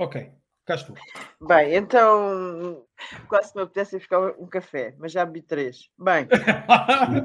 Ok, 0.00 0.30
cá 0.64 0.76
estou. 0.76 0.96
Bem, 1.46 1.74
então 1.74 2.86
quase 3.28 3.54
me 3.54 3.60
apetece 3.60 3.98
buscar 3.98 4.30
um 4.38 4.46
café, 4.46 4.94
mas 4.98 5.12
já 5.12 5.26
bebi 5.26 5.42
três. 5.42 5.90
Bem. 5.98 6.26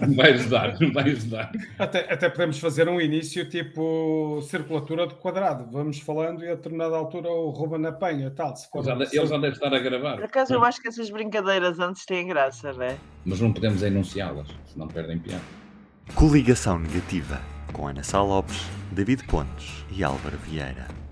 não 0.06 0.12
vai 0.14 0.34
ajudar, 0.34 0.78
não 0.82 0.92
vai 0.92 1.06
ajudar. 1.06 1.54
Até, 1.80 2.00
até 2.12 2.28
podemos 2.30 2.60
fazer 2.60 2.90
um 2.90 3.00
início 3.00 3.48
tipo 3.50 4.42
circulatura 4.42 5.08
de 5.08 5.16
quadrado. 5.16 5.72
Vamos 5.72 6.00
falando 6.02 6.44
e 6.44 6.50
a 6.50 6.56
determinada 6.56 6.98
altura 6.98 7.30
o 7.30 7.50
Ruben 7.52 7.86
apanha 7.86 8.30
tal. 8.30 8.54
Se 8.58 8.70
for, 8.70 8.86
ele, 8.86 9.06
já, 9.06 9.22
ele 9.22 9.26
já 9.26 9.38
deve 9.38 9.54
estar 9.54 9.74
a 9.74 9.80
gravar. 9.80 10.16
Por 10.18 10.26
acaso 10.26 10.54
eu 10.54 10.66
acho 10.66 10.82
que 10.82 10.90
essas 10.90 11.10
brincadeiras 11.10 11.80
antes 11.80 12.06
têm 12.06 12.28
graça, 12.28 12.74
não 12.74 12.84
é? 12.84 12.98
Mas 13.24 13.40
não 13.40 13.54
podemos 13.54 13.82
enunciá-las, 13.84 14.50
senão 14.66 14.90
perdem 14.90 15.18
piada. 15.18 15.46
Coligação 16.14 16.78
Negativa, 16.78 17.40
com 17.72 17.88
Ana 17.88 18.04
Sá 18.04 18.22
Lopes, 18.22 18.66
David 18.92 19.24
Pontes 19.28 19.86
e 19.90 20.04
Álvaro 20.04 20.38
Vieira. 20.40 21.05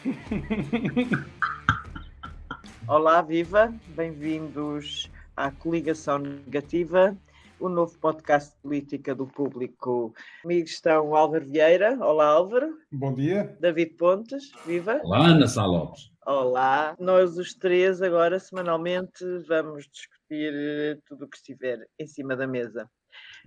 Olá, 2.88 3.20
viva! 3.22 3.72
Bem-vindos 3.88 5.10
à 5.36 5.50
Coligação 5.50 6.18
Negativa, 6.18 7.14
o 7.58 7.68
novo 7.68 7.98
podcast 7.98 8.54
de 8.54 8.62
política 8.62 9.14
do 9.14 9.26
público. 9.26 10.14
Comigo 10.42 10.66
estão 10.66 11.14
Álvaro 11.14 11.44
Vieira. 11.44 11.98
Olá, 12.00 12.28
Álvaro. 12.28 12.78
Bom 12.90 13.12
dia. 13.12 13.54
David 13.60 13.96
Pontes. 13.96 14.50
Viva. 14.64 15.02
Olá, 15.04 15.26
Ana 15.26 15.46
Sá 15.46 15.66
Lopes. 15.66 16.10
Olá. 16.26 16.96
Nós, 16.98 17.36
os 17.36 17.52
três, 17.54 18.00
agora, 18.00 18.38
semanalmente, 18.38 19.22
vamos 19.46 19.86
discutir 19.86 20.98
tudo 21.06 21.26
o 21.26 21.28
que 21.28 21.36
estiver 21.36 21.86
em 21.98 22.06
cima 22.06 22.34
da 22.34 22.46
mesa. 22.46 22.88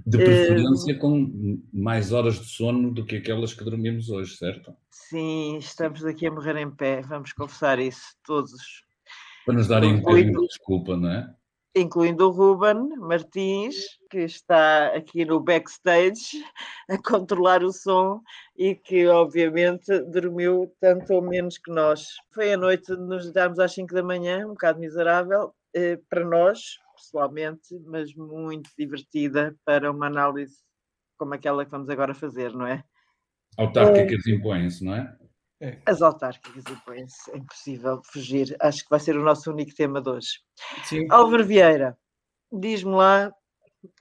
De 0.05 0.17
preferência 0.17 0.95
uh, 0.95 0.99
com 0.99 1.61
mais 1.71 2.11
horas 2.11 2.39
de 2.39 2.45
sono 2.45 2.91
do 2.91 3.05
que 3.05 3.17
aquelas 3.17 3.53
que 3.53 3.63
dormimos 3.63 4.09
hoje, 4.09 4.35
certo? 4.35 4.75
Sim, 4.89 5.57
estamos 5.57 6.03
aqui 6.05 6.27
a 6.27 6.31
morrer 6.31 6.57
em 6.57 6.69
pé, 6.69 7.01
vamos 7.01 7.33
confessar 7.33 7.79
isso 7.79 8.15
todos. 8.25 8.83
Para 9.45 9.55
nos 9.55 9.67
darem 9.67 9.97
incluindo, 9.97 10.41
um 10.41 10.47
desculpa, 10.47 10.97
não 10.97 11.09
é? 11.09 11.33
Incluindo 11.75 12.27
o 12.27 12.31
Ruben 12.31 12.89
Martins, 12.97 13.75
que 14.09 14.19
está 14.19 14.87
aqui 14.87 15.25
no 15.25 15.39
backstage 15.39 16.43
a 16.89 16.97
controlar 16.97 17.63
o 17.63 17.71
som 17.71 18.21
e 18.57 18.75
que, 18.75 19.07
obviamente, 19.07 19.99
dormiu 20.11 20.71
tanto 20.79 21.13
ou 21.13 21.21
menos 21.21 21.57
que 21.57 21.71
nós. 21.71 22.07
Foi 22.31 22.53
a 22.53 22.57
noite 22.57 22.95
de 22.95 23.01
nos 23.01 23.31
darmos 23.31 23.59
às 23.59 23.73
5 23.73 23.93
da 23.93 24.03
manhã, 24.03 24.45
um 24.45 24.51
bocado 24.51 24.79
miserável, 24.79 25.53
eh, 25.73 25.99
para 26.09 26.23
nós, 26.23 26.77
pessoalmente, 27.03 27.77
mas 27.85 28.13
muito 28.15 28.69
divertida 28.77 29.55
para 29.65 29.91
uma 29.91 30.07
análise 30.07 30.55
como 31.17 31.33
aquela 31.33 31.65
que 31.65 31.71
vamos 31.71 31.89
agora 31.89 32.13
fazer, 32.15 32.53
não 32.53 32.65
é? 32.65 32.83
Autárquicas 33.57 34.25
é, 34.25 34.31
impõem-se, 34.31 34.83
não 34.83 34.95
é? 34.95 35.17
é? 35.61 35.81
As 35.85 36.01
autárquicas 36.01 36.63
impõem-se, 36.69 37.31
é 37.31 37.37
impossível 37.37 38.01
fugir. 38.05 38.55
Acho 38.59 38.83
que 38.83 38.89
vai 38.89 38.99
ser 38.99 39.17
o 39.17 39.23
nosso 39.23 39.51
único 39.51 39.73
tema 39.75 40.01
de 40.01 40.09
hoje. 40.09 40.39
Sim. 40.85 41.05
Álvaro 41.09 41.45
Vieira, 41.45 41.97
diz-me 42.51 42.95
lá 42.95 43.31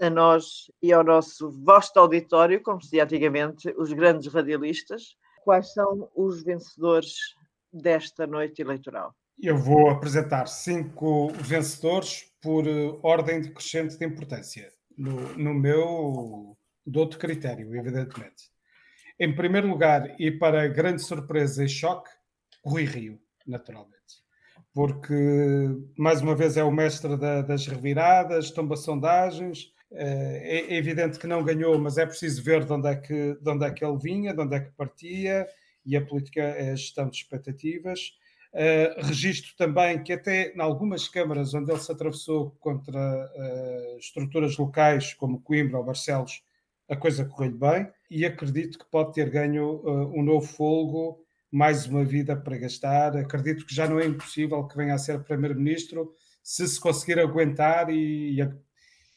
a 0.01 0.11
nós 0.11 0.71
e 0.81 0.93
ao 0.93 1.05
nosso 1.05 1.51
vasto 1.65 1.99
auditório, 1.99 2.63
como 2.63 2.81
se 2.81 2.87
dizia 2.87 3.05
antigamente, 3.05 3.75
os 3.77 3.93
grandes 3.93 4.33
radialistas, 4.33 5.17
quais 5.45 5.73
são 5.73 6.09
os 6.15 6.43
vencedores 6.43 7.15
desta 7.73 8.27
noite 8.27 8.63
eleitoral? 8.63 9.15
Eu 9.41 9.57
vou 9.57 9.91
apresentar 9.91 10.47
cinco 10.47 11.29
vencedores 11.33 12.33
por 12.41 12.67
eh, 12.67 12.99
ordem 13.03 13.41
decrescente 13.41 13.99
de 13.99 14.05
importância, 14.05 14.71
no, 14.97 15.37
no 15.37 15.55
meu 15.55 16.57
douto 16.85 17.19
critério, 17.19 17.75
evidentemente. 17.75 18.51
Em 19.19 19.35
primeiro 19.35 19.69
lugar, 19.69 20.15
e 20.19 20.31
para 20.31 20.69
grande 20.69 21.03
surpresa 21.03 21.65
e 21.65 21.69
choque, 21.69 22.11
Rui 22.65 22.85
Rio, 22.85 23.21
naturalmente. 23.47 24.23
Porque, 24.75 25.15
mais 25.99 26.23
uma 26.23 26.35
vez, 26.35 26.57
é 26.57 26.65
o 26.65 26.71
mestre 26.71 27.17
da, 27.17 27.43
das 27.43 27.67
reviradas, 27.67 28.51
tomba 28.51 28.77
sondagens. 28.77 29.73
Eh, 29.93 30.69
é, 30.71 30.75
é 30.75 30.77
evidente 30.77 31.19
que 31.19 31.27
não 31.27 31.45
ganhou, 31.45 31.79
mas 31.79 31.99
é 31.99 32.07
preciso 32.07 32.43
ver 32.43 32.65
de 32.65 32.73
onde 32.73 32.89
é 32.89 32.97
que, 32.97 33.35
de 33.35 33.51
onde 33.51 33.67
é 33.67 33.71
que 33.71 33.85
ele 33.85 33.99
vinha, 33.99 34.33
de 34.33 34.41
onde 34.41 34.57
é 34.57 34.61
que 34.61 34.71
partia, 34.73 35.47
e 35.85 35.97
a 35.97 36.05
política 36.05 36.41
é 36.41 36.71
a 36.71 36.77
gestão 36.77 37.09
de 37.09 37.17
expectativas. 37.17 38.13
Uh, 38.53 39.07
registro 39.07 39.55
também 39.57 40.03
que 40.03 40.13
até 40.13 40.53
em 40.55 40.61
algumas 40.61 41.09
câmaras 41.09 41.55
onde 41.55 41.73
ele 41.73 41.81
se 41.81 41.91
atravessou 41.91 42.51
contra 42.61 43.01
uh, 43.01 43.99
estruturas 43.99 44.59
locais 44.59 45.15
como 45.15 45.41
Coimbra 45.41 45.79
ou 45.79 45.85
Barcelos, 45.85 46.43
a 46.87 46.95
coisa 46.95 47.25
correu-lhe 47.25 47.57
bem 47.57 47.89
e 48.11 48.27
acredito 48.27 48.79
que 48.79 48.85
pode 48.91 49.15
ter 49.15 49.31
ganho 49.31 49.77
uh, 49.77 50.13
um 50.15 50.23
novo 50.23 50.47
folgo, 50.47 51.25
mais 51.51 51.87
uma 51.87 52.05
vida 52.05 52.37
para 52.37 52.59
gastar. 52.59 53.17
Acredito 53.17 53.65
que 53.65 53.75
já 53.75 53.89
não 53.89 53.99
é 53.99 54.05
impossível 54.05 54.69
que 54.69 54.77
venha 54.77 54.95
a 54.95 54.99
ser 54.99 55.25
Primeiro-Ministro 55.25 56.15
se 56.43 56.69
se 56.69 56.79
conseguir 56.79 57.19
aguentar 57.21 57.89
e, 57.89 58.37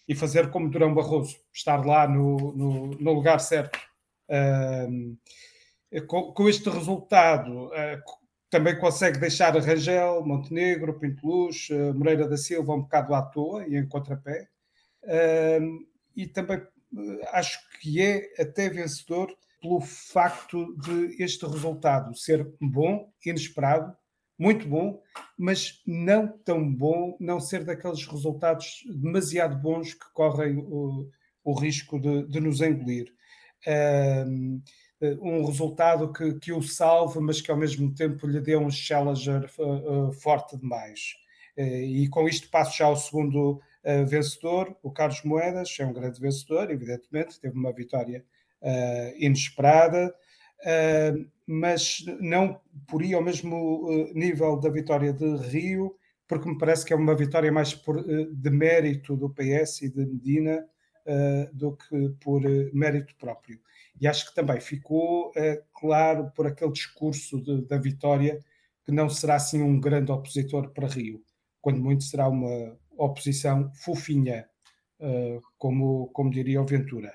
e, 0.07 0.15
fazer 0.15 0.49
como 0.49 0.69
Durão 0.69 0.93
Barroso, 0.93 1.35
estar 1.51 1.85
lá 1.85 2.07
no, 2.07 2.53
no, 2.55 2.87
no 2.91 3.13
lugar 3.13 3.39
certo. 3.39 3.79
Com, 6.07 6.33
com, 6.33 6.47
este 6.47 6.69
resultado, 6.69 7.71
também 8.49 8.77
consegue 8.77 9.19
deixar 9.19 9.55
Rangel, 9.57 10.25
Montenegro, 10.25 10.99
Pinto 10.99 11.25
Luz, 11.25 11.69
uh, 11.69 11.93
Moreira 11.93 12.27
da 12.27 12.37
Silva 12.37 12.73
um 12.73 12.81
bocado 12.81 13.13
à 13.13 13.21
toa 13.21 13.67
e 13.67 13.75
em 13.75 13.87
contrapé. 13.87 14.47
E 16.15 16.27
também 16.27 16.57
uh, 16.57 17.19
acho 17.33 17.59
que 17.79 18.01
é 18.01 18.41
até 18.41 18.69
vencedor 18.69 19.35
pelo 19.61 19.81
facto 19.81 20.75
de 20.79 21.21
este 21.23 21.45
resultado 21.45 22.15
ser 22.15 22.47
bom, 22.61 23.11
inesperado, 23.25 23.95
muito 24.37 24.67
bom, 24.67 25.01
mas 25.37 25.81
não 25.87 26.27
tão 26.27 26.71
bom, 26.71 27.17
não 27.19 27.39
ser 27.39 27.63
daqueles 27.63 28.05
resultados 28.05 28.83
demasiado 29.01 29.57
bons 29.57 29.93
que 29.93 30.05
correm 30.13 30.57
o, 30.57 31.09
o 31.43 31.53
risco 31.53 31.99
de, 31.99 32.27
de 32.27 32.39
nos 32.39 32.61
engolir. 32.61 33.11
Eh, 33.65 34.25
um 35.01 35.45
resultado 35.45 36.11
que, 36.11 36.33
que 36.35 36.51
o 36.51 36.61
salve, 36.61 37.19
mas 37.19 37.41
que 37.41 37.51
ao 37.51 37.57
mesmo 37.57 37.93
tempo 37.93 38.27
lhe 38.27 38.39
dê 38.39 38.55
um 38.55 38.71
challenger 38.71 39.49
uh, 39.59 40.09
uh, 40.09 40.11
forte 40.13 40.57
demais. 40.57 41.15
E 41.57 42.09
com 42.09 42.27
isto 42.27 42.49
passo 42.49 42.77
já 42.77 42.85
ao 42.85 42.97
segundo 42.97 43.61
vencedor, 44.09 44.75
o 44.83 44.91
Carlos 44.91 45.23
Moedas, 45.23 45.73
é 45.79 45.85
um 45.85 45.93
grande 45.93 46.19
vencedor, 46.19 46.69
evidentemente, 46.69 47.39
teve 47.39 47.57
uma 47.57 47.71
vitória 47.71 48.25
inesperada, 49.17 50.13
mas 51.47 52.03
não 52.19 52.59
por 52.85 53.01
aí 53.01 53.13
ao 53.13 53.23
mesmo 53.23 53.87
nível 54.13 54.59
da 54.59 54.67
vitória 54.69 55.13
de 55.13 55.37
Rio, 55.47 55.95
porque 56.27 56.49
me 56.49 56.57
parece 56.57 56.83
que 56.83 56.91
é 56.91 56.97
uma 56.97 57.15
vitória 57.15 57.49
mais 57.53 57.73
por, 57.73 58.03
de 58.03 58.49
mérito 58.49 59.15
do 59.15 59.29
PS 59.29 59.83
e 59.83 59.89
de 59.89 60.05
Medina 60.05 60.67
do 61.53 61.77
que 61.77 62.09
por 62.19 62.41
mérito 62.73 63.15
próprio. 63.17 63.61
E 63.99 64.07
acho 64.07 64.27
que 64.27 64.35
também 64.35 64.59
ficou 64.59 65.29
uh, 65.29 65.63
claro 65.73 66.31
por 66.35 66.47
aquele 66.47 66.71
discurso 66.71 67.41
de, 67.41 67.65
da 67.65 67.77
vitória 67.77 68.39
que 68.83 68.91
não 68.91 69.09
será 69.09 69.35
assim 69.35 69.61
um 69.61 69.79
grande 69.79 70.11
opositor 70.11 70.69
para 70.71 70.87
Rio, 70.87 71.23
quando 71.61 71.81
muito 71.81 72.03
será 72.03 72.27
uma 72.27 72.77
oposição 72.97 73.71
fofinha, 73.73 74.45
uh, 74.99 75.41
como, 75.57 76.07
como 76.07 76.29
diria 76.29 76.61
o 76.61 76.65
Ventura. 76.65 77.13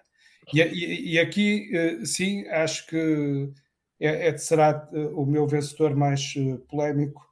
E, 0.52 0.60
e, 0.60 1.12
e 1.12 1.18
aqui, 1.18 1.70
uh, 1.76 2.06
sim, 2.06 2.46
acho 2.48 2.86
que 2.86 3.52
é, 4.00 4.28
é 4.28 4.38
será 4.38 4.88
o 5.14 5.26
meu 5.26 5.46
vencedor 5.46 5.94
mais 5.94 6.32
polémico. 6.70 7.22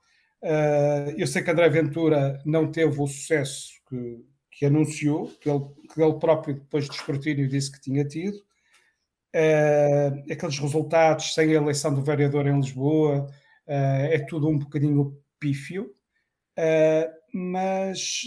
eu 1.16 1.26
sei 1.26 1.42
que 1.42 1.50
André 1.50 1.66
Ventura 1.70 2.42
não 2.44 2.70
teve 2.70 3.00
o 3.00 3.06
sucesso 3.06 3.70
que, 3.88 4.25
que 4.53 4.66
anunciou, 4.66 5.28
que 5.41 5.48
ele, 5.48 5.65
que 5.92 6.03
ele 6.03 6.19
próprio, 6.19 6.56
depois 6.56 6.86
do 6.86 6.92
escrutínio, 6.92 7.48
disse 7.48 7.72
que 7.72 7.80
tinha 7.80 8.04
tido, 8.04 8.38
uh, 9.34 10.33
aqueles 10.33 10.59
resultados 10.59 11.34
sem 11.34 11.51
a 11.51 11.54
eleição 11.54 11.92
do 11.95 12.03
vereador 12.03 12.47
em 12.47 12.57
Lisboa, 12.57 13.27
uh, 13.66 14.07
é 14.10 14.19
tudo 14.21 14.48
um 14.48 14.59
bocadinho 14.59 15.16
pífio, 15.39 15.92
uh, 16.59 17.19
mas 17.33 18.22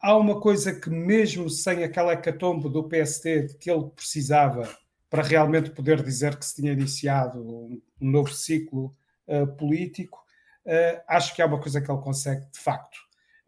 há 0.00 0.16
uma 0.16 0.38
coisa 0.38 0.78
que, 0.78 0.90
mesmo 0.90 1.48
sem 1.48 1.82
aquela 1.82 2.12
hecatombe 2.12 2.68
do 2.68 2.86
PST 2.86 3.56
que 3.58 3.70
ele 3.70 3.88
precisava 3.96 4.68
para 5.08 5.22
realmente 5.22 5.70
poder 5.70 6.02
dizer 6.02 6.36
que 6.36 6.44
se 6.44 6.56
tinha 6.56 6.72
iniciado 6.72 7.40
um, 7.40 7.80
um 7.98 8.10
novo 8.10 8.30
ciclo 8.30 8.94
político, 9.56 10.22
acho 11.08 11.34
que 11.34 11.40
há 11.40 11.46
uma 11.46 11.58
coisa 11.58 11.80
que 11.80 11.90
ele 11.90 12.02
consegue 12.02 12.44
de 12.52 12.58
facto. 12.58 12.98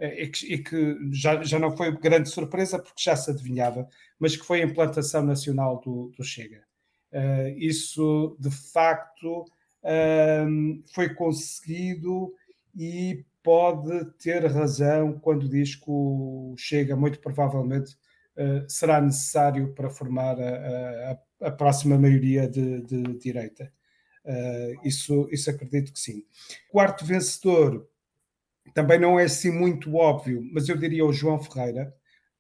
E 0.00 0.28
que, 0.28 0.54
e 0.54 0.64
que, 0.64 0.96
já, 1.12 1.42
já 1.42 1.58
não 1.58 1.76
foi 1.76 1.92
grande 1.92 2.30
surpresa 2.30 2.78
porque 2.78 3.02
já 3.02 3.14
se 3.14 3.30
adivinhava, 3.30 3.86
mas 4.18 4.34
que 4.34 4.46
foi 4.46 4.62
a 4.62 4.64
implantação 4.64 5.22
nacional 5.22 5.78
do, 5.78 6.10
do 6.16 6.24
Chega. 6.24 6.64
Uh, 7.12 7.58
isso 7.58 8.36
de 8.38 8.50
facto 8.50 9.42
uh, 9.82 10.84
foi 10.94 11.12
conseguido 11.14 12.32
e 12.74 13.24
pode 13.42 14.04
ter 14.22 14.44
razão 14.46 15.18
quando 15.18 15.48
diz 15.48 15.74
que 15.74 15.90
o 15.90 16.54
Chega, 16.56 16.94
muito 16.94 17.20
provavelmente, 17.20 17.96
uh, 18.36 18.68
será 18.68 19.00
necessário 19.00 19.72
para 19.74 19.90
formar 19.90 20.38
a, 20.40 21.18
a, 21.40 21.48
a 21.48 21.50
próxima 21.50 21.98
maioria 21.98 22.48
de, 22.48 22.82
de 22.82 23.02
direita. 23.18 23.72
Uh, 24.24 24.86
isso, 24.86 25.28
isso 25.30 25.50
acredito 25.50 25.92
que 25.92 25.98
sim. 25.98 26.24
Quarto 26.70 27.04
vencedor 27.04 27.88
também 28.74 28.98
não 28.98 29.18
é 29.18 29.24
assim 29.24 29.50
muito 29.50 29.94
óbvio, 29.96 30.42
mas 30.52 30.68
eu 30.68 30.76
diria 30.76 31.04
o 31.04 31.12
João 31.12 31.42
Ferreira, 31.42 31.92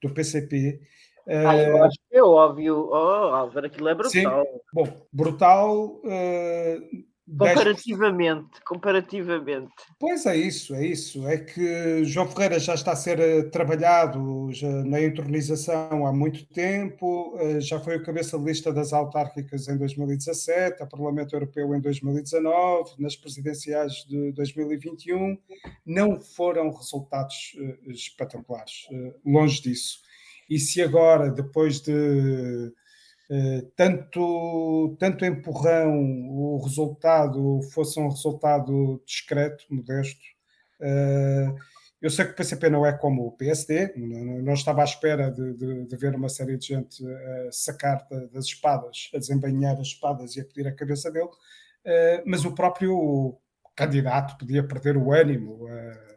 do 0.02 0.12
PCP. 0.12 0.80
Ah, 1.26 1.56
eu 1.56 1.84
acho 1.84 1.98
é 2.10 2.22
óbvio. 2.22 2.88
Oh, 2.90 2.94
Álvaro, 2.94 3.66
aquilo 3.66 3.88
é 3.88 3.94
brutal. 3.94 4.10
Sim. 4.10 4.60
Bom, 4.72 5.06
brutal. 5.12 6.00
Uh, 6.04 7.04
Comparativamente, 7.38 8.50
10... 8.50 8.62
comparativamente. 8.64 9.70
Pois 9.98 10.26
é 10.26 10.36
isso, 10.36 10.74
é 10.74 10.84
isso. 10.84 11.26
É 11.28 11.38
que 11.38 12.04
João 12.04 12.28
Ferreira 12.28 12.58
já 12.58 12.74
está 12.74 12.92
a 12.92 12.96
ser 12.96 13.20
eh, 13.20 13.42
trabalhado 13.44 14.50
na 14.84 15.00
entronização 15.00 16.06
há 16.06 16.12
muito 16.12 16.44
tempo, 16.46 17.36
eh, 17.38 17.60
já 17.60 17.78
foi 17.78 17.96
o 17.96 18.02
cabeça 18.02 18.36
de 18.36 18.44
lista 18.44 18.72
das 18.72 18.92
autárquicas 18.92 19.68
em 19.68 19.78
2017, 19.78 20.82
a 20.82 20.86
Parlamento 20.86 21.34
Europeu 21.36 21.72
em 21.74 21.80
2019, 21.80 22.94
nas 22.98 23.14
presidenciais 23.14 24.04
de 24.08 24.32
2021. 24.32 25.38
Não 25.86 26.20
foram 26.20 26.70
resultados 26.70 27.56
eh, 27.58 27.92
espetaculares, 27.92 28.88
longe 29.24 29.62
disso. 29.62 30.00
E 30.50 30.58
se 30.58 30.82
agora, 30.82 31.30
depois 31.30 31.80
de 31.80 32.72
eh, 33.30 33.64
tanto, 33.76 34.96
tanto 34.98 35.24
empurrão, 35.24 35.96
o 36.28 36.60
resultado 36.64 37.60
fosse 37.72 38.00
um 38.00 38.08
resultado 38.08 39.00
discreto, 39.06 39.64
modesto. 39.70 40.20
Uh, 40.80 41.54
eu 42.02 42.10
sei 42.10 42.24
que 42.24 42.32
o 42.32 42.34
PCP 42.34 42.68
não 42.70 42.84
é 42.84 42.92
como 42.92 43.26
o 43.26 43.32
PSD, 43.32 43.92
não, 43.96 44.54
estava 44.54 44.80
à 44.80 44.84
espera 44.84 45.30
de, 45.30 45.52
de, 45.54 45.84
de, 45.86 45.96
ver 45.96 46.16
uma 46.16 46.28
série 46.28 46.56
de 46.56 46.66
gente 46.66 47.04
uh, 47.04 47.52
sacar 47.52 48.04
das 48.32 48.46
espadas, 48.46 49.10
a 49.14 49.18
desembainhar 49.18 49.78
as 49.78 49.88
espadas 49.88 50.34
e 50.34 50.40
a 50.40 50.44
pedir 50.44 50.66
a 50.66 50.74
cabeça 50.74 51.10
dele, 51.10 51.26
uh, 51.26 52.22
mas 52.26 52.44
o 52.44 52.52
próprio 52.52 53.38
candidato 53.76 54.38
podia 54.38 54.66
perder 54.66 54.96
o 54.96 55.12
ânimo. 55.12 55.66
Uh, 55.66 56.09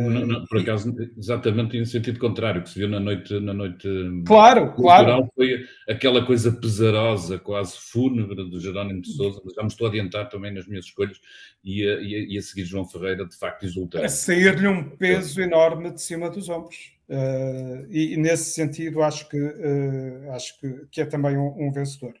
não, 0.00 0.26
não, 0.26 0.46
por 0.46 0.60
acaso, 0.60 0.94
exatamente 1.18 1.76
em 1.76 1.84
sentido 1.84 2.18
contrário, 2.18 2.62
que 2.62 2.70
se 2.70 2.78
viu 2.78 2.88
na 2.88 2.98
noite, 2.98 3.38
na 3.40 3.52
noite 3.52 3.88
claro, 4.26 4.72
claro. 4.72 5.28
foi 5.34 5.66
aquela 5.88 6.24
coisa 6.24 6.50
pesarosa, 6.50 7.38
quase 7.38 7.76
fúnebre 7.78 8.48
do 8.48 8.58
Jerónimo 8.58 9.02
de 9.02 9.12
Souza, 9.12 9.40
mas 9.44 9.54
já 9.54 9.62
me 9.62 9.68
estou 9.68 9.86
a 9.86 9.90
adiantar 9.90 10.28
também 10.28 10.52
nas 10.52 10.66
minhas 10.66 10.86
escolhas 10.86 11.20
e 11.62 11.86
a, 11.86 12.00
e 12.00 12.14
a, 12.14 12.34
e 12.34 12.38
a 12.38 12.42
seguir 12.42 12.64
João 12.64 12.86
Ferreira, 12.86 13.26
de 13.26 13.36
facto, 13.36 13.64
exultante. 13.64 14.04
A 14.04 14.08
sair-lhe 14.08 14.66
um 14.66 14.96
peso 14.96 15.40
enorme 15.40 15.92
de 15.92 16.00
cima 16.00 16.30
dos 16.30 16.48
ombros. 16.48 16.92
Uh, 17.08 17.84
e, 17.90 18.14
e, 18.14 18.16
nesse 18.16 18.52
sentido 18.52 19.02
acho 19.02 19.28
que, 19.28 19.38
uh, 19.38 20.32
acho 20.32 20.58
que, 20.58 20.86
que, 20.90 21.00
é 21.02 21.04
também 21.04 21.36
um, 21.36 21.66
um 21.66 21.70
vencedor. 21.70 22.14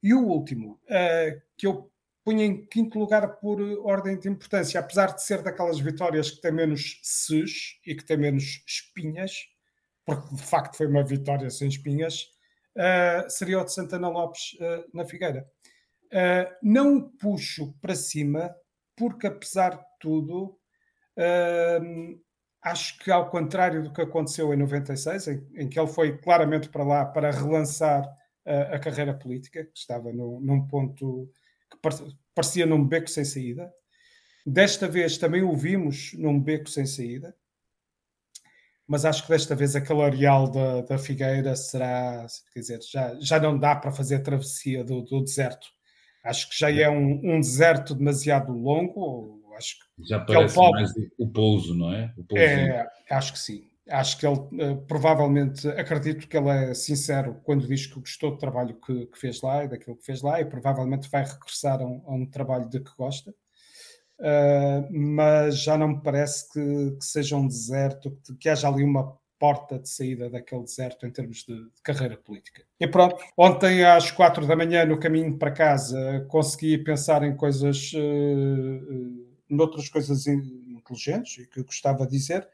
E 0.00 0.14
o 0.14 0.24
último, 0.24 0.78
uh, 0.84 1.40
que 1.56 1.66
eu 1.66 1.90
punha 2.24 2.44
em 2.44 2.64
quinto 2.64 2.98
lugar 2.98 3.36
por 3.36 3.60
ordem 3.86 4.18
de 4.18 4.28
importância, 4.28 4.80
apesar 4.80 5.14
de 5.14 5.22
ser 5.22 5.42
daquelas 5.42 5.78
vitórias 5.78 6.30
que 6.30 6.40
tem 6.40 6.50
menos 6.50 6.98
ses 7.02 7.78
e 7.86 7.94
que 7.94 8.04
tem 8.04 8.16
menos 8.16 8.64
espinhas, 8.66 9.46
porque 10.06 10.34
de 10.34 10.42
facto 10.42 10.76
foi 10.76 10.86
uma 10.86 11.04
vitória 11.04 11.50
sem 11.50 11.68
espinhas, 11.68 12.30
uh, 12.76 13.28
seria 13.28 13.60
o 13.60 13.64
de 13.64 13.72
Santana 13.72 14.08
Lopes 14.08 14.54
uh, 14.54 14.88
na 14.92 15.04
Figueira. 15.04 15.46
Uh, 16.06 16.50
não 16.62 16.96
o 16.96 17.10
puxo 17.10 17.74
para 17.80 17.94
cima, 17.94 18.54
porque 18.96 19.26
apesar 19.26 19.76
de 19.76 19.84
tudo, 20.00 20.58
acho 22.62 22.98
que 22.98 23.10
ao 23.10 23.28
contrário 23.28 23.82
do 23.82 23.92
que 23.92 24.00
aconteceu 24.00 24.52
em 24.52 24.56
96, 24.56 25.28
em, 25.28 25.48
em 25.56 25.68
que 25.68 25.78
ele 25.78 25.88
foi 25.88 26.16
claramente 26.18 26.68
para 26.68 26.84
lá 26.84 27.04
para 27.04 27.30
relançar 27.30 28.04
a 28.44 28.78
carreira 28.78 29.14
política, 29.14 29.64
que 29.64 29.78
estava 29.78 30.12
no, 30.12 30.38
num 30.40 30.66
ponto 30.68 31.28
parecia 32.34 32.66
num 32.66 32.86
beco 32.86 33.08
sem 33.08 33.24
saída. 33.24 33.72
Desta 34.46 34.86
vez 34.88 35.16
também 35.16 35.42
o 35.42 35.56
vimos 35.56 36.12
num 36.14 36.38
beco 36.38 36.68
sem 36.68 36.84
saída, 36.84 37.34
mas 38.86 39.04
acho 39.04 39.22
que 39.22 39.30
desta 39.30 39.54
vez 39.54 39.74
aquele 39.74 40.02
areal 40.02 40.50
da, 40.50 40.82
da 40.82 40.98
Figueira 40.98 41.56
será, 41.56 42.26
quer 42.52 42.60
dizer, 42.60 42.80
já, 42.82 43.14
já 43.18 43.40
não 43.40 43.58
dá 43.58 43.74
para 43.74 43.92
fazer 43.92 44.16
a 44.16 44.22
travessia 44.22 44.84
do, 44.84 45.02
do 45.02 45.24
deserto. 45.24 45.66
Acho 46.22 46.48
que 46.50 46.58
já 46.58 46.70
é 46.70 46.88
um, 46.88 47.20
um 47.22 47.40
deserto 47.40 47.94
demasiado 47.94 48.52
longo. 48.52 49.42
Acho 49.56 49.76
que 49.78 50.08
já 50.08 50.20
parece 50.20 50.54
que 50.54 50.70
mais 50.70 50.90
o 51.18 51.28
pouso, 51.28 51.74
não 51.74 51.92
é? 51.92 52.12
é? 52.36 52.86
Acho 53.08 53.32
que 53.32 53.38
sim 53.38 53.73
acho 53.88 54.18
que 54.18 54.26
ele 54.26 54.38
uh, 54.38 54.76
provavelmente, 54.86 55.68
acredito 55.68 56.26
que 56.26 56.36
ele 56.36 56.48
é 56.48 56.74
sincero 56.74 57.40
quando 57.44 57.66
diz 57.66 57.86
que 57.86 58.00
gostou 58.00 58.30
do 58.30 58.38
trabalho 58.38 58.74
que, 58.80 59.06
que, 59.06 59.18
fez 59.18 59.42
lá 59.42 59.64
e 59.64 59.68
daquilo 59.68 59.96
que 59.96 60.04
fez 60.04 60.22
lá 60.22 60.40
e 60.40 60.44
provavelmente 60.44 61.10
vai 61.10 61.24
regressar 61.24 61.80
a 61.80 61.84
um, 61.84 62.02
a 62.06 62.14
um 62.14 62.26
trabalho 62.26 62.68
de 62.68 62.80
que 62.80 62.90
gosta. 62.96 63.34
Uh, 64.18 64.88
mas 64.90 65.58
já 65.58 65.76
não 65.76 65.88
me 65.88 66.02
parece 66.02 66.50
que, 66.52 66.96
que 66.98 67.04
seja 67.04 67.36
um 67.36 67.46
deserto, 67.46 68.16
que, 68.24 68.34
que, 68.36 68.48
haja 68.48 68.68
ali 68.68 68.84
uma 68.84 69.18
porta 69.38 69.78
de 69.78 69.88
saída 69.88 70.30
daquele 70.30 70.62
deserto 70.62 71.04
em 71.04 71.10
termos 71.10 71.38
de, 71.38 71.54
de, 71.54 71.82
carreira 71.82 72.16
política. 72.16 72.62
E 72.78 72.86
pronto, 72.86 73.16
ontem 73.36 73.84
às 73.84 74.10
quatro 74.12 74.46
da 74.46 74.56
manhã, 74.56 74.86
no 74.86 74.98
caminho 74.98 75.36
para 75.36 75.50
casa, 75.50 76.24
consegui 76.28 76.78
pensar 76.78 77.24
em 77.24 77.36
coisas, 77.36 77.92
uh, 77.92 79.26
noutras 79.50 79.88
coisas 79.88 80.26
inteligentes 80.26 81.44
e 81.44 81.46
que 81.48 81.62
gostava 81.62 82.06
de 82.06 82.12
dizer 82.12 82.48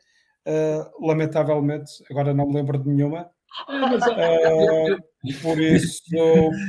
Uh, 0.47 1.07
lamentavelmente, 1.07 1.93
agora 2.11 2.33
não 2.33 2.49
me 2.49 2.55
lembro 2.55 2.79
de 2.79 2.89
nenhuma. 2.89 3.31
Uh, 3.69 4.97
por 5.43 5.61
isso, 5.61 6.03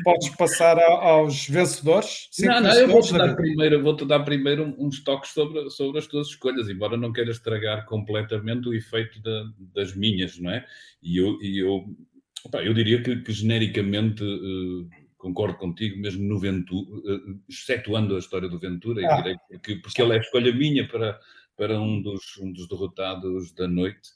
podes 0.03 0.29
passar 0.35 0.77
a, 0.77 1.11
aos 1.11 1.47
vencedores. 1.47 2.27
Não, 2.39 2.61
não, 2.61 2.73
eu 2.73 2.87
vou-te 2.89 3.13
dar, 3.13 3.35
primeiro, 3.35 3.81
vou 3.81 3.95
dar 3.95 4.19
primeiro 4.21 4.75
uns 4.77 5.03
toques 5.03 5.31
sobre, 5.31 5.69
sobre 5.69 5.99
as 5.99 6.07
tuas 6.07 6.27
escolhas, 6.27 6.67
embora 6.67 6.97
não 6.97 7.13
queira 7.13 7.31
estragar 7.31 7.85
completamente 7.85 8.67
o 8.67 8.73
efeito 8.73 9.21
da, 9.21 9.45
das 9.73 9.95
minhas, 9.95 10.37
não 10.37 10.51
é? 10.51 10.65
E 11.01 11.17
eu, 11.17 11.41
e 11.41 11.59
eu, 11.59 11.85
opa, 12.43 12.61
eu 12.61 12.73
diria 12.73 13.01
que, 13.01 13.17
que 13.17 13.31
genericamente 13.31 14.23
uh, 14.23 14.89
concordo 15.17 15.57
contigo, 15.57 15.99
mesmo 15.99 16.27
no 16.27 16.37
Ventura, 16.37 16.89
uh, 16.91 17.39
excetuando 17.47 18.15
a 18.15 18.19
história 18.19 18.49
do 18.49 18.59
Ventura, 18.59 19.01
ah. 19.07 19.15
direi, 19.17 19.35
porque, 19.49 19.75
porque 19.75 20.01
ele 20.01 20.13
é 20.13 20.17
a 20.17 20.21
escolha 20.21 20.53
minha 20.53 20.85
para 20.87 21.17
para 21.57 21.79
um 21.79 22.01
dos, 22.01 22.37
um 22.37 22.51
dos 22.51 22.67
derrotados 22.67 23.53
da 23.53 23.67
noite, 23.67 24.09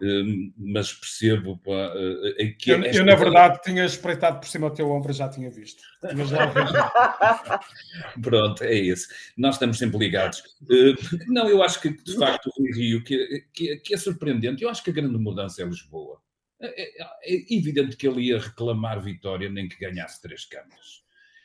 hum, 0.00 0.52
mas 0.56 0.92
percebo 0.92 1.58
pá, 1.58 1.92
eh, 2.38 2.54
que 2.58 2.70
eu, 2.70 2.82
eu, 2.82 3.04
na 3.04 3.14
verdade 3.14 3.60
tinha 3.62 3.84
espreitado 3.84 4.40
por 4.40 4.48
cima 4.48 4.70
do 4.70 4.76
teu 4.76 4.90
ombro 4.90 5.12
já 5.12 5.28
tinha 5.28 5.50
visto. 5.50 5.82
Pronto, 8.22 8.64
é 8.64 8.74
esse 8.74 9.08
nós 9.36 9.56
estamos 9.56 9.78
sempre 9.78 9.98
ligados. 9.98 10.42
Eh, 10.70 10.94
não, 11.26 11.48
eu 11.48 11.62
acho 11.62 11.80
que 11.80 11.90
de 11.90 12.16
facto 12.16 12.50
o 12.56 12.74
Rio 12.74 13.02
que, 13.02 13.44
que, 13.52 13.76
que, 13.78 13.94
é 13.94 13.96
surpreendente, 13.96 14.62
eu 14.62 14.70
acho 14.70 14.82
que 14.82 14.90
a 14.90 14.94
grande 14.94 15.18
mudança 15.18 15.62
é 15.62 15.64
Lisboa. 15.64 16.20
É, 16.60 17.02
é, 17.02 17.06
é 17.24 17.54
evidente 17.54 17.96
que 17.96 18.06
ele 18.06 18.28
ia 18.28 18.38
reclamar 18.38 19.02
vitória 19.02 19.50
nem 19.50 19.68
que 19.68 19.78
ganhasse 19.78 20.22
três 20.22 20.44
câmaras 20.44 21.01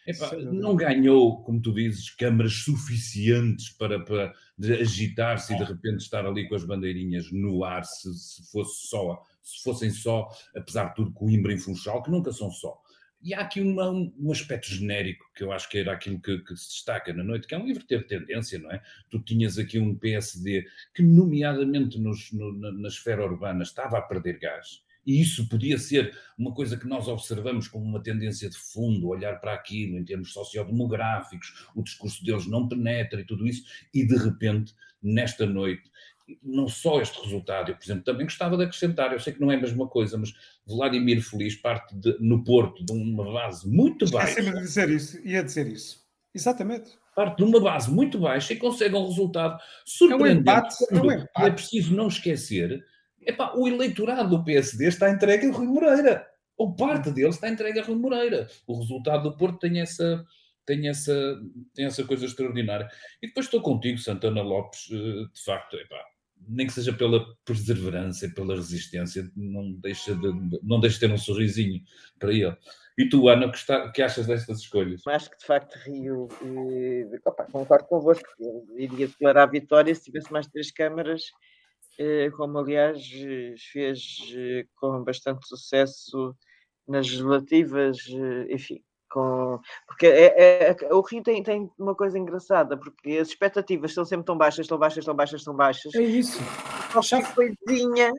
Epá, 0.08 0.34
não 0.38 0.74
ganhou, 0.74 1.44
como 1.44 1.62
tu 1.62 1.74
dizes, 1.74 2.10
câmaras 2.12 2.54
suficientes 2.54 3.70
para, 3.72 4.00
para 4.00 4.34
agitar-se 4.80 5.54
e 5.54 5.58
de 5.58 5.66
repente 5.66 5.98
estar 5.98 6.26
ali 6.26 6.48
com 6.48 6.56
as 6.56 6.64
bandeirinhas 6.64 7.30
no 7.30 7.66
ar, 7.66 7.84
se, 7.84 8.14
se, 8.14 8.50
fosse 8.50 8.88
só, 8.88 9.22
se 9.44 9.62
fossem 9.62 9.92
só, 9.92 10.30
apesar 10.56 10.86
de 10.86 10.96
tudo, 10.96 11.12
Coimbra 11.12 11.52
em 11.52 11.58
Funchal, 11.58 12.02
que 12.02 12.10
nunca 12.10 12.32
são 12.32 12.50
só. 12.50 12.82
E 13.22 13.34
há 13.34 13.42
aqui 13.42 13.60
uma, 13.60 13.90
um 13.90 14.32
aspecto 14.32 14.70
genérico 14.70 15.26
que 15.36 15.44
eu 15.44 15.52
acho 15.52 15.68
que 15.68 15.80
era 15.80 15.92
aquilo 15.92 16.22
que, 16.22 16.38
que, 16.38 16.56
se 16.56 16.70
destaca 16.70 17.12
na 17.12 17.24
noite, 17.24 17.46
que 17.46 17.54
é 17.54 17.58
um 17.58 17.68
inverter 17.68 18.08
tendência, 18.08 18.60
não 18.60 18.72
é? 18.72 18.82
Tu 19.10 19.20
tinhas 19.20 19.58
aqui 19.58 19.78
um 19.78 19.94
PSD 19.94 20.66
que, 20.94 21.04
nomeadamente 21.04 22.00
nos, 22.00 22.32
no, 22.32 22.58
na, 22.58 22.72
na 22.72 22.88
esfera 22.88 23.26
urbana, 23.26 23.64
estava 23.64 23.98
a 23.98 24.02
perder 24.02 24.40
gás 24.40 24.87
e 25.08 25.22
isso 25.22 25.48
podia 25.48 25.78
ser 25.78 26.14
uma 26.38 26.54
coisa 26.54 26.76
que 26.76 26.86
nós 26.86 27.08
observamos 27.08 27.70
como 27.70 27.86
uma 27.86 28.04
tendência 28.04 28.50
de 28.50 28.58
fundo, 28.58 29.08
olhar 29.08 29.40
para 29.40 29.54
aquilo 29.54 29.98
em 29.98 30.04
termos 30.04 30.34
sociodemográficos, 30.34 31.66
o 31.74 31.82
discurso 31.82 32.24
deles 32.26 32.46
não 32.46 32.68
penetra 32.68 33.22
e 33.22 33.26
tudo 33.26 33.48
isso, 33.48 33.64
e 33.94 34.06
de 34.06 34.18
repente, 34.18 34.76
nesta 35.02 35.46
noite, 35.46 35.90
não 36.44 36.68
só 36.68 37.00
este 37.00 37.24
resultado, 37.24 37.72
eu, 37.72 37.76
por 37.78 37.86
exemplo, 37.86 38.04
também 38.04 38.26
gostava 38.26 38.58
de 38.58 38.64
acrescentar, 38.64 39.14
eu 39.14 39.20
sei 39.20 39.32
que 39.32 39.40
não 39.40 39.50
é 39.50 39.56
a 39.56 39.62
mesma 39.62 39.88
coisa, 39.88 40.18
mas 40.18 40.34
Vladimir 40.66 41.24
Feliz 41.24 41.56
parte 41.56 41.96
de, 41.96 42.18
no 42.20 42.44
Porto 42.44 42.84
de 42.84 42.92
uma 42.92 43.32
base 43.32 43.66
muito 43.66 44.10
baixa. 44.12 44.42
É 44.42 44.52
dizer 44.52 44.90
isso, 44.90 45.26
ia 45.26 45.42
dizer 45.42 45.68
isso. 45.68 46.06
Exatamente. 46.36 46.92
Parte 47.16 47.38
de 47.38 47.44
uma 47.46 47.62
base 47.62 47.90
muito 47.90 48.20
baixa 48.20 48.52
e 48.52 48.58
consegue 48.58 48.94
um 48.94 49.08
resultado 49.08 49.58
surpreendente. 49.86 50.50
É 50.50 50.52
um 50.52 50.60
empate. 50.60 50.76
É, 50.92 51.00
um 51.00 51.12
empate. 51.12 51.48
é 51.48 51.50
preciso 51.50 51.96
não 51.96 52.10
esquecer 52.10 52.86
Epá, 53.28 53.54
o 53.56 53.68
eleitorado 53.68 54.30
do 54.30 54.44
PSD 54.44 54.88
está 54.88 55.12
entregue 55.12 55.48
a 55.48 55.52
Rui 55.52 55.68
Moreira. 55.68 56.26
Ou 56.58 56.74
parte 56.74 57.12
dele 57.12 57.28
está 57.28 57.50
entregue 57.50 57.80
a 57.80 57.84
Rui 57.84 57.98
Moreira. 57.98 58.48
O 58.66 58.80
resultado 58.80 59.24
do 59.24 59.36
Porto 59.36 59.60
tem 59.60 59.82
essa, 59.82 60.26
tem 60.66 60.88
essa, 60.88 61.38
tem 61.74 61.86
essa 61.86 62.06
coisa 62.06 62.26
extraordinária. 62.26 62.88
E 63.22 63.28
depois 63.28 63.46
estou 63.46 63.62
contigo, 63.62 63.98
Santana 63.98 64.42
Lopes, 64.42 64.88
eh, 64.92 65.26
de 65.34 65.44
facto, 65.44 65.76
epá, 65.76 66.02
nem 66.48 66.68
que 66.68 66.74
seja 66.74 66.94
pela 66.94 67.26
perseverança 67.44 68.26
e 68.26 68.34
pela 68.34 68.56
resistência, 68.56 69.30
não 69.36 69.74
deixa 69.74 70.16
de, 70.16 70.60
não 70.64 70.80
deixa 70.80 71.00
de 71.00 71.08
ter 71.08 71.14
um 71.14 71.18
sorrisinho 71.18 71.82
para 72.18 72.32
ele. 72.32 72.56
E 72.98 73.08
tu, 73.10 73.28
Ana, 73.28 73.52
que, 73.52 73.58
está, 73.58 73.92
que 73.92 74.02
achas 74.02 74.26
destas 74.26 74.60
escolhas? 74.60 75.06
Acho 75.06 75.30
que 75.30 75.38
de 75.38 75.46
facto 75.46 75.76
Rio, 75.86 76.28
eh, 76.42 77.20
opa, 77.26 77.46
concordo 77.46 77.86
convosco, 77.86 78.28
eu 78.40 78.66
iria 78.78 79.08
declarar 79.08 79.44
a 79.44 79.52
vitória 79.52 79.94
se 79.94 80.06
tivesse 80.06 80.32
mais 80.32 80.48
três 80.48 80.72
câmaras, 80.72 81.24
como 82.36 82.60
aliás 82.60 83.10
eh, 83.14 83.56
fez 83.72 84.32
eh, 84.36 84.66
com 84.76 85.04
bastante 85.04 85.48
sucesso 85.48 86.36
nas 86.88 87.08
legislativas, 87.08 87.98
eh, 88.10 88.54
enfim, 88.54 88.84
com... 89.10 89.60
porque 89.88 90.06
é, 90.06 90.70
é, 90.70 90.94
o 90.94 91.02
Rio 91.02 91.24
tem, 91.24 91.42
tem 91.42 91.70
uma 91.78 91.96
coisa 91.96 92.18
engraçada, 92.18 92.78
porque 92.78 93.18
as 93.18 93.30
expectativas 93.30 93.94
são 93.94 94.06
sempre 94.06 94.26
tão 94.26 94.38
baixas, 94.38 94.68
tão 94.68 94.78
baixas, 94.78 95.06
tão 95.06 95.16
baixas, 95.16 95.44
tão 95.44 95.56
baixas. 95.56 95.96
É 95.96 96.02
isso. 96.02 96.40
Qualquer 96.92 97.34
coisinha 97.34 98.12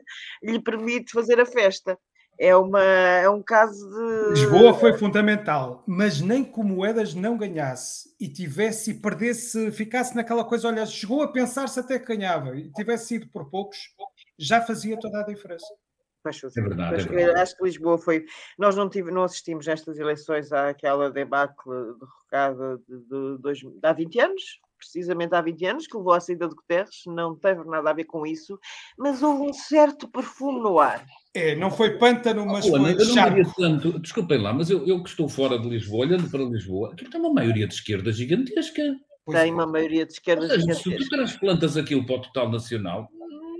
lhe 0.43 0.61
permite 0.61 1.11
fazer 1.11 1.39
a 1.39 1.45
festa. 1.45 1.97
É, 2.39 2.55
uma, 2.55 2.81
é 2.81 3.29
um 3.29 3.43
caso 3.43 3.89
de. 3.89 4.29
Lisboa 4.29 4.73
foi 4.73 4.97
fundamental, 4.97 5.83
mas 5.85 6.21
nem 6.21 6.43
que 6.43 6.57
o 6.57 6.63
Moedas 6.63 7.13
não 7.13 7.37
ganhasse 7.37 8.15
e 8.17 8.29
tivesse 8.29 8.91
e 8.91 8.93
perdesse, 8.93 9.71
ficasse 9.73 10.15
naquela 10.15 10.45
coisa, 10.45 10.69
olha, 10.69 10.85
chegou 10.85 11.21
a 11.21 11.27
pensar-se 11.27 11.79
até 11.79 11.99
que 11.99 12.15
ganhava 12.15 12.55
e 12.55 12.71
tivesse 12.71 13.07
sido 13.07 13.27
por 13.27 13.49
poucos, 13.49 13.77
já 14.37 14.61
fazia 14.61 14.97
toda 14.97 15.19
a 15.19 15.25
diferença. 15.25 15.67
É 16.25 16.61
verdade, 16.61 17.01
é 17.01 17.05
verdade. 17.05 17.39
Acho 17.39 17.57
que 17.57 17.63
Lisboa 17.63 17.97
foi. 17.97 18.25
Nós 18.57 18.75
não, 18.75 18.89
tive, 18.89 19.09
não 19.09 19.23
assistimos 19.23 19.65
nestas 19.65 19.97
eleições 19.97 20.51
àquela 20.51 21.09
debacle 21.09 21.71
derrocada 21.99 22.77
de, 22.87 22.97
de, 22.99 23.37
de, 23.41 23.79
de, 23.79 23.87
há 23.87 23.93
20 23.93 24.19
anos, 24.19 24.43
precisamente 24.79 25.35
há 25.35 25.41
20 25.41 25.65
anos, 25.65 25.87
que 25.87 25.97
levou 25.97 26.13
à 26.13 26.19
saída 26.19 26.47
de 26.47 26.55
Guterres, 26.55 27.03
não 27.05 27.35
teve 27.35 27.63
nada 27.65 27.89
a 27.89 27.93
ver 27.93 28.05
com 28.05 28.25
isso, 28.25 28.57
mas 28.97 29.21
houve 29.21 29.49
um 29.49 29.53
certo 29.53 30.07
perfume 30.07 30.59
no 30.59 30.79
ar. 30.79 31.05
É, 31.33 31.55
não 31.55 31.69
foi 31.69 31.97
pântano, 31.97 32.45
mas 32.45 32.65
oh, 32.65 32.69
foi 32.69 32.79
eu 32.79 33.15
não 33.15 33.53
tanto, 33.53 33.99
desculpem 33.99 34.41
lá, 34.41 34.53
mas 34.53 34.69
eu, 34.69 34.87
eu 34.87 35.03
que 35.03 35.09
estou 35.09 35.29
fora 35.29 35.59
de 35.59 35.69
Lisboa, 35.69 36.05
olhando 36.05 36.29
para 36.29 36.43
Lisboa, 36.43 36.93
aqui 36.93 37.07
tem 37.09 37.19
uma 37.19 37.33
maioria 37.33 37.67
de 37.67 37.73
esquerda 37.73 38.11
gigantesca. 38.11 38.81
Tem 39.29 39.53
uma 39.53 39.67
maioria 39.67 40.07
de 40.07 40.13
esquerda 40.13 40.47
seja, 40.47 40.61
gigantesca. 40.61 40.89
Se 40.91 40.97
tu 40.97 41.09
transplantas 41.09 41.77
aquilo 41.77 42.05
para 42.05 42.15
o 42.15 42.21
total 42.21 42.49
nacional, 42.49 43.07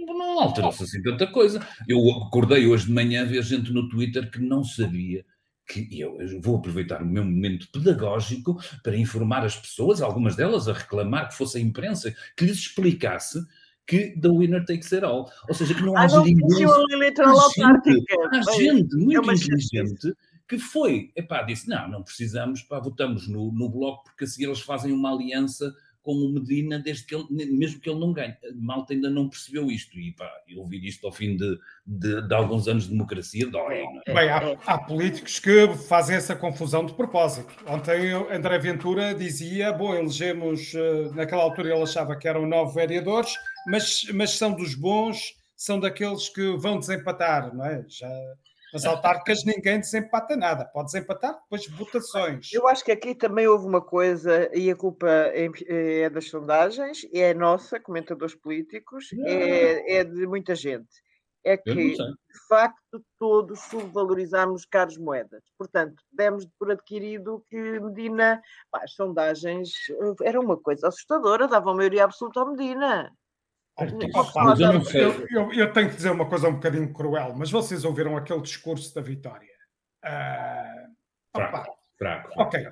não 0.08 0.40
alterou-se 0.40 0.84
assim 0.84 1.02
tanta 1.02 1.28
coisa. 1.28 1.66
Eu 1.88 2.00
acordei 2.28 2.68
hoje 2.68 2.86
de 2.86 2.92
manhã 2.92 3.22
a 3.22 3.26
ver 3.26 3.44
gente 3.44 3.72
no 3.72 3.88
Twitter 3.90 4.30
que 4.32 4.40
não 4.40 4.64
sabia 4.64 5.26
que 5.70 5.88
eu 6.00 6.18
vou 6.42 6.58
aproveitar 6.58 7.04
o 7.04 7.06
meu 7.06 7.24
momento 7.24 7.68
pedagógico 7.72 8.60
para 8.82 8.98
informar 8.98 9.46
as 9.46 9.56
pessoas, 9.56 10.02
algumas 10.02 10.36
delas 10.36 10.68
a 10.68 10.74
reclamar 10.74 11.30
que 11.30 11.36
fosse 11.36 11.60
a 11.60 11.62
imprensa 11.62 12.14
que 12.36 12.44
lhes 12.44 12.58
explicasse 12.58 13.40
que 13.86 14.20
the 14.20 14.30
winner 14.30 14.66
takes 14.66 14.92
it 14.94 15.06
all. 15.06 15.32
Ou 15.48 15.54
seja, 15.54 15.74
que 15.74 15.82
não 15.82 15.96
ah, 15.96 16.08
não 16.08 16.24
ninguém. 16.24 16.66
Há 16.66 16.78
Há 18.38 18.52
gente 18.54 18.96
muito 18.96 19.30
é 19.30 19.34
inteligente 19.34 20.14
que 20.48 20.58
foi, 20.58 21.12
epá, 21.16 21.44
disse, 21.44 21.70
não, 21.70 21.88
não 21.88 22.04
precisamos, 22.04 22.64
pá, 22.64 22.80
votamos 22.80 23.28
no, 23.28 23.52
no 23.52 23.70
Bloco 23.70 24.06
porque 24.06 24.24
a 24.24 24.28
seguir 24.28 24.46
eles 24.46 24.62
fazem 24.62 24.92
uma 24.92 25.14
aliança 25.14 25.72
com 26.10 26.16
o 26.16 26.30
Medina, 26.30 26.80
desde 26.80 27.06
que 27.06 27.14
ele, 27.14 27.28
mesmo 27.30 27.80
que 27.80 27.88
ele 27.88 28.00
não 28.00 28.12
ganhe. 28.12 28.36
Malta 28.56 28.94
ainda 28.94 29.12
não 29.12 29.30
percebeu 29.30 29.70
isto. 29.70 30.00
E 30.00 30.12
pá, 30.12 30.28
eu 30.48 30.58
ouvir 30.58 30.84
isto 30.84 31.06
ao 31.06 31.14
fim 31.14 31.38
de, 31.38 31.60
de, 31.86 32.28
de 32.28 32.34
alguns 32.34 32.68
anos 32.68 32.86
de 32.86 32.90
democracia 32.90 33.46
dói. 33.46 33.84
É? 34.08 34.14
Bem, 34.14 34.30
há, 34.30 34.58
há, 34.66 34.78
políticos 34.80 35.38
que 35.38 35.68
fazem 35.88 36.16
essa 36.16 36.36
confusão 36.36 36.84
de 36.84 36.94
propósito. 36.94 37.54
Ontem 37.68 38.12
André 38.32 38.58
Ventura 38.58 39.14
dizia: 39.14 39.72
bom, 39.72 39.94
elegemos, 39.94 40.74
eh, 40.74 41.12
naquela 41.14 41.44
altura 41.44 41.72
ele 41.72 41.84
achava 41.84 42.16
que 42.16 42.28
eram 42.28 42.48
nove 42.48 42.74
vereadores, 42.74 43.32
mas, 43.68 44.06
mas 44.12 44.32
são 44.32 44.56
dos 44.56 44.74
bons, 44.74 45.36
são 45.56 45.80
daqueles 45.80 46.28
que 46.28 46.58
vão 46.58 46.80
desempatar, 46.80 47.56
não 47.56 47.66
é? 47.66 47.86
Já 47.88 48.10
nas 48.74 48.86
autárquicas 48.86 49.44
ninguém 49.44 49.80
desempata 49.80 50.36
nada, 50.36 50.66
pode 50.66 50.88
desempatar 50.88 51.40
depois 51.42 51.62
de 51.62 51.70
votações. 51.70 52.52
Eu 52.54 52.68
acho 52.68 52.84
que 52.84 52.92
aqui 52.92 53.16
também 53.16 53.48
houve 53.48 53.66
uma 53.66 53.82
coisa, 53.82 54.50
e 54.54 54.70
a 54.70 54.76
culpa 54.76 55.08
é, 55.08 55.50
é 56.04 56.10
das 56.10 56.30
sondagens, 56.30 57.06
é 57.14 57.34
nossa, 57.34 57.80
comentadores 57.80 58.36
políticos, 58.36 59.10
é, 59.26 59.98
é 59.98 60.04
de 60.04 60.28
muita 60.28 60.56
gente. 60.56 60.90
É 61.44 61.56
que, 61.56 61.74
de 61.74 62.48
facto, 62.50 63.02
todos 63.18 63.62
subvalorizámos 63.62 64.66
caros 64.66 64.98
moedas. 64.98 65.42
Portanto, 65.58 66.04
demos 66.12 66.46
por 66.60 66.70
adquirido 66.70 67.46
que 67.50 67.80
Medina, 67.80 68.42
pá, 68.70 68.82
as 68.84 68.94
sondagens 68.94 69.70
eh, 69.90 70.28
era 70.28 70.40
uma 70.40 70.58
coisa 70.58 70.90
assustadora, 70.90 71.48
davam 71.48 71.76
maioria 71.76 72.04
absoluta 72.04 72.42
ao 72.42 72.52
Medina. 72.52 73.10
Eu, 74.94 75.28
eu, 75.30 75.54
eu, 75.54 75.74
tenho 75.74 75.90
que 75.90 75.96
dizer 75.96 76.12
uma 76.12 76.26
coisa 76.28 76.48
um 76.48 76.56
bocadinho 76.56 76.92
cruel, 76.94 77.34
mas 77.36 77.52
vocês 77.52 77.86
ouviram 77.86 78.18
aquele 78.18 78.42
discurso 78.42 78.94
da 78.94 79.02
vitória? 79.02 79.48
Uh, 80.04 80.94
fraco, 81.36 81.76
fraco, 81.98 82.30
Ok. 82.38 82.68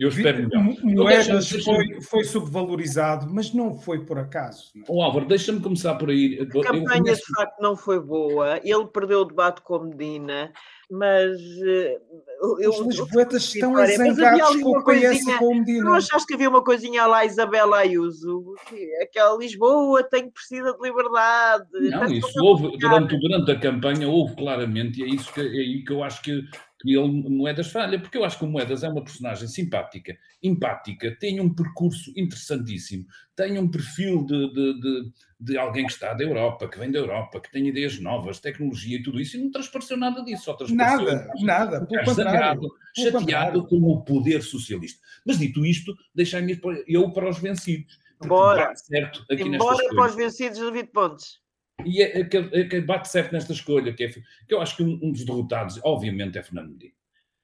Eu 0.00 0.08
espero 0.08 0.48
melhor. 0.48 0.64
Moedas 0.82 1.50
foi, 1.50 2.00
foi 2.00 2.24
subvalorizado, 2.24 3.26
mas 3.30 3.52
não 3.52 3.78
foi 3.78 4.02
por 4.06 4.18
acaso. 4.18 4.70
Não. 4.74 4.84
Oh, 4.88 5.02
Álvaro, 5.02 5.26
deixa-me 5.26 5.60
começar 5.60 5.94
por 5.96 6.08
aí. 6.08 6.40
A 6.40 6.46
campanha, 6.46 7.14
de 7.14 7.34
facto, 7.36 7.60
não 7.60 7.76
foi 7.76 8.00
boa. 8.00 8.58
Ele 8.64 8.86
perdeu 8.86 9.20
o 9.20 9.24
debate 9.26 9.60
com 9.60 9.78
Medina 9.80 10.50
mas 10.90 11.40
uh, 11.40 12.58
eu, 12.58 12.70
os 12.70 12.86
lisboetas 12.86 13.44
estão 13.44 13.76
a 13.76 13.86
zangados 13.86 14.60
com 14.60 14.78
o 14.78 14.84
PS 14.84 15.24
com 15.38 15.46
o 15.46 15.54
Medina. 15.54 15.84
Não 15.84 15.94
achaste 15.94 16.26
que 16.26 16.34
havia 16.34 16.48
uma 16.48 16.64
coisinha 16.64 17.06
lá, 17.06 17.24
Isabela 17.24 17.78
Ayuso? 17.78 18.54
Que 18.68 18.94
aquela 19.02 19.36
Lisboa 19.36 20.02
tem 20.02 20.24
que 20.24 20.32
precisa 20.32 20.72
de 20.72 20.82
liberdade. 20.82 21.66
Não, 21.90 22.04
isso 22.06 22.42
houve, 22.42 22.76
durante, 22.78 23.16
durante 23.18 23.50
a 23.52 23.58
campanha 23.58 24.08
houve 24.08 24.34
claramente, 24.34 25.00
e 25.00 25.04
é, 25.04 25.08
isso 25.08 25.32
que, 25.32 25.40
é 25.40 25.44
aí 25.44 25.84
que 25.84 25.92
eu 25.92 26.02
acho 26.02 26.22
que, 26.22 26.42
que 26.80 26.96
ele, 26.96 27.28
Moedas 27.28 27.70
falha, 27.70 28.00
porque 28.00 28.16
eu 28.16 28.24
acho 28.24 28.38
que 28.38 28.44
o 28.44 28.48
Moedas 28.48 28.82
é 28.82 28.88
uma 28.88 29.04
personagem 29.04 29.46
simpática, 29.46 30.16
empática, 30.42 31.14
tem 31.20 31.38
um 31.38 31.52
percurso 31.52 32.10
interessantíssimo, 32.16 33.04
tem 33.36 33.58
um 33.58 33.70
perfil 33.70 34.24
de, 34.24 34.52
de, 34.52 34.80
de, 34.80 35.12
de, 35.38 35.58
alguém 35.58 35.84
que 35.84 35.92
está 35.92 36.14
da 36.14 36.24
Europa, 36.24 36.68
que 36.68 36.78
vem 36.78 36.90
da 36.90 36.98
Europa, 36.98 37.40
que 37.40 37.52
tem 37.52 37.68
ideias 37.68 38.00
novas, 38.00 38.40
tecnologia 38.40 38.98
e 38.98 39.02
tudo 39.02 39.20
isso, 39.20 39.36
e 39.36 39.42
não 39.42 39.50
transpareceu 39.50 39.96
nada 39.96 40.22
disso, 40.22 40.44
só 40.44 40.54
transpareceu 40.54 41.04
nada, 41.04 41.30
nada, 41.42 41.86
pelo 41.86 42.14
zangado, 42.14 42.68
chateado 42.96 43.66
com 43.66 43.76
o 43.76 44.02
poder 44.02 44.42
socialista. 44.42 45.00
Mas 45.26 45.38
dito 45.38 45.66
isto, 45.66 45.94
deixai-me 46.14 46.58
eu 46.86 47.12
para 47.12 47.28
os 47.28 47.38
vencidos. 47.38 47.98
Bora, 48.26 48.74
certo 48.74 49.24
aqui 49.30 49.42
Embora 49.42 49.86
para 49.88 50.06
os 50.06 50.14
vencidos, 50.14 50.58
David 50.58 50.90
Pontes. 50.92 51.40
E 51.86 52.02
é, 52.02 52.20
é, 52.20 52.28
é, 52.60 52.64
que 52.64 52.80
bate 52.80 53.08
certo 53.08 53.32
nesta 53.32 53.52
escolha, 53.52 53.92
que, 53.92 54.04
é, 54.04 54.08
que 54.08 54.22
eu 54.48 54.60
acho 54.60 54.76
que 54.76 54.82
um, 54.82 54.98
um, 55.02 55.12
dos 55.12 55.24
derrotados, 55.24 55.80
obviamente, 55.82 56.38
é 56.38 56.42
Fernando 56.42 56.72
Medina. 56.72 56.92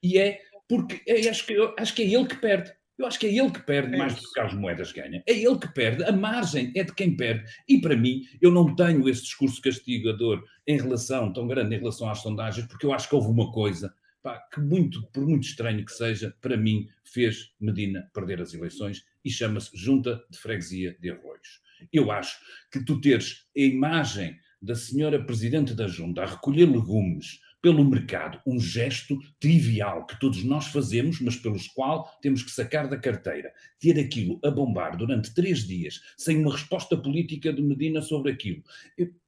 E 0.01 0.17
é 0.17 0.41
porque 0.67 1.01
é, 1.07 1.29
acho, 1.29 1.45
que, 1.45 1.53
eu, 1.53 1.73
acho 1.77 1.95
que 1.95 2.01
é 2.01 2.05
ele 2.05 2.25
que 2.25 2.35
perde. 2.35 2.71
Eu 2.97 3.05
acho 3.05 3.19
que 3.19 3.27
é 3.27 3.33
ele 3.33 3.51
que 3.51 3.61
perde 3.61 3.93
é 3.93 3.97
mais 3.97 4.15
do 4.15 4.31
que 4.31 4.39
as 4.39 4.53
moedas 4.53 4.91
ganha. 4.91 5.23
É 5.27 5.33
ele 5.33 5.57
que 5.59 5.67
perde. 5.67 6.03
A 6.03 6.11
margem 6.11 6.71
é 6.75 6.83
de 6.83 6.93
quem 6.93 7.15
perde. 7.15 7.45
E 7.69 7.79
para 7.79 7.95
mim, 7.95 8.23
eu 8.41 8.51
não 8.51 8.75
tenho 8.75 9.07
esse 9.07 9.21
discurso 9.21 9.61
castigador 9.61 10.43
em 10.65 10.77
relação, 10.77 11.31
tão 11.31 11.47
grande 11.47 11.75
em 11.75 11.79
relação 11.79 12.09
às 12.09 12.19
sondagens, 12.19 12.65
porque 12.65 12.85
eu 12.85 12.93
acho 12.93 13.07
que 13.07 13.15
houve 13.15 13.29
uma 13.29 13.51
coisa 13.51 13.93
pá, 14.23 14.39
que, 14.51 14.59
muito, 14.59 15.05
por 15.13 15.25
muito 15.25 15.47
estranho 15.47 15.85
que 15.85 15.91
seja, 15.91 16.35
para 16.41 16.57
mim, 16.57 16.89
fez 17.03 17.53
Medina 17.59 18.09
perder 18.13 18.41
as 18.41 18.53
eleições 18.53 19.05
e 19.23 19.29
chama-se 19.29 19.69
Junta 19.77 20.21
de 20.29 20.37
Freguesia 20.37 20.97
de 20.99 21.11
Arroios. 21.11 21.61
Eu 21.91 22.11
acho 22.11 22.37
que 22.71 22.83
tu 22.83 22.99
teres 22.99 23.45
a 23.55 23.61
imagem 23.61 24.35
da 24.61 24.75
senhora 24.75 25.23
Presidente 25.23 25.73
da 25.73 25.87
Junta 25.87 26.23
a 26.23 26.25
recolher 26.25 26.65
legumes 26.65 27.39
pelo 27.61 27.83
mercado, 27.83 28.39
um 28.45 28.59
gesto 28.59 29.17
trivial 29.39 30.05
que 30.05 30.19
todos 30.19 30.43
nós 30.43 30.67
fazemos, 30.67 31.19
mas 31.19 31.35
pelos 31.35 31.67
qual 31.67 32.07
temos 32.21 32.43
que 32.43 32.51
sacar 32.51 32.87
da 32.87 32.97
carteira. 32.97 33.51
Ter 33.79 33.99
aquilo 33.99 34.39
a 34.43 34.51
bombar 34.51 34.95
durante 34.95 35.33
três 35.33 35.67
dias, 35.67 35.99
sem 36.17 36.37
uma 36.37 36.51
resposta 36.51 36.95
política 36.95 37.51
de 37.51 37.61
Medina 37.61 38.01
sobre 38.01 38.31
aquilo. 38.31 38.63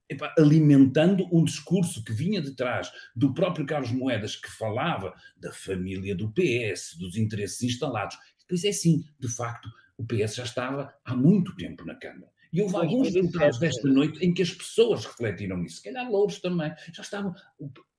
Epa, 0.08 0.34
alimentando 0.38 1.28
um 1.32 1.44
discurso 1.44 2.04
que 2.04 2.14
vinha 2.14 2.42
de 2.42 2.56
trás 2.56 2.92
do 3.16 3.34
próprio 3.34 3.66
Carlos 3.66 3.92
Moedas, 3.92 4.36
que 4.36 4.50
falava 4.50 5.14
da 5.38 5.52
família 5.52 6.16
do 6.16 6.32
PS, 6.32 6.98
dos 6.98 7.16
interesses 7.16 7.62
instalados. 7.62 8.18
Pois 8.48 8.64
é 8.64 8.72
sim, 8.72 9.04
de 9.20 9.28
facto, 9.28 9.70
o 9.98 10.06
PS 10.06 10.36
já 10.36 10.44
estava 10.44 10.94
há 11.04 11.16
muito 11.16 11.56
tempo 11.56 11.86
na 11.86 11.96
Câmara. 11.96 12.32
E 12.52 12.62
houve 12.62 12.76
alguns 12.76 13.14
deputados 13.14 13.60
desta 13.60 13.88
noite 13.88 14.26
em 14.26 14.34
que 14.34 14.42
as 14.42 14.52
pessoas 14.52 15.06
refletiram 15.06 15.64
isso, 15.64 15.78
se 15.78 15.84
calhar 15.84 16.10
Louros 16.10 16.40
também, 16.40 16.74
já 16.94 17.04
estavam 17.04 17.34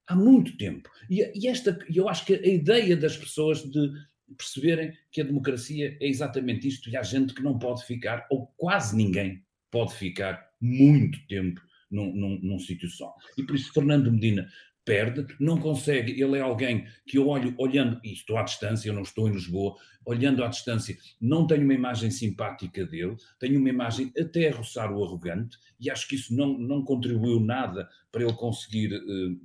há 0.06 0.16
muito 0.16 0.56
tempo. 0.56 0.90
E, 1.08 1.30
e 1.34 1.46
esta, 1.46 1.78
eu 1.94 2.08
acho 2.08 2.24
que 2.24 2.34
a 2.34 2.46
ideia 2.46 2.96
das 2.96 3.16
pessoas 3.16 3.62
de 3.62 3.92
perceberem 4.36 4.92
que 5.10 5.20
a 5.20 5.24
democracia 5.24 5.96
é 6.00 6.08
exatamente 6.08 6.66
isto 6.66 6.88
e 6.88 6.96
há 6.96 7.02
gente 7.02 7.34
que 7.34 7.42
não 7.42 7.58
pode 7.58 7.84
ficar, 7.84 8.26
ou 8.30 8.46
quase 8.56 8.96
ninguém 8.96 9.44
pode 9.70 9.94
ficar 9.94 10.50
muito 10.60 11.18
tempo 11.26 11.60
num, 11.90 12.14
num, 12.14 12.40
num 12.40 12.58
sítio 12.58 12.88
só. 12.88 13.14
E 13.36 13.42
por 13.42 13.56
isso 13.56 13.72
Fernando 13.72 14.12
Medina 14.12 14.48
perde, 14.84 15.26
não 15.38 15.58
consegue, 15.58 16.20
ele 16.20 16.38
é 16.38 16.40
alguém 16.40 16.86
que 17.06 17.18
eu 17.18 17.28
olho, 17.28 17.54
olhando, 17.58 18.00
e 18.02 18.12
estou 18.12 18.38
à 18.38 18.42
distância, 18.42 18.88
eu 18.88 18.94
não 18.94 19.02
estou 19.02 19.28
em 19.28 19.32
Lisboa, 19.32 19.74
olhando 20.04 20.42
à 20.42 20.48
distância, 20.48 20.96
não 21.20 21.46
tenho 21.46 21.64
uma 21.64 21.74
imagem 21.74 22.10
simpática 22.10 22.84
dele, 22.84 23.16
tenho 23.38 23.58
uma 23.58 23.68
imagem 23.68 24.12
até 24.18 24.48
a 24.48 24.56
roçar 24.56 24.92
o 24.92 25.04
arrogante, 25.04 25.58
e 25.78 25.90
acho 25.90 26.08
que 26.08 26.14
isso 26.14 26.34
não, 26.34 26.58
não 26.58 26.82
contribuiu 26.82 27.40
nada 27.40 27.88
para 28.10 28.22
ele 28.22 28.32
conseguir 28.32 28.94
uh, 28.94 29.40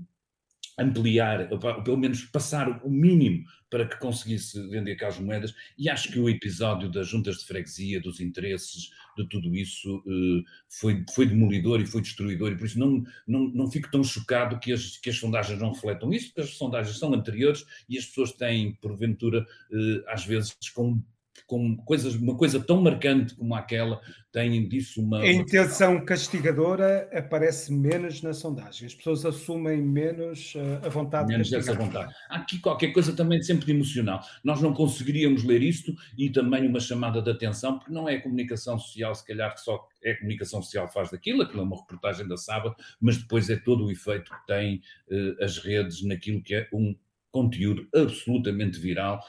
ampliar, 0.77 1.51
ou 1.51 1.59
pelo 1.83 1.97
menos 1.97 2.23
passar 2.25 2.81
o 2.83 2.89
mínimo 2.89 3.45
para 3.69 3.87
que 3.87 3.97
conseguisse 3.97 4.61
vender 4.69 4.93
aquelas 4.93 5.19
moedas, 5.19 5.53
e 5.77 5.89
acho 5.89 6.11
que 6.11 6.19
o 6.19 6.29
episódio 6.29 6.89
das 6.89 7.07
juntas 7.07 7.37
de 7.37 7.45
freguesia, 7.45 7.99
dos 7.99 8.19
interesses, 8.19 8.89
de 9.17 9.27
tudo 9.27 9.55
isso, 9.55 10.03
eh, 10.07 10.43
foi, 10.69 11.03
foi 11.13 11.25
demolidor 11.25 11.81
e 11.81 11.85
foi 11.85 12.01
destruidor, 12.01 12.51
e 12.51 12.57
por 12.57 12.65
isso 12.65 12.79
não, 12.79 13.03
não, 13.27 13.47
não 13.49 13.71
fico 13.71 13.89
tão 13.89 14.03
chocado 14.03 14.59
que 14.59 14.71
as, 14.71 14.97
que 14.97 15.09
as 15.09 15.17
sondagens 15.17 15.59
não 15.59 15.73
refletam 15.73 16.13
isso, 16.13 16.27
porque 16.27 16.41
as 16.41 16.55
sondagens 16.55 16.97
são 16.97 17.13
anteriores 17.13 17.65
e 17.89 17.97
as 17.97 18.05
pessoas 18.05 18.31
têm, 18.33 18.75
porventura, 18.75 19.45
eh, 19.71 20.03
às 20.07 20.25
vezes 20.25 20.55
com 20.73 21.01
com 21.45 21.75
coisas, 21.77 22.15
uma 22.15 22.37
coisa 22.37 22.59
tão 22.59 22.81
marcante 22.81 23.35
como 23.35 23.53
aquela, 23.53 24.01
têm 24.31 24.67
disso 24.67 25.01
uma. 25.01 25.19
A 25.19 25.31
intenção 25.31 26.03
castigadora 26.03 27.09
aparece 27.13 27.71
menos 27.73 28.21
na 28.21 28.33
sondagem. 28.33 28.87
As 28.87 28.93
pessoas 28.93 29.25
assumem 29.25 29.81
menos 29.81 30.55
uh, 30.55 30.85
a 30.85 30.89
vontade 30.89 31.29
Menos 31.29 31.51
essa 31.53 31.73
vontade. 31.73 32.13
Há 32.29 32.37
aqui 32.37 32.59
qualquer 32.59 32.91
coisa 32.91 33.13
também 33.13 33.41
sempre 33.41 33.71
emocional. 33.71 34.21
Nós 34.43 34.61
não 34.61 34.73
conseguiríamos 34.73 35.43
ler 35.43 35.61
isto 35.61 35.95
e 36.17 36.29
também 36.29 36.67
uma 36.67 36.79
chamada 36.79 37.21
de 37.21 37.31
atenção, 37.31 37.77
porque 37.77 37.93
não 37.93 38.09
é 38.09 38.15
a 38.15 38.21
comunicação 38.21 38.77
social, 38.77 39.15
se 39.15 39.25
calhar 39.25 39.53
que 39.53 39.61
só 39.61 39.87
é 40.03 40.11
a 40.11 40.17
comunicação 40.17 40.61
social 40.61 40.87
que 40.87 40.93
faz 40.93 41.09
daquilo, 41.09 41.41
aquilo 41.41 41.61
é 41.61 41.63
uma 41.63 41.77
reportagem 41.77 42.27
da 42.27 42.37
Sábado, 42.37 42.75
mas 42.99 43.17
depois 43.17 43.49
é 43.49 43.55
todo 43.55 43.85
o 43.85 43.91
efeito 43.91 44.31
que 44.31 44.47
têm 44.47 44.81
uh, 45.09 45.43
as 45.43 45.57
redes 45.57 46.03
naquilo 46.03 46.41
que 46.41 46.55
é 46.55 46.67
um 46.73 46.95
conteúdo 47.35 47.85
absolutamente 47.93 48.79
viral, 48.79 49.19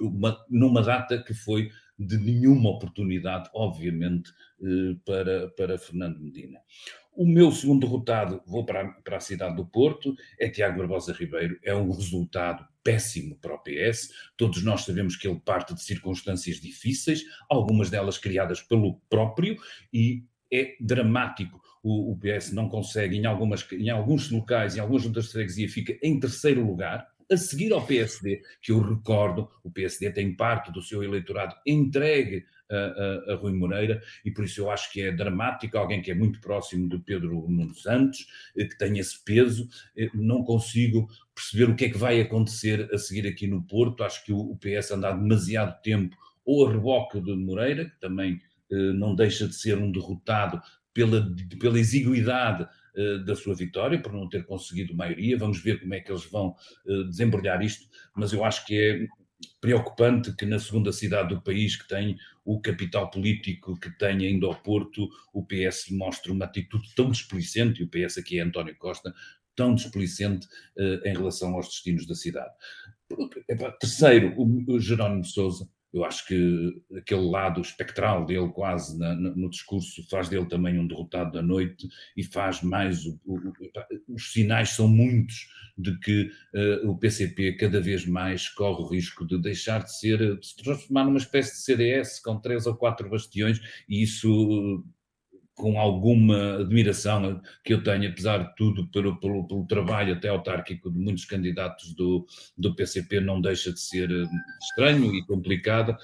uma, 0.00 0.36
numa 0.50 0.82
data 0.82 1.22
que 1.22 1.32
foi 1.32 1.70
de 1.96 2.18
nenhuma 2.18 2.70
oportunidade, 2.70 3.48
obviamente, 3.54 4.32
eh, 4.60 4.96
para, 5.04 5.48
para 5.50 5.78
Fernando 5.78 6.18
Medina. 6.18 6.58
O 7.12 7.24
meu 7.24 7.52
segundo 7.52 7.86
derrotado, 7.86 8.42
vou 8.44 8.64
para, 8.64 8.88
para 9.04 9.18
a 9.18 9.20
cidade 9.20 9.54
do 9.54 9.64
Porto, 9.64 10.16
é 10.40 10.48
Tiago 10.48 10.78
Barbosa 10.78 11.12
Ribeiro. 11.12 11.56
É 11.64 11.72
um 11.72 11.90
resultado 11.92 12.66
péssimo 12.82 13.36
para 13.36 13.54
o 13.54 13.58
PS. 13.58 14.10
Todos 14.36 14.64
nós 14.64 14.82
sabemos 14.84 15.16
que 15.16 15.28
ele 15.28 15.40
parte 15.44 15.74
de 15.74 15.82
circunstâncias 15.82 16.60
difíceis, 16.60 17.22
algumas 17.48 17.90
delas 17.90 18.18
criadas 18.18 18.60
pelo 18.60 19.00
próprio, 19.08 19.56
e 19.92 20.24
é 20.52 20.76
dramático 20.80 21.60
o, 21.88 22.12
o 22.12 22.18
PS 22.18 22.52
não 22.52 22.68
consegue, 22.68 23.16
em, 23.16 23.24
algumas, 23.24 23.66
em 23.72 23.88
alguns 23.88 24.30
locais, 24.30 24.76
em 24.76 24.80
algumas 24.80 25.02
juntas 25.02 25.24
de 25.24 25.32
freguesia, 25.32 25.68
fica 25.68 25.98
em 26.02 26.20
terceiro 26.20 26.64
lugar, 26.66 27.08
a 27.30 27.36
seguir 27.36 27.72
ao 27.72 27.86
PSD, 27.86 28.42
que 28.62 28.72
eu 28.72 28.80
recordo, 28.80 29.48
o 29.62 29.70
PSD 29.70 30.10
tem 30.10 30.34
parte 30.34 30.72
do 30.72 30.82
seu 30.82 31.02
eleitorado 31.02 31.54
entregue 31.66 32.44
a, 32.70 32.76
a, 32.76 33.32
a, 33.32 33.36
Rui 33.36 33.52
Moreira, 33.52 34.02
e 34.24 34.30
por 34.30 34.44
isso 34.44 34.60
eu 34.60 34.70
acho 34.70 34.92
que 34.92 35.00
é 35.00 35.12
dramático 35.12 35.76
alguém 35.76 36.02
que 36.02 36.10
é 36.10 36.14
muito 36.14 36.40
próximo 36.40 36.88
de 36.88 36.98
Pedro 36.98 37.46
Nuno 37.48 37.74
Santos, 37.74 38.26
eh, 38.56 38.64
que 38.64 38.76
tem 38.76 38.98
esse 38.98 39.22
peso, 39.24 39.68
eh, 39.96 40.10
não 40.14 40.42
consigo 40.42 41.08
perceber 41.34 41.70
o 41.70 41.76
que 41.76 41.86
é 41.86 41.90
que 41.90 41.98
vai 41.98 42.20
acontecer 42.20 42.88
a 42.92 42.98
seguir 42.98 43.26
aqui 43.26 43.46
no 43.46 43.62
Porto, 43.62 44.04
acho 44.04 44.24
que 44.24 44.32
o, 44.32 44.56
PS 44.56 44.90
anda 44.90 45.12
demasiado 45.12 45.80
tempo 45.82 46.16
ou 46.44 46.66
a 46.66 46.72
reboque 46.72 47.20
de 47.20 47.34
Moreira, 47.34 47.86
que 47.86 48.00
também 48.00 48.40
eh, 48.70 48.92
não 48.92 49.14
deixa 49.14 49.48
de 49.48 49.54
ser 49.54 49.78
um 49.78 49.90
derrotado 49.90 50.60
pela, 50.98 51.32
pela 51.60 51.78
exiguidade 51.78 52.64
uh, 52.64 53.24
da 53.24 53.36
sua 53.36 53.54
vitória, 53.54 54.02
por 54.02 54.12
não 54.12 54.28
ter 54.28 54.44
conseguido 54.44 54.96
maioria. 54.96 55.38
Vamos 55.38 55.62
ver 55.62 55.80
como 55.80 55.94
é 55.94 56.00
que 56.00 56.10
eles 56.10 56.24
vão 56.24 56.56
uh, 56.86 57.04
desembrulhar 57.04 57.62
isto, 57.62 57.88
mas 58.16 58.32
eu 58.32 58.44
acho 58.44 58.66
que 58.66 58.76
é 58.76 59.06
preocupante 59.60 60.34
que 60.34 60.44
na 60.44 60.58
segunda 60.58 60.90
cidade 60.90 61.32
do 61.32 61.40
país, 61.40 61.76
que 61.76 61.86
tem 61.86 62.16
o 62.44 62.60
capital 62.60 63.08
político 63.08 63.78
que 63.78 63.96
tem 63.96 64.26
ainda 64.26 64.46
ao 64.48 64.60
Porto, 64.60 65.08
o 65.32 65.46
PS 65.46 65.90
mostre 65.92 66.32
uma 66.32 66.46
atitude 66.46 66.92
tão 66.96 67.08
desplicente, 67.08 67.80
e 67.80 67.84
o 67.84 67.88
PS 67.88 68.18
aqui 68.18 68.40
é 68.40 68.42
António 68.42 68.76
Costa, 68.76 69.14
tão 69.54 69.76
desplicente 69.76 70.48
uh, 70.76 71.06
em 71.06 71.12
relação 71.12 71.54
aos 71.54 71.68
destinos 71.68 72.08
da 72.08 72.16
cidade. 72.16 72.52
Terceiro, 73.78 74.34
o, 74.36 74.74
o 74.74 74.80
Jerónimo 74.80 75.24
Sousa, 75.24 75.68
eu 75.92 76.04
acho 76.04 76.26
que 76.26 76.82
aquele 76.96 77.28
lado 77.28 77.60
espectral 77.60 78.26
dele, 78.26 78.48
quase 78.50 78.98
na, 78.98 79.14
no, 79.14 79.48
discurso, 79.48 80.06
faz 80.08 80.28
dele 80.28 80.46
também 80.46 80.78
um 80.78 80.86
derrotado 80.86 81.32
da 81.32 81.42
noite 81.42 81.88
e 82.16 82.22
faz 82.22 82.62
mais. 82.62 83.06
O, 83.06 83.18
o, 83.24 83.52
os 84.14 84.32
sinais 84.32 84.70
são 84.70 84.86
muitos 84.86 85.48
de 85.76 85.98
que 86.00 86.30
uh, 86.54 86.90
o 86.90 86.98
PCP 86.98 87.52
cada 87.54 87.80
vez 87.80 88.04
mais 88.04 88.48
corre 88.48 88.82
o 88.82 88.88
risco 88.88 89.26
de 89.26 89.40
deixar 89.40 89.82
de 89.82 89.96
ser, 89.98 90.38
de 90.38 90.46
se 90.46 90.56
transformar 90.56 91.04
numa 91.04 91.18
espécie 91.18 91.52
de 91.52 91.62
CDS 91.62 92.20
com 92.20 92.38
três 92.38 92.66
ou 92.66 92.76
quatro 92.76 93.08
bastiões, 93.08 93.60
e 93.88 94.02
isso 94.02 94.84
com 95.58 95.78
alguma 95.78 96.60
admiração 96.60 97.42
que 97.64 97.74
eu 97.74 97.82
tenho, 97.82 98.08
apesar 98.08 98.38
de 98.38 98.54
tudo, 98.54 98.86
pelo, 98.90 99.18
pelo, 99.18 99.46
pelo, 99.46 99.66
trabalho 99.66 100.14
até 100.14 100.28
autárquico 100.28 100.88
de 100.88 100.96
muitos 100.96 101.24
candidatos 101.24 101.92
do, 101.94 102.24
do 102.56 102.74
PCP, 102.76 103.20
não 103.20 103.40
deixa 103.40 103.72
de 103.72 103.80
ser 103.80 104.08
eh, 104.08 104.24
estranho 104.62 105.12
e 105.12 105.26
complicado. 105.26 105.96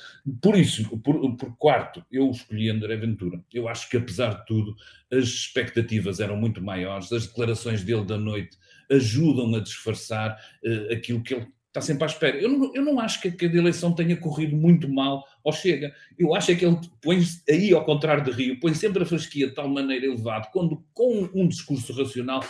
Por 0.43 0.57
isso, 0.59 0.99
por, 0.99 1.37
por 1.37 1.57
quarto, 1.57 2.05
eu 2.11 2.29
escolhi 2.33 2.69
André 2.69 2.97
Ventura. 2.97 3.41
Eu 3.53 3.69
acho 3.69 3.89
que, 3.89 3.97
apesar 3.97 4.41
de 4.41 4.47
tudo, 4.47 4.75
as 5.11 5.25
expectativas 5.25 6.19
eram 6.19 6.37
muito 6.37 6.61
maiores, 6.61 7.13
as 7.13 7.29
declarações 7.29 7.85
dele 7.85 8.05
da 8.05 8.19
noite 8.19 8.59
ajudam 8.91 9.55
a 9.55 9.61
disfarçar 9.61 10.37
uh, 10.65 10.93
aquilo 10.93 11.23
que 11.23 11.33
ele 11.33 11.47
está 11.69 11.81
sempre 11.81 12.05
à 12.05 12.07
espera. 12.07 12.37
Eu 12.37 12.49
não, 12.49 12.75
eu 12.75 12.83
não 12.83 13.01
acho 13.01 13.21
que 13.21 13.47
a 13.47 13.49
eleição 13.49 13.93
tenha 13.93 14.17
corrido 14.17 14.57
muito 14.57 14.89
mal 14.89 15.25
ao 15.45 15.53
Chega. 15.53 15.95
Eu 16.19 16.35
acho 16.35 16.53
é 16.53 16.55
que 16.55 16.65
ele 16.65 16.79
põe 17.03 17.23
aí, 17.49 17.73
ao 17.73 17.85
contrário 17.85 18.25
de 18.25 18.31
Rio, 18.31 18.59
põe 18.59 18.75
sempre 18.75 19.03
a 19.03 19.07
fasquia 19.07 19.49
de 19.49 19.55
tal 19.55 19.69
maneira 19.69 20.07
elevada, 20.07 20.49
quando 20.53 20.85
com 20.93 21.29
um 21.35 21.47
discurso 21.47 21.93
racional 21.93 22.43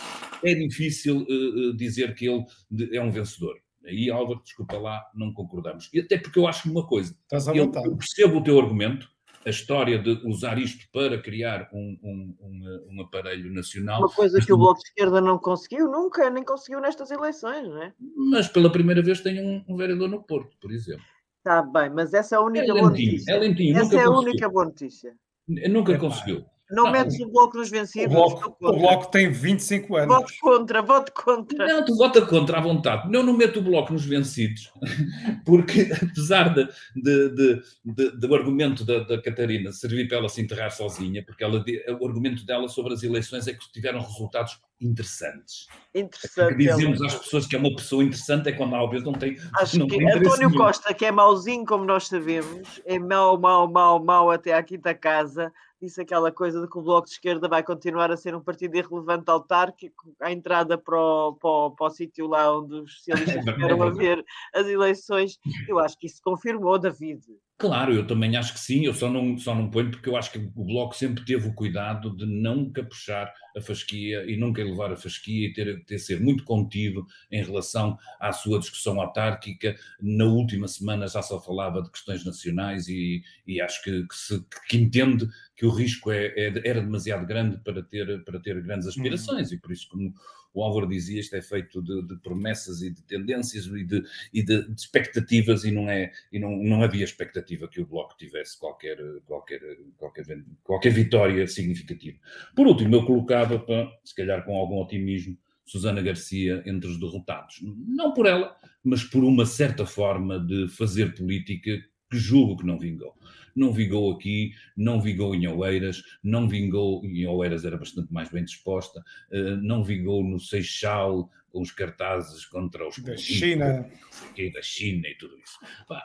é 0.43 0.53
difícil 0.55 1.25
uh, 1.29 1.73
dizer 1.75 2.15
que 2.15 2.27
ele 2.27 2.45
é 2.93 3.01
um 3.01 3.11
vencedor. 3.11 3.55
Aí, 3.85 4.09
Álvaro, 4.09 4.41
desculpa 4.43 4.77
lá, 4.77 5.03
não 5.13 5.31
concordamos. 5.33 5.89
E 5.93 5.99
até 5.99 6.17
porque 6.17 6.39
eu 6.39 6.47
acho 6.47 6.69
uma 6.69 6.87
coisa. 6.87 7.15
Eu, 7.53 7.71
eu 7.71 7.95
percebo 7.97 8.39
o 8.39 8.43
teu 8.43 8.59
argumento, 8.59 9.07
a 9.45 9.49
história 9.49 9.99
de 9.99 10.09
usar 10.27 10.57
isto 10.57 10.87
para 10.91 11.21
criar 11.21 11.69
um, 11.71 11.97
um, 12.01 12.35
um, 12.41 12.87
um, 12.93 13.01
aparelho 13.01 13.53
nacional. 13.53 13.99
Uma 13.99 14.09
coisa 14.09 14.39
que 14.43 14.51
o 14.51 14.57
Bloco 14.57 14.79
de 14.79 14.87
Esquerda 14.87 15.21
não 15.21 15.37
conseguiu 15.37 15.87
nunca, 15.87 16.27
nem 16.31 16.43
conseguiu 16.43 16.81
nestas 16.81 17.11
eleições, 17.11 17.67
não 17.67 17.83
é? 17.83 17.93
Mas 18.31 18.47
pela 18.47 18.71
primeira 18.71 19.03
vez 19.03 19.21
tem 19.21 19.63
um, 19.67 19.77
vereador 19.77 20.09
no 20.09 20.23
Porto, 20.23 20.57
por 20.59 20.71
exemplo. 20.71 21.05
Está 21.45 21.61
bem, 21.61 21.91
mas 21.91 22.11
essa 22.11 22.33
é 22.33 22.37
a 22.39 22.41
única 22.41 22.65
é 22.65 22.73
lentinho, 22.73 22.79
boa 22.79 22.89
notícia. 22.89 23.31
É 23.31 23.37
lentinho, 23.37 23.77
essa 23.77 23.95
é 23.95 24.03
a 24.03 24.09
única 24.09 24.49
boa 24.49 24.65
notícia. 24.65 25.15
Nunca 25.47 25.93
é 25.93 25.97
conseguiu. 25.99 26.43
Não, 26.71 26.85
não 26.85 26.91
metes 26.91 27.19
o 27.19 27.27
bloco 27.29 27.57
nos 27.57 27.69
vencidos. 27.69 28.15
O 28.15 28.17
bloco, 28.17 28.57
o 28.59 28.73
bloco, 28.73 29.11
tem 29.11 29.31
25 29.31 29.97
anos. 29.97 30.15
Voto 30.15 30.33
contra, 30.41 30.81
voto 30.81 31.11
contra. 31.13 31.67
Não, 31.67 31.85
tu 31.85 31.95
vota 31.95 32.25
contra 32.25 32.57
à 32.57 32.61
vontade. 32.61 33.11
Não, 33.11 33.21
não 33.21 33.33
meto 33.33 33.59
o 33.59 33.61
bloco 33.61 33.93
nos 33.93 34.03
vencidos, 34.03 34.71
porque 35.45 35.91
apesar 36.01 36.53
de, 36.55 36.67
de, 36.95 37.29
de, 37.29 37.61
de 37.85 38.11
do 38.17 38.33
argumento 38.33 38.83
da, 38.83 38.99
da, 38.99 39.21
Catarina 39.21 39.71
servir 39.71 40.07
para 40.07 40.17
ela 40.17 40.29
se 40.29 40.41
enterrar 40.41 40.71
sozinha, 40.71 41.23
porque 41.23 41.43
ela, 41.43 41.63
o 41.99 42.07
argumento 42.07 42.43
dela 42.45 42.67
sobre 42.67 42.93
as 42.93 43.03
eleições 43.03 43.47
é 43.47 43.53
que 43.53 43.71
tiveram 43.71 43.99
resultados 43.99 44.59
interessantes. 44.81 45.67
Interessante. 45.93 46.57
dizemos 46.57 47.01
às 47.01 47.15
pessoas 47.15 47.45
que 47.45 47.55
é 47.55 47.59
uma 47.59 47.75
pessoa 47.75 48.03
interessante 48.03 48.49
é 48.49 48.51
quando 48.51 48.75
às 48.75 48.89
vezes 48.89 49.05
não 49.05 49.13
tem. 49.13 49.37
Acho 49.55 49.79
não 49.79 49.87
que 49.87 49.97
tem 49.97 50.11
António 50.11 50.49
nenhum. 50.49 50.57
Costa, 50.57 50.93
que 50.93 51.05
é 51.05 51.11
mauzinho, 51.11 51.65
como 51.65 51.85
nós 51.85 52.07
sabemos, 52.07 52.81
é 52.85 52.97
mau, 52.97 53.39
mau, 53.39 53.71
mau, 53.71 54.03
mau 54.03 54.31
até 54.31 54.53
à 54.53 54.63
quinta 54.63 54.95
casa 54.95 55.53
disse 55.85 56.01
aquela 56.01 56.31
coisa 56.31 56.61
de 56.61 56.67
que 56.67 56.77
o 56.77 56.81
Bloco 56.81 57.07
de 57.07 57.13
Esquerda 57.13 57.47
vai 57.47 57.63
continuar 57.63 58.11
a 58.11 58.17
ser 58.17 58.35
um 58.35 58.41
partido 58.41 58.75
irrelevante 58.75 59.29
autárquico, 59.29 60.13
à 60.19 60.31
entrada 60.31 60.77
para 60.77 60.99
o, 60.99 61.33
para 61.33 61.49
o, 61.49 61.71
para 61.71 61.87
o 61.87 61.89
sítio 61.89 62.27
lá 62.27 62.57
onde 62.57 62.75
os 62.75 62.95
socialistas 62.95 63.45
vieram 63.55 63.81
a 63.83 63.89
ver 63.91 64.25
as 64.53 64.67
eleições. 64.67 65.39
Eu 65.67 65.79
acho 65.79 65.97
que 65.97 66.07
isso 66.07 66.21
confirmou, 66.23 66.79
David. 66.79 67.21
Claro, 67.57 67.93
eu 67.93 68.05
também 68.05 68.35
acho 68.35 68.51
que 68.51 68.59
sim, 68.59 68.85
eu 68.85 68.93
só 68.93 69.09
não, 69.09 69.37
só 69.37 69.55
não 69.55 69.71
ponho 69.71 69.89
porque 69.89 70.09
eu 70.09 70.17
acho 70.17 70.29
que 70.29 70.37
o 70.37 70.65
Bloco 70.65 70.93
sempre 70.93 71.23
teve 71.23 71.47
o 71.47 71.53
cuidado 71.53 72.13
de 72.13 72.25
nunca 72.25 72.83
puxar 72.83 73.33
a 73.55 73.61
fasquia 73.61 74.29
e 74.29 74.35
nunca 74.35 74.59
elevar 74.59 74.91
a 74.91 74.97
fasquia 74.97 75.47
e 75.47 75.53
ter, 75.53 75.85
ter 75.85 75.97
ser 75.97 76.19
muito 76.19 76.43
contido 76.43 77.07
em 77.31 77.41
relação 77.41 77.97
à 78.19 78.33
sua 78.33 78.59
discussão 78.59 78.99
autárquica. 78.99 79.73
Na 80.01 80.25
última 80.25 80.67
semana 80.67 81.07
já 81.07 81.21
só 81.21 81.39
falava 81.39 81.81
de 81.81 81.89
questões 81.89 82.25
nacionais 82.25 82.89
e, 82.89 83.23
e 83.47 83.61
acho 83.61 83.81
que, 83.83 84.05
que, 84.05 84.15
se, 84.15 84.45
que 84.67 84.75
entende 84.75 85.25
que 85.55 85.65
o 85.65 85.69
risco 85.69 86.11
é, 86.11 86.25
é, 86.35 86.61
era 86.65 86.81
demasiado 86.81 87.25
grande 87.25 87.57
para 87.63 87.81
ter, 87.81 88.21
para 88.25 88.37
ter 88.37 88.61
grandes 88.61 88.85
aspirações 88.85 89.51
uhum. 89.51 89.55
e 89.55 89.59
por 89.61 89.71
isso, 89.71 89.87
como 89.87 90.13
o 90.55 90.63
Álvaro 90.63 90.87
dizia, 90.87 91.19
isto 91.19 91.35
é 91.35 91.41
feito 91.41 91.81
de, 91.81 92.07
de 92.07 92.15
promessas 92.17 92.81
e 92.81 92.89
de 92.89 93.03
tendências 93.03 93.65
e, 93.65 93.83
de, 93.83 94.03
e 94.33 94.41
de, 94.41 94.67
de, 94.67 94.81
expectativas 94.81 95.65
e 95.65 95.71
não 95.71 95.89
é 95.89 96.11
e 96.31 96.39
não, 96.39 96.55
não 96.57 96.81
havia 96.81 97.03
expectativa 97.03 97.67
que 97.67 97.81
o 97.81 97.85
Bloco 97.85 98.15
tivesse 98.17 98.57
qualquer, 98.57 98.97
qualquer, 99.25 99.59
qualquer, 99.97 100.25
qualquer 100.63 100.91
vitória 100.91 101.45
significativa. 101.47 102.17
Por 102.55 102.67
último, 102.67 102.95
eu 102.95 103.05
colocava, 103.05 103.59
para, 103.59 103.91
se 104.03 104.15
calhar 104.15 104.45
com 104.45 104.55
algum 104.55 104.81
otimismo, 104.81 105.37
Susana 105.65 106.01
Garcia 106.01 106.63
entre 106.65 106.89
os 106.89 106.99
derrotados. 106.99 107.59
Não 107.61 108.13
por 108.13 108.25
ela, 108.27 108.55
mas 108.83 109.03
por 109.03 109.23
uma 109.23 109.45
certa 109.45 109.85
forma 109.85 110.39
de 110.39 110.67
fazer 110.69 111.15
política 111.15 111.83
julgo 112.11 112.57
que 112.57 112.65
não 112.65 112.77
vingou 112.77 113.15
não 113.55 113.71
vingou 113.71 114.11
aqui, 114.11 114.53
não 114.75 115.01
vingou 115.01 115.33
em 115.33 115.47
Oeiras, 115.47 116.03
não 116.21 116.47
vingou, 116.47 117.03
em 117.05 117.25
Oeiras 117.25 117.63
era 117.63 117.77
bastante 117.77 118.11
mais 118.11 118.29
bem 118.29 118.43
disposta, 118.43 118.99
uh, 119.31 119.55
não 119.61 119.81
vingou 119.81 120.21
no 120.23 120.39
Seixal, 120.39 121.31
com 121.55 121.61
os 121.61 121.71
cartazes 121.71 122.45
contra 122.45 122.85
os 122.85 122.99
da 122.99 123.15
China. 123.15 123.89
E 124.35 124.51
da 124.51 124.61
China 124.61 125.07
e 125.07 125.15
tudo 125.15 125.37
isso. 125.37 125.57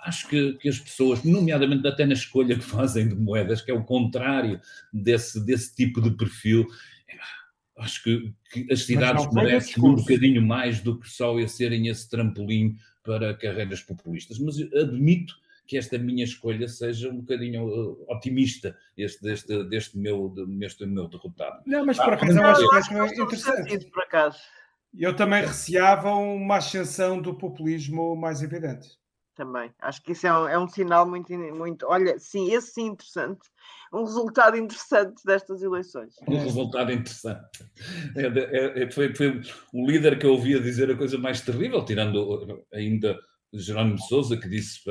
Acho 0.05 0.29
que, 0.29 0.53
que, 0.55 0.69
as 0.69 0.79
pessoas, 0.79 1.25
nomeadamente 1.25 1.85
até 1.89 2.07
na 2.07 2.13
escolha 2.13 2.55
que 2.55 2.63
fazem 2.63 3.09
de 3.09 3.17
moedas, 3.17 3.61
que 3.61 3.73
é 3.73 3.75
o 3.75 3.83
contrário 3.83 4.61
desse, 4.93 5.45
desse 5.45 5.75
tipo 5.75 6.01
de 6.01 6.13
perfil, 6.13 6.69
acho 7.79 8.05
que, 8.05 8.33
que 8.53 8.73
as 8.73 8.85
cidades 8.85 9.29
merecem 9.33 9.83
um 9.83 9.97
bocadinho 9.97 10.41
mais 10.41 10.81
do 10.81 11.01
que 11.01 11.11
só 11.11 11.35
serem 11.49 11.89
esse 11.89 12.09
trampolim 12.09 12.77
para 13.03 13.35
carreiras 13.35 13.83
populistas. 13.83 14.39
Mas 14.39 14.57
admito 14.73 15.35
que 15.71 15.79
esta 15.79 15.97
minha 15.97 16.25
escolha 16.25 16.67
seja 16.67 17.09
um 17.09 17.19
bocadinho 17.19 17.65
uh, 17.65 18.05
otimista, 18.09 18.77
este, 18.97 19.23
deste, 19.23 19.65
deste, 19.69 19.97
meu, 19.97 20.29
deste 20.59 20.85
meu 20.85 21.07
derrotado. 21.07 21.63
Não, 21.65 21.87
mas 21.87 21.97
por 21.97 22.13
acaso 22.13 22.41
ah, 22.41 22.55
eu 22.61 22.73
acho 22.73 22.89
que 22.89 22.95
é 22.97 23.07
interessante. 23.07 23.91
Por 23.93 24.03
acaso. 24.03 24.39
Eu 24.93 25.15
também 25.15 25.43
receava 25.47 26.13
uma 26.13 26.57
ascensão 26.57 27.23
do 27.23 27.39
populismo 27.39 28.17
mais 28.17 28.43
evidente. 28.43 28.99
Também. 29.37 29.73
Acho 29.81 30.03
que 30.03 30.11
isso 30.11 30.27
é 30.27 30.37
um, 30.37 30.49
é 30.49 30.59
um 30.59 30.67
sinal 30.67 31.09
muito, 31.09 31.33
muito. 31.33 31.87
Olha, 31.87 32.19
sim, 32.19 32.53
esse 32.53 32.73
sim 32.73 32.87
interessante. 32.87 33.49
Um 33.93 34.03
resultado 34.03 34.57
interessante 34.57 35.23
destas 35.25 35.63
eleições. 35.63 36.17
Um 36.27 36.37
resultado 36.37 36.91
interessante. 36.91 37.65
É, 38.17 38.27
é, 38.27 38.83
é, 38.83 38.91
foi, 38.91 39.15
foi 39.15 39.41
o 39.73 39.87
líder 39.87 40.19
que 40.19 40.27
eu 40.27 40.33
ouvia 40.33 40.59
dizer 40.59 40.91
a 40.91 40.97
coisa 40.97 41.17
mais 41.17 41.41
terrível, 41.41 41.85
tirando 41.85 42.67
ainda 42.75 43.17
Jerónimo 43.55 44.01
Souza, 44.01 44.37
que 44.37 44.49
disse 44.49 44.83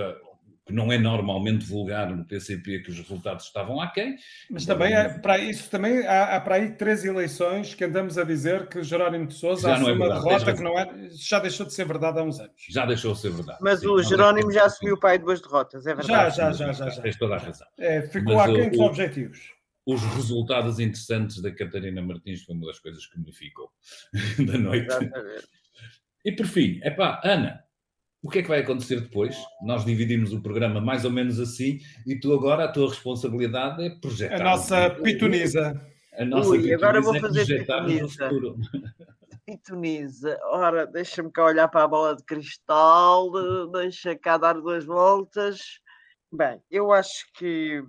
que 0.70 0.76
não 0.76 0.92
é 0.92 1.00
normalmente 1.00 1.66
vulgar 1.66 2.16
no 2.16 2.24
PCP 2.24 2.82
que 2.82 2.92
os 2.92 3.00
resultados 3.00 3.46
estavam 3.46 3.82
aquém. 3.82 4.16
Mas 4.52 4.68
também 4.68 4.96
há, 4.96 5.18
para 5.18 5.40
isso 5.40 5.68
também 5.68 6.06
há, 6.06 6.36
há, 6.36 6.40
para 6.40 6.56
aí 6.56 6.70
três 6.74 7.04
eleições 7.04 7.74
que 7.74 7.84
andamos 7.84 8.20
a 8.20 8.24
dizer 8.24 8.68
que 8.68 8.84
Jerónimo 8.84 9.26
de 9.26 9.34
Sousa 9.34 9.68
já 9.68 9.74
assume 9.74 9.90
é 9.90 9.94
uma 9.96 10.10
derrota 10.10 10.54
que 10.54 10.62
não 10.62 10.78
é, 10.78 10.88
já 11.12 11.40
deixou 11.40 11.66
de 11.66 11.74
ser 11.74 11.86
verdade 11.86 12.20
há 12.20 12.24
uns 12.24 12.40
anos. 12.40 12.54
Já 12.70 12.86
deixou 12.86 13.14
de 13.14 13.20
ser 13.20 13.32
verdade. 13.32 13.58
Mas 13.62 13.80
sim, 13.80 13.88
o 13.88 14.04
Jerónimo 14.04 14.52
já 14.52 14.66
assumiu 14.66 14.94
o 14.94 15.00
pai 15.00 15.18
de 15.18 15.26
duas 15.26 15.42
derrotas, 15.42 15.88
é 15.88 15.96
verdade. 15.96 16.36
Já, 16.38 16.52
já, 16.52 16.52
já, 16.52 16.72
já. 16.72 16.90
já. 16.92 17.02
Tens 17.02 17.18
toda 17.18 17.34
a 17.34 17.40
razão. 17.40 17.68
É, 17.80 18.04
ficou 18.04 18.36
Mas, 18.36 18.52
aquém 18.52 18.70
dos 18.70 18.80
objetivos. 18.80 19.40
Os 19.88 20.04
resultados 20.04 20.80
interessantes 20.80 21.42
da 21.42 21.52
Catarina 21.52 22.00
Martins 22.00 22.44
foi 22.44 22.54
uma 22.54 22.68
das 22.68 22.78
coisas 22.78 23.08
que 23.08 23.20
me 23.20 23.34
ficou 23.34 23.72
da 24.46 24.56
noite. 24.56 24.86
Exatamente. 24.86 25.48
E 26.24 26.32
por 26.32 26.46
fim, 26.46 26.80
é 26.84 26.92
pá, 26.92 27.20
Ana, 27.24 27.64
o 28.22 28.30
que 28.30 28.40
é 28.40 28.42
que 28.42 28.50
vai 28.50 28.60
acontecer 28.60 29.00
depois? 29.00 29.38
Nós 29.62 29.86
dividimos 29.86 30.34
o 30.34 30.42
programa 30.42 30.82
mais 30.82 31.06
ou 31.06 31.12
menos 31.12 31.40
assim 31.40 31.80
e 32.06 32.20
tu 32.20 32.34
agora, 32.34 32.66
a 32.66 32.72
tua 32.72 32.90
responsabilidade 32.90 33.84
é 33.84 33.90
projetar. 33.90 34.42
A 34.42 34.44
nossa 34.44 34.90
pitonisa. 34.90 35.82
A 36.18 36.26
nossa 36.26 36.50
Ui, 36.50 36.58
pitonisa 36.58 36.76
agora 36.76 37.02
vou 37.02 37.16
é 37.16 37.20
fazer 37.20 37.46
pitonisa. 37.46 38.30
Pitonisa. 39.46 40.40
Ora, 40.52 40.86
deixa-me 40.86 41.32
cá 41.32 41.46
olhar 41.46 41.68
para 41.70 41.86
a 41.86 41.88
bola 41.88 42.16
de 42.16 42.24
cristal, 42.24 43.32
deixa 43.72 44.16
cá 44.16 44.38
dar 44.38 44.54
duas 44.54 44.86
voltas. 44.86 45.60
Bem, 46.32 46.62
eu 46.70 46.92
acho 46.92 47.26
que 47.36 47.82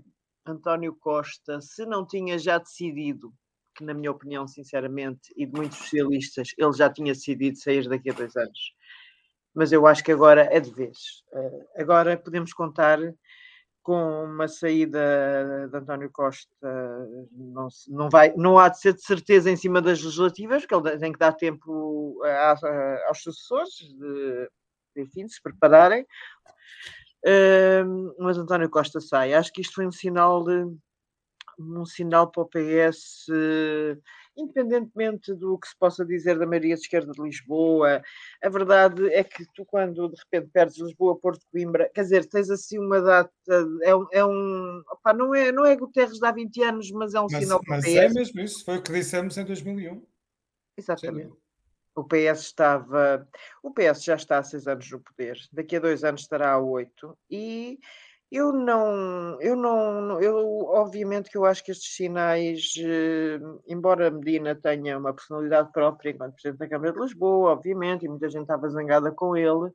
António 0.47 0.95
Costa, 0.95 1.61
se 1.61 1.85
não 1.85 2.07
tinha 2.07 2.39
já 2.39 2.57
decidido, 2.57 3.33
que 3.77 3.85
na 3.85 3.93
minha 3.93 4.11
opinião, 4.11 4.47
sinceramente, 4.47 5.33
e 5.37 5.45
de 5.45 5.53
muitos 5.53 5.79
socialistas, 5.79 6.55
ele 6.57 6.73
já 6.73 6.89
tinha 6.89 7.13
decidido 7.13 7.59
sair 7.59 7.89
daqui 7.89 8.11
a 8.11 8.15
dois 8.15 8.35
anos 8.37 8.80
mas 9.55 9.73
eu 9.73 9.87
acho 9.87 10.03
que 10.05 10.13
agora 10.13 10.49
é 10.51 10.61
de 10.61 10.71
vez. 10.71 11.25
Uh, 11.33 11.67
agora 11.77 12.17
podemos 12.17 12.53
contar 12.53 12.99
com 13.83 14.25
uma 14.25 14.47
saída 14.47 15.69
de 15.71 15.77
António 15.77 16.11
Costa, 16.13 16.49
não, 17.33 17.69
não, 17.89 18.11
vai, 18.11 18.33
não 18.37 18.59
há 18.59 18.69
de 18.69 18.79
ser 18.79 18.93
de 18.93 19.03
certeza 19.03 19.51
em 19.51 19.57
cima 19.57 19.81
das 19.81 20.03
legislativas, 20.03 20.67
porque 20.67 20.89
ele 20.89 20.99
tem 20.99 21.13
que 21.13 21.19
dar 21.19 21.33
tempo 21.33 22.23
aos 23.09 23.23
sucessores 23.23 23.73
de, 23.75 24.51
enfim, 24.97 25.27
de 25.27 25.33
se 25.33 25.43
prepararem. 25.43 26.07
Uh, 27.25 28.15
mas 28.19 28.39
António 28.39 28.71
Costa 28.71 29.01
sai. 29.01 29.35
Acho 29.35 29.53
que 29.53 29.61
isto 29.61 29.75
foi 29.75 29.87
um 29.87 29.93
sinal 29.93 30.45
de, 30.45 30.67
um 31.59 31.85
sinal 31.85 32.31
para 32.31 32.43
o 32.43 32.49
PS. 32.49 33.27
Independentemente 34.41 35.35
do 35.35 35.59
que 35.59 35.69
se 35.69 35.77
possa 35.79 36.05
dizer 36.05 36.39
da 36.39 36.47
maioria 36.47 36.75
de 36.75 36.81
esquerda 36.83 37.13
de 37.13 37.23
Lisboa, 37.23 38.03
a 38.43 38.49
verdade 38.49 39.09
é 39.13 39.23
que 39.23 39.45
tu, 39.55 39.65
quando 39.65 40.09
de 40.09 40.17
repente 40.17 40.51
perdes 40.53 40.79
Lisboa, 40.79 41.19
Porto, 41.19 41.47
Coimbra, 41.51 41.91
quer 41.95 42.03
dizer, 42.03 42.27
tens 42.27 42.51
assim 42.51 42.79
uma 42.79 43.01
data, 43.01 43.33
é 43.83 43.95
um. 43.95 44.07
É 44.13 44.25
um 44.25 44.83
opa, 44.91 45.13
não, 45.13 45.35
é, 45.35 45.53
não 45.53 45.65
é 45.65 45.77
Guterres 45.77 46.19
de 46.19 46.27
há 46.27 46.33
20 46.33 46.63
anos, 46.63 46.91
mas 46.91 47.15
é 47.15 47.21
um 47.21 47.27
mas, 47.31 47.43
sinal 47.43 47.61
Mas 47.67 47.85
é 47.85 48.09
mesmo 48.09 48.41
isso, 48.41 48.65
foi 48.65 48.79
o 48.79 48.83
que 48.83 48.93
dissemos 48.93 49.37
em 49.37 49.45
2001. 49.45 50.03
Exatamente. 50.77 51.31
Sim. 51.31 51.37
O 51.95 52.05
PS 52.05 52.41
estava. 52.43 53.29
O 53.63 53.73
PS 53.73 54.05
já 54.05 54.15
está 54.15 54.39
há 54.39 54.43
seis 54.43 54.67
anos 54.67 54.91
no 54.91 55.01
poder, 55.01 55.39
daqui 55.53 55.77
a 55.77 55.81
dois 55.81 56.05
anos 56.05 56.23
estará 56.23 56.53
a 56.53 56.59
oito, 56.59 57.19
e 57.29 57.79
eu 58.31 58.53
não, 58.53 59.41
eu 59.41 59.57
não, 59.57 60.21
eu 60.21 60.37
obviamente 60.67 61.29
que 61.29 61.37
eu 61.37 61.45
acho 61.45 61.65
que 61.65 61.73
estes 61.73 61.97
sinais, 61.97 62.75
eh, 62.79 63.41
embora 63.67 64.11
Medina 64.11 64.55
tenha 64.55 64.97
uma 64.99 65.13
personalidade 65.13 65.73
própria 65.73 66.11
enquanto 66.11 66.35
Presidente 66.35 66.61
da 66.61 66.69
Câmara 66.69 66.93
de 66.93 67.01
Lisboa, 67.01 67.51
obviamente, 67.51 68.05
e 68.05 68.09
muita 68.09 68.29
gente 68.29 68.43
estava 68.43 68.69
zangada 68.69 69.11
com 69.11 69.37
ele, 69.37 69.73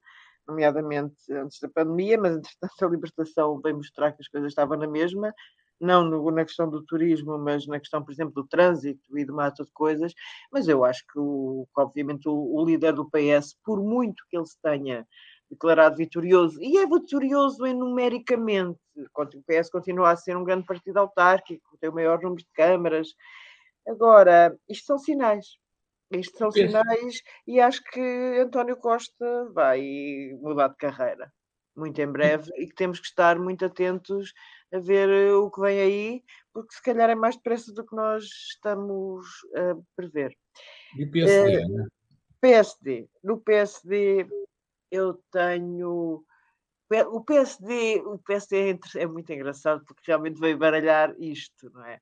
nomeadamente 0.48 1.16
antes 1.34 1.60
da 1.60 1.68
pandemia, 1.68 2.18
mas 2.18 2.38
entretanto 2.38 2.86
a 2.86 2.90
libertação 2.90 3.60
veio 3.62 3.76
mostrar 3.76 4.14
que 4.14 4.22
as 4.22 4.28
coisas 4.30 4.50
estavam 4.52 4.78
na 4.78 4.88
mesma, 4.88 5.34
não 5.80 6.06
no, 6.06 6.32
na 6.32 6.46
questão 6.46 6.70
do 6.70 6.82
turismo, 6.84 7.38
mas 7.38 7.68
na 7.68 7.80
questão, 7.80 8.04
por 8.04 8.14
exemplo, 8.14 8.34
do 8.36 8.48
trânsito 8.48 9.18
e 9.18 9.26
de 9.26 9.32
uma 9.32 9.50
de 9.50 9.72
coisas, 9.74 10.14
mas 10.50 10.70
eu 10.70 10.86
acho 10.86 11.04
que, 11.12 11.20
o, 11.20 11.68
obviamente 11.76 12.30
o, 12.30 12.34
o 12.34 12.66
líder 12.66 12.94
do 12.94 13.10
PS, 13.10 13.58
por 13.66 13.84
muito 13.84 14.24
que 14.30 14.38
ele 14.38 14.46
se 14.46 14.60
tenha 14.62 15.06
declarado 15.50 15.96
vitorioso, 15.96 16.62
e 16.62 16.78
é 16.78 16.86
vitorioso 16.86 17.66
em 17.66 17.74
numericamente. 17.74 18.80
O 18.98 19.44
PS 19.44 19.70
continua 19.70 20.12
a 20.12 20.16
ser 20.16 20.36
um 20.36 20.44
grande 20.44 20.66
partido 20.66 20.98
autárquico, 20.98 21.78
tem 21.80 21.90
o 21.90 21.94
maior 21.94 22.22
número 22.22 22.42
de 22.42 22.50
câmaras. 22.54 23.10
Agora, 23.88 24.58
isto 24.68 24.86
são 24.86 24.98
sinais. 24.98 25.58
Isto 26.12 26.38
são 26.38 26.52
sinais 26.52 27.22
e 27.48 27.60
acho 27.60 27.84
que 27.84 28.40
António 28.40 28.78
Costa 28.78 29.50
vai 29.54 29.82
mudar 30.40 30.70
de 30.70 30.78
carreira 30.78 31.32
muito 31.76 32.00
em 32.00 32.08
breve 32.08 32.50
e 32.58 32.68
que 32.68 32.76
temos 32.76 33.00
que 33.00 33.08
estar 33.08 33.38
muito 33.38 33.66
atentos 33.66 34.34
a 34.74 34.80
ver 34.80 35.34
o 35.34 35.52
que 35.52 35.62
vem 35.62 35.80
aí, 35.80 36.24
porque 36.54 36.74
se 36.74 36.82
calhar 36.82 37.10
é 37.10 37.16
mais 37.16 37.36
depressa 37.36 37.74
do 37.74 37.86
que 37.86 37.96
nós 37.96 38.24
estamos 38.24 39.26
a 39.56 39.78
prever. 39.96 40.36
E 40.98 41.04
o 41.04 41.12
PSD? 41.12 41.66
Uh, 41.66 41.70
né? 41.70 41.88
PSD. 42.42 43.10
No 43.24 43.40
PSD 43.40 44.28
eu 44.92 45.20
tenho. 45.32 46.24
O 47.12 47.22
PSD, 47.22 48.02
o 48.06 48.20
PSD 48.20 48.72
é, 48.72 49.02
é 49.02 49.08
muito 49.08 49.32
engraçado 49.34 49.84
porque 49.86 50.04
realmente 50.06 50.40
veio 50.40 50.58
baralhar 50.58 51.16
isto, 51.20 51.70
não 51.74 51.84
é? 51.84 52.00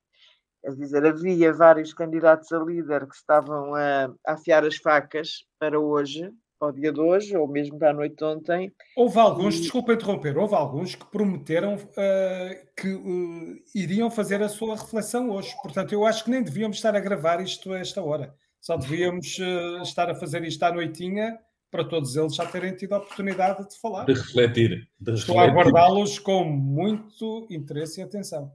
Quer 0.64 0.76
dizer, 0.76 1.06
havia 1.06 1.52
vários 1.52 1.94
candidatos 1.94 2.52
a 2.54 2.60
líder 2.60 3.06
que 3.06 3.16
estavam 3.16 3.76
a, 3.76 4.06
a 4.26 4.34
afiar 4.34 4.66
as 4.66 4.78
facas 4.78 5.46
para 5.60 5.78
hoje, 5.78 6.32
para 6.58 6.70
o 6.70 6.72
dia 6.72 6.92
de 6.92 7.02
hoje, 7.02 7.36
ou 7.36 7.46
mesmo 7.48 7.78
para 7.78 7.90
a 7.90 7.94
noite 7.94 8.16
de 8.16 8.24
ontem. 8.24 8.74
Houve 8.96 9.20
alguns, 9.20 9.58
e... 9.58 9.62
desculpa 9.62 9.94
interromper, 9.94 10.38
houve 10.38 10.56
alguns 10.56 10.96
que 10.96 11.06
prometeram 11.06 11.76
uh, 11.76 12.72
que 12.78 12.94
uh, 12.94 13.62
iriam 13.76 14.10
fazer 14.10 14.42
a 14.42 14.48
sua 14.48 14.78
reflexão 14.78 15.30
hoje. 15.30 15.54
Portanto, 15.62 15.92
eu 15.92 16.06
acho 16.06 16.24
que 16.24 16.32
nem 16.32 16.42
devíamos 16.42 16.78
estar 16.78 16.96
a 16.96 17.00
gravar 17.02 17.42
isto 17.42 17.74
a 17.74 17.80
esta 17.80 18.02
hora. 18.02 18.34
Só 18.62 18.78
devíamos 18.78 19.38
uh, 19.40 19.82
estar 19.82 20.10
a 20.10 20.16
fazer 20.16 20.46
isto 20.46 20.64
à 20.64 20.72
noitinha 20.72 21.38
para 21.74 21.84
todos 21.84 22.16
eles 22.16 22.36
já 22.36 22.46
terem 22.46 22.76
tido 22.76 22.94
a 22.94 23.00
oportunidade 23.00 23.68
de 23.68 23.80
falar. 23.80 24.06
De 24.06 24.14
refletir. 24.14 24.88
De 25.00 25.14
Estou 25.14 25.36
refletir. 25.36 25.40
a 25.40 25.44
aguardá-los 25.52 26.20
com 26.20 26.44
muito 26.44 27.48
interesse 27.50 28.00
e 28.00 28.04
atenção. 28.04 28.52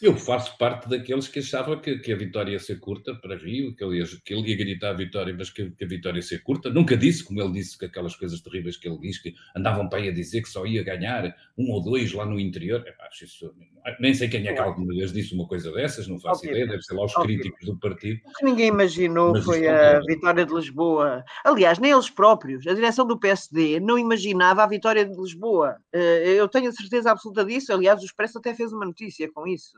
Eu 0.00 0.16
faço 0.16 0.56
parte 0.58 0.88
daqueles 0.88 1.28
que 1.28 1.38
achavam 1.38 1.80
que, 1.80 1.98
que, 1.98 2.12
a 2.12 2.16
vitória 2.16 2.52
ia 2.52 2.58
ser 2.58 2.78
curta 2.78 3.14
para 3.14 3.36
Rio, 3.36 3.74
que 3.74 3.82
ele 3.82 3.98
ia, 3.98 4.04
que 4.24 4.34
ele 4.34 4.50
ia 4.50 4.56
gritar 4.56 4.90
a 4.90 4.92
vitória, 4.92 5.34
mas 5.36 5.50
que, 5.50 5.70
que, 5.70 5.84
a 5.84 5.88
vitória 5.88 6.18
ia 6.18 6.22
ser 6.22 6.42
curta. 6.42 6.68
Nunca 6.68 6.96
disse, 6.96 7.24
como 7.24 7.40
ele 7.40 7.52
disse, 7.52 7.78
que 7.78 7.86
aquelas 7.86 8.14
coisas 8.14 8.40
terríveis 8.40 8.76
que 8.76 8.88
ele 8.88 8.98
diz, 8.98 9.18
que 9.18 9.34
andavam 9.56 9.88
para 9.88 10.00
aí 10.00 10.08
a 10.08 10.12
dizer 10.12 10.42
que 10.42 10.48
só 10.48 10.66
ia 10.66 10.82
ganhar 10.82 11.34
um 11.56 11.70
ou 11.70 11.82
dois 11.82 12.12
lá 12.12 12.26
no 12.26 12.38
interior. 12.38 12.84
Isso, 13.22 13.54
nem 14.00 14.12
sei 14.12 14.28
quem 14.28 14.46
é 14.46 14.52
que 14.52 14.60
alguma 14.60 14.94
vez 14.94 15.12
disse 15.12 15.34
uma 15.34 15.46
coisa 15.46 15.72
dessas, 15.72 16.06
não 16.08 16.18
faço 16.18 16.44
ideia, 16.46 16.66
deve 16.66 16.82
ser 16.82 16.94
lá 16.94 17.04
os 17.04 17.14
críticos 17.14 17.64
do 17.64 17.78
partido. 17.78 18.20
O 18.26 18.32
que 18.32 18.44
ninguém 18.44 18.68
imaginou 18.68 19.32
mas 19.32 19.44
foi 19.44 19.66
a 19.66 20.00
vitória 20.00 20.44
de 20.44 20.52
Lisboa. 20.52 21.24
Aliás, 21.44 21.78
nem 21.78 21.92
eles 21.92 22.10
próprios, 22.10 22.66
a 22.66 22.74
direção 22.74 23.06
do 23.06 23.18
PSD 23.18 23.80
não 23.80 23.98
imaginava 23.98 24.62
a 24.62 24.66
vitória 24.66 25.04
de 25.04 25.14
Lisboa. 25.16 25.76
Eh, 25.92 26.34
eu 26.34 26.48
tenho 26.48 26.68
a 26.68 26.72
certeza 26.72 27.10
absoluta 27.10 27.44
disso. 27.44 27.72
Aliás, 27.72 28.02
o 28.02 28.04
Expresso 28.04 28.38
até 28.38 28.54
fez 28.54 28.72
uma 28.72 28.84
notícia 28.84 29.30
com 29.32 29.46
isso 29.46 29.73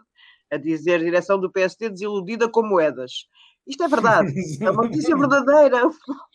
a 0.51 0.57
dizer 0.57 1.01
direção 1.01 1.39
do 1.41 1.51
PSD 1.51 1.91
desiludida 1.91 2.49
com 2.49 2.63
moedas. 2.63 3.27
Isto 3.67 3.83
é 3.83 3.89
verdade, 3.89 4.33
é 4.63 4.71
uma 4.71 4.85
notícia 4.85 5.17
verdadeira. 5.17 5.83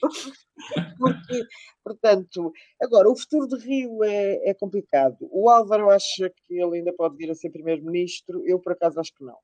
Porque, 1.00 1.44
portanto, 1.84 2.52
agora, 2.82 3.10
o 3.10 3.18
futuro 3.18 3.48
de 3.48 3.58
Rio 3.66 4.04
é, 4.04 4.50
é, 4.50 4.54
complicado. 4.54 5.18
O 5.32 5.50
Álvaro 5.50 5.90
acha 5.90 6.30
que 6.30 6.60
ele 6.60 6.78
ainda 6.78 6.94
pode 6.94 7.16
vir 7.16 7.32
a 7.32 7.36
ser 7.36 7.50
primeiro-ministro, 7.50 8.44
eu 8.46 8.60
por 8.60 8.74
acaso 8.74 9.00
acho 9.00 9.14
que 9.14 9.24
não. 9.24 9.38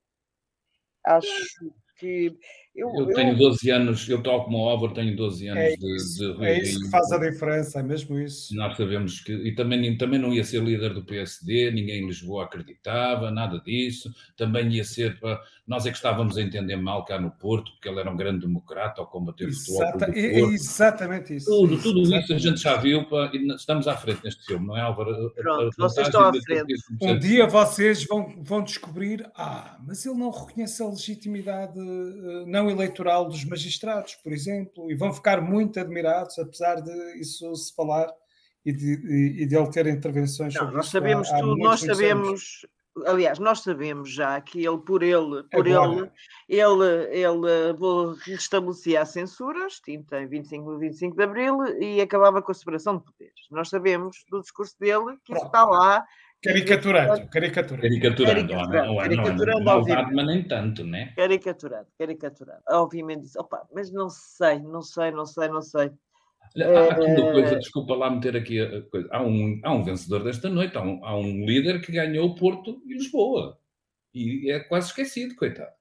Acho 1.04 1.72
que 1.98 2.36
Eu, 2.78 2.94
eu, 2.94 3.06
tenho 3.12 3.36
12 3.36 3.70
anos, 3.70 4.08
eu 4.08 4.22
tal 4.22 4.44
como 4.44 4.58
o 4.58 4.68
Álvaro 4.68 4.94
tenho 4.94 5.16
12 5.16 5.48
anos 5.48 5.62
é 5.64 5.74
isso, 5.74 6.32
de, 6.32 6.38
de 6.38 6.44
É 6.44 6.62
isso 6.62 6.80
que 6.80 6.88
faz 6.88 7.10
a 7.10 7.18
diferença, 7.18 7.80
é 7.80 7.82
mesmo 7.82 8.16
isso. 8.20 8.54
Nós 8.54 8.76
sabemos 8.76 9.20
que, 9.20 9.32
e 9.32 9.52
também, 9.52 9.98
também 9.98 10.20
não 10.20 10.32
ia 10.32 10.44
ser 10.44 10.62
líder 10.62 10.94
do 10.94 11.04
PSD, 11.04 11.72
ninguém 11.72 12.04
em 12.04 12.06
Lisboa 12.06 12.44
acreditava, 12.44 13.32
nada 13.32 13.58
disso, 13.58 14.14
também 14.36 14.70
ia 14.70 14.84
ser 14.84 15.18
para. 15.18 15.40
Nós 15.66 15.86
é 15.86 15.90
que 15.90 15.96
estávamos 15.96 16.38
a 16.38 16.42
entender 16.42 16.76
mal 16.76 17.04
cá 17.04 17.20
no 17.20 17.32
Porto, 17.32 17.72
porque 17.72 17.88
ele 17.88 17.98
era 17.98 18.10
um 18.10 18.16
grande 18.16 18.46
democrata 18.46 19.00
ao 19.00 19.08
combater 19.08 19.48
Exata, 19.48 19.96
o 19.96 19.98
futebol. 19.98 20.14
É, 20.14 20.40
é 20.40 20.54
exatamente 20.54 21.34
isso. 21.34 21.46
Tudo, 21.46 21.74
isso, 21.74 21.82
tudo 21.82 22.16
isso 22.16 22.32
a 22.32 22.38
gente 22.38 22.60
já 22.60 22.76
viu 22.76 23.04
pá, 23.06 23.28
e 23.34 23.44
estamos 23.54 23.88
à 23.88 23.96
frente 23.96 24.22
neste 24.22 24.46
filme, 24.46 24.66
não 24.66 24.76
é, 24.76 24.82
Álvaro? 24.82 25.30
Pronto, 25.34 25.74
vocês 25.76 26.06
estão 26.06 26.22
à 26.22 26.32
frente. 26.32 26.74
Um 27.02 27.18
dia 27.18 27.46
vocês 27.48 28.04
vão, 28.04 28.40
vão 28.40 28.62
descobrir, 28.62 29.28
ah, 29.34 29.78
mas 29.84 30.06
ele 30.06 30.16
não 30.16 30.30
reconhece 30.30 30.80
a 30.80 30.86
legitimidade 30.86 31.78
eh, 31.78 32.44
eleitoral 32.70 33.28
dos 33.28 33.44
magistrados, 33.44 34.14
por 34.16 34.32
exemplo, 34.32 34.90
e 34.90 34.94
vão 34.94 35.12
ficar 35.12 35.40
muito 35.40 35.78
admirados, 35.78 36.38
apesar 36.38 36.76
de 36.76 37.20
isso 37.20 37.54
se 37.54 37.74
falar 37.74 38.08
e 38.64 38.72
de, 38.72 39.42
e 39.42 39.46
de 39.46 39.56
ele 39.56 39.70
ter 39.70 39.86
intervenções 39.86 40.54
não, 40.54 40.70
nós 40.70 40.88
sabemos 40.88 41.30
há, 41.30 41.38
tudo, 41.38 41.52
há 41.52 41.64
nós 41.64 41.80
sabemos, 41.80 42.66
aliás, 43.06 43.38
nós 43.38 43.60
sabemos 43.60 44.12
já 44.12 44.40
que 44.40 44.66
ele, 44.66 44.78
por 44.78 45.02
ele, 45.02 45.42
por 45.44 45.66
ele, 45.66 46.10
ele, 46.48 47.08
ele 47.10 48.16
restabelecia 48.24 49.02
a 49.02 49.06
censura, 49.06 49.66
extinta 49.66 50.20
em 50.20 50.26
25, 50.26 50.78
25 50.78 51.16
de 51.16 51.22
Abril, 51.22 51.64
e 51.80 52.00
acabava 52.00 52.42
com 52.42 52.52
a 52.52 52.54
separação 52.54 52.98
de 52.98 53.04
poderes. 53.04 53.46
Nós 53.50 53.68
sabemos 53.68 54.24
do 54.30 54.40
discurso 54.40 54.78
dele 54.78 55.16
que 55.24 55.32
isso 55.32 55.46
está 55.46 55.64
lá 55.64 56.04
Caricaturando, 56.42 57.28
caricaturando. 57.28 57.82
Caricaturando, 57.82 58.48
caricaturando, 58.48 58.86
não, 58.86 58.96
caricaturando 58.96 59.64
não, 59.64 59.82
não, 59.82 60.12
mas 60.12 60.26
nem 60.26 60.46
tanto, 60.46 60.84
né? 60.84 61.12
Caricaturando, 61.16 61.88
caricaturando. 61.98 62.62
Obviamente 62.68 63.22
disse, 63.22 63.38
opa, 63.38 63.66
mas 63.74 63.90
não 63.90 64.08
sei, 64.08 64.60
não 64.60 64.80
sei, 64.80 65.10
não 65.10 65.26
sei, 65.26 65.48
não 65.48 65.60
sei. 65.60 65.90
Há 66.62 66.92
aqui 66.92 67.20
uma 67.20 67.32
coisa, 67.32 67.54
eh, 67.54 67.58
desculpa 67.58 67.94
lá 67.96 68.08
meter 68.08 68.36
aqui 68.36 68.60
a 68.60 68.82
coisa. 68.82 69.08
Há 69.10 69.22
um, 69.22 69.60
há 69.64 69.72
um 69.72 69.82
vencedor 69.82 70.22
desta 70.22 70.48
noite, 70.48 70.78
há 70.78 70.82
um, 70.82 71.04
há 71.04 71.16
um 71.16 71.44
líder 71.44 71.80
que 71.80 71.90
ganhou 71.90 72.34
Porto 72.36 72.80
e 72.86 72.94
Lisboa. 72.94 73.58
E 74.14 74.50
é 74.50 74.60
quase 74.60 74.88
esquecido, 74.88 75.34
coitado. 75.34 75.72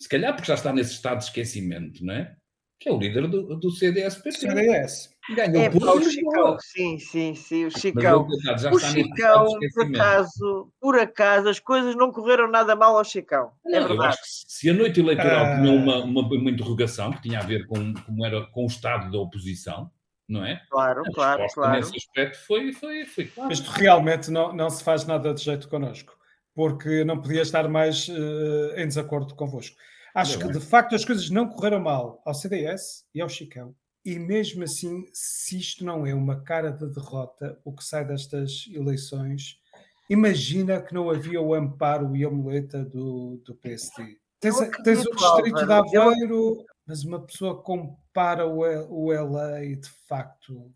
Se 0.00 0.08
calhar 0.08 0.34
porque 0.34 0.48
já 0.48 0.54
está 0.54 0.72
nesse 0.72 0.94
estado 0.94 1.18
de 1.18 1.24
esquecimento, 1.24 2.02
não 2.04 2.14
é? 2.14 2.34
que 2.80 2.88
é 2.88 2.92
o 2.92 2.98
líder 2.98 3.28
do, 3.28 3.54
do 3.56 3.70
CDS-PP. 3.70 4.32
CDS. 4.32 5.10
Ganhou 5.34 5.62
é, 5.62 5.68
o 5.68 6.02
Chicão, 6.02 6.56
sim, 6.60 6.98
sim, 6.98 7.34
sim, 7.34 7.66
o 7.66 7.70
Chicão. 7.70 8.26
o 8.72 8.78
Chicão, 8.80 9.46
por 9.74 9.86
acaso, 9.86 10.72
por 10.80 10.98
acaso, 10.98 11.48
as 11.48 11.60
coisas 11.60 11.94
não 11.94 12.10
correram 12.10 12.50
nada 12.50 12.74
mal 12.74 12.96
ao 12.96 13.04
Chicão. 13.04 13.52
É 13.66 13.78
não, 13.78 13.88
verdade. 13.88 14.16
se 14.22 14.68
a 14.68 14.74
noite 14.74 14.98
eleitoral 14.98 15.44
ah. 15.44 15.56
tinha 15.56 15.72
uma, 15.72 15.98
uma, 15.98 16.20
uma 16.22 16.50
interrogação 16.50 17.12
que 17.12 17.22
tinha 17.22 17.38
a 17.38 17.44
ver 17.44 17.66
com, 17.66 17.94
como 17.94 18.26
era, 18.26 18.44
com 18.46 18.64
o 18.64 18.66
estado 18.66 19.10
da 19.10 19.18
oposição, 19.18 19.88
não 20.28 20.44
é? 20.44 20.60
Claro, 20.68 21.02
a 21.06 21.12
claro, 21.12 21.46
claro. 21.54 21.76
Nesse 21.76 21.96
aspecto 21.96 22.38
foi, 22.46 22.72
foi, 22.72 23.04
foi 23.04 23.26
claro. 23.26 23.50
Mas 23.50 23.60
realmente 23.60 24.30
não, 24.30 24.52
não 24.52 24.68
se 24.68 24.82
faz 24.82 25.06
nada 25.06 25.32
de 25.32 25.42
jeito 25.44 25.68
connosco, 25.68 26.12
porque 26.54 27.04
não 27.04 27.20
podia 27.20 27.42
estar 27.42 27.68
mais 27.68 28.08
uh, 28.08 28.74
em 28.76 28.88
desacordo 28.88 29.34
convosco. 29.36 29.76
Acho 30.12 30.38
que, 30.38 30.48
de 30.48 30.60
facto, 30.60 30.94
as 30.94 31.04
coisas 31.04 31.30
não 31.30 31.48
correram 31.48 31.78
mal 31.78 32.20
ao 32.26 32.34
CDS 32.34 33.04
e 33.14 33.20
ao 33.20 33.28
Chicão. 33.28 33.74
E 34.04 34.18
mesmo 34.18 34.64
assim, 34.64 35.06
se 35.12 35.58
isto 35.58 35.84
não 35.84 36.06
é 36.06 36.14
uma 36.14 36.42
cara 36.42 36.70
de 36.70 36.86
derrota, 36.86 37.60
o 37.64 37.72
que 37.72 37.84
sai 37.84 38.04
destas 38.04 38.64
eleições, 38.72 39.60
imagina 40.08 40.80
que 40.80 40.94
não 40.94 41.10
havia 41.10 41.40
o 41.40 41.54
amparo 41.54 42.16
e 42.16 42.24
a 42.24 42.30
muleta 42.30 42.84
do, 42.84 43.40
do 43.44 43.54
PSD. 43.54 44.18
Tens, 44.40 44.56
tens 44.82 45.04
o 45.04 45.10
distrito 45.10 45.66
de 45.66 45.72
Aveiro, 45.72 46.64
mas 46.86 47.04
uma 47.04 47.20
pessoa 47.20 47.62
compara 47.62 48.46
o, 48.46 48.60
o 48.88 49.12
LA 49.12 49.64
e 49.64 49.76
de 49.76 49.90
facto. 50.08 50.72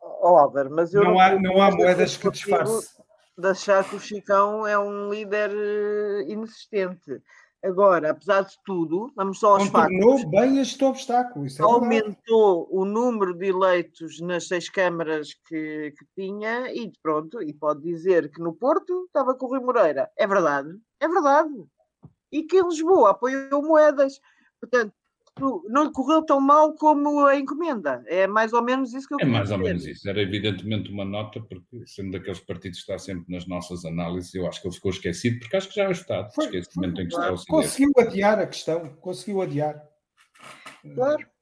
Oh, 0.00 0.36
Álvaro, 0.36 0.70
mas 0.70 0.92
eu 0.92 1.04
não, 1.04 1.12
não 1.12 1.20
há, 1.20 1.40
não 1.40 1.62
há 1.62 1.70
moedas 1.70 2.16
que 2.16 2.30
disfarce. 2.30 2.88
De 3.38 3.48
achar 3.48 3.88
que 3.88 3.96
o 3.96 4.00
Chicão 4.00 4.66
é 4.66 4.78
um 4.78 5.10
líder 5.10 5.50
eh, 5.50 6.32
inexistente. 6.32 7.22
Agora, 7.64 8.10
apesar 8.10 8.42
de 8.42 8.58
tudo, 8.62 9.10
vamos 9.16 9.38
só 9.38 9.54
aos 9.54 9.70
Contornou 9.70 10.18
factos. 10.18 10.30
bem 10.30 10.60
este 10.60 10.84
obstáculo. 10.84 11.46
É 11.46 11.62
aumentou 11.62 12.68
o 12.70 12.84
número 12.84 13.32
de 13.32 13.46
eleitos 13.46 14.20
nas 14.20 14.46
seis 14.48 14.68
câmaras 14.68 15.32
que, 15.32 15.94
que, 15.96 16.04
tinha 16.14 16.70
e 16.74 16.92
pronto, 17.02 17.42
e 17.42 17.54
pode 17.54 17.80
dizer 17.80 18.30
que 18.30 18.42
no 18.42 18.52
Porto 18.52 19.04
estava 19.06 19.34
com 19.34 19.46
o 19.46 19.48
Rui 19.48 19.60
Moreira. 19.60 20.10
É 20.14 20.26
verdade, 20.26 20.78
é 21.00 21.08
verdade. 21.08 21.64
E 22.30 22.42
que 22.42 22.58
em 22.58 22.68
Lisboa 22.68 23.12
apoiou 23.12 23.62
moedas. 23.62 24.20
Portanto, 24.60 24.92
não 25.40 25.84
lhe 25.84 25.92
correu 25.92 26.22
tão 26.22 26.40
mal 26.40 26.74
como 26.74 27.26
a 27.26 27.36
encomenda. 27.36 28.04
É 28.06 28.26
mais 28.26 28.52
ou 28.52 28.62
menos 28.62 28.94
isso 28.94 29.08
que 29.08 29.14
eu 29.14 29.18
É 29.20 29.24
mais 29.24 29.50
ou 29.50 29.58
menos 29.58 29.86
isso. 29.86 30.08
Era 30.08 30.20
evidentemente 30.20 30.90
uma 30.90 31.04
nota, 31.04 31.40
porque 31.40 31.86
sendo 31.86 32.12
daqueles 32.12 32.40
partidos 32.40 32.78
que 32.78 32.92
está 32.92 32.98
sempre 32.98 33.32
nas 33.32 33.46
nossas 33.46 33.84
análises, 33.84 34.34
eu 34.34 34.46
acho 34.46 34.60
que 34.60 34.68
ele 34.68 34.74
ficou 34.74 34.90
esquecido, 34.90 35.40
porque 35.40 35.56
acho 35.56 35.68
que 35.68 35.74
já 35.74 35.84
é 35.84 35.88
o 35.88 35.92
Estado. 35.92 36.32
Foi, 36.32 36.44
esquecimento 36.44 37.00
em 37.00 37.08
que 37.08 37.14
está 37.14 37.32
o 37.32 37.46
Conseguiu 37.46 37.92
adiar 37.98 38.38
a 38.38 38.46
questão, 38.46 38.88
conseguiu 39.00 39.42
adiar. 39.42 39.82
Claro. 40.94 41.33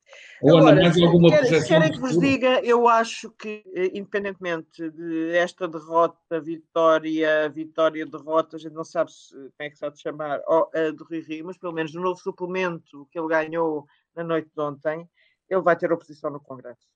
Ou 0.42 0.58
Agora, 0.58 0.74
mais 0.74 1.00
alguma 1.00 1.30
quer, 1.30 1.64
querem 1.64 1.92
que 1.92 2.00
vos 2.00 2.18
diga, 2.18 2.60
eu 2.64 2.88
acho 2.88 3.30
que, 3.30 3.62
eh, 3.74 3.90
independentemente 3.94 4.90
de 4.90 5.36
esta 5.36 5.68
derrota, 5.68 6.40
vitória, 6.40 7.48
vitória, 7.48 8.04
derrota, 8.04 8.56
a 8.56 8.58
gente 8.58 8.72
não 8.72 8.82
sabe 8.82 9.12
se, 9.12 9.32
como 9.32 9.52
é 9.60 9.70
que 9.70 9.78
se 9.78 9.84
há 9.84 9.88
de 9.88 10.00
chamar, 10.00 10.40
oh, 10.48 10.68
uh, 10.74 10.92
do 10.92 11.04
Rui 11.04 11.42
mas 11.44 11.56
pelo 11.56 11.72
menos 11.72 11.94
no 11.94 12.02
novo 12.02 12.18
suplemento 12.18 13.06
que 13.12 13.20
ele 13.20 13.28
ganhou 13.28 13.86
na 14.16 14.24
noite 14.24 14.50
de 14.52 14.60
ontem, 14.60 15.08
ele 15.48 15.60
vai 15.60 15.76
ter 15.76 15.92
oposição 15.92 16.28
no 16.28 16.40
Congresso. 16.40 16.88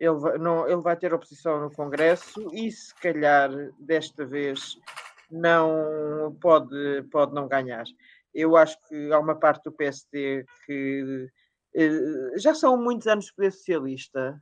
Ele 0.00 0.14
vai, 0.14 0.36
não, 0.36 0.66
ele 0.66 0.82
vai 0.82 0.96
ter 0.96 1.14
oposição 1.14 1.60
no 1.60 1.70
Congresso 1.70 2.50
e, 2.52 2.70
se 2.72 2.92
calhar, 2.96 3.48
desta 3.78 4.26
vez, 4.26 4.76
não 5.30 6.36
pode, 6.40 7.04
pode 7.12 7.32
não 7.32 7.46
ganhar. 7.46 7.84
Eu 8.34 8.56
acho 8.56 8.76
que 8.88 9.12
há 9.12 9.20
uma 9.20 9.36
parte 9.36 9.62
do 9.64 9.72
PSD 9.72 10.44
que 10.66 11.28
já 12.36 12.54
são 12.54 12.76
muitos 12.76 13.06
anos 13.06 13.30
poder 13.30 13.52
socialista. 13.52 14.40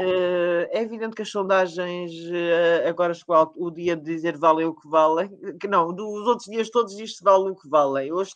Eh, 0.00 0.68
é 0.70 0.82
evidente 0.82 1.16
que 1.16 1.22
as 1.22 1.30
sondagens 1.30 2.12
eh, 2.30 2.88
agora 2.88 3.12
chegou 3.12 3.52
o 3.56 3.70
dia 3.70 3.96
de 3.96 4.04
dizer 4.04 4.36
valem 4.36 4.66
o 4.66 4.74
que 4.74 4.88
valem, 4.88 5.28
que 5.58 5.66
não, 5.66 5.92
dos 5.92 6.26
outros 6.26 6.46
dias 6.48 6.70
todos 6.70 6.96
isto 7.00 7.24
valem 7.24 7.50
o 7.52 7.56
que 7.56 7.68
valem. 7.68 8.12
Hoje 8.12 8.32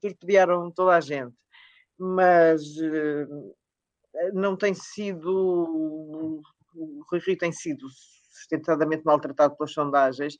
torpedearam 0.00 0.70
toda 0.70 0.96
a 0.96 1.00
gente, 1.00 1.34
mas 1.98 2.62
não 4.32 4.56
tem 4.56 4.74
sido. 4.74 5.30
O 6.74 7.02
Rui 7.10 7.20
Rio 7.20 7.36
tem 7.36 7.52
sido 7.52 7.86
sustentadamente 8.30 9.04
maltratado 9.04 9.56
pelas 9.56 9.72
sondagens, 9.72 10.36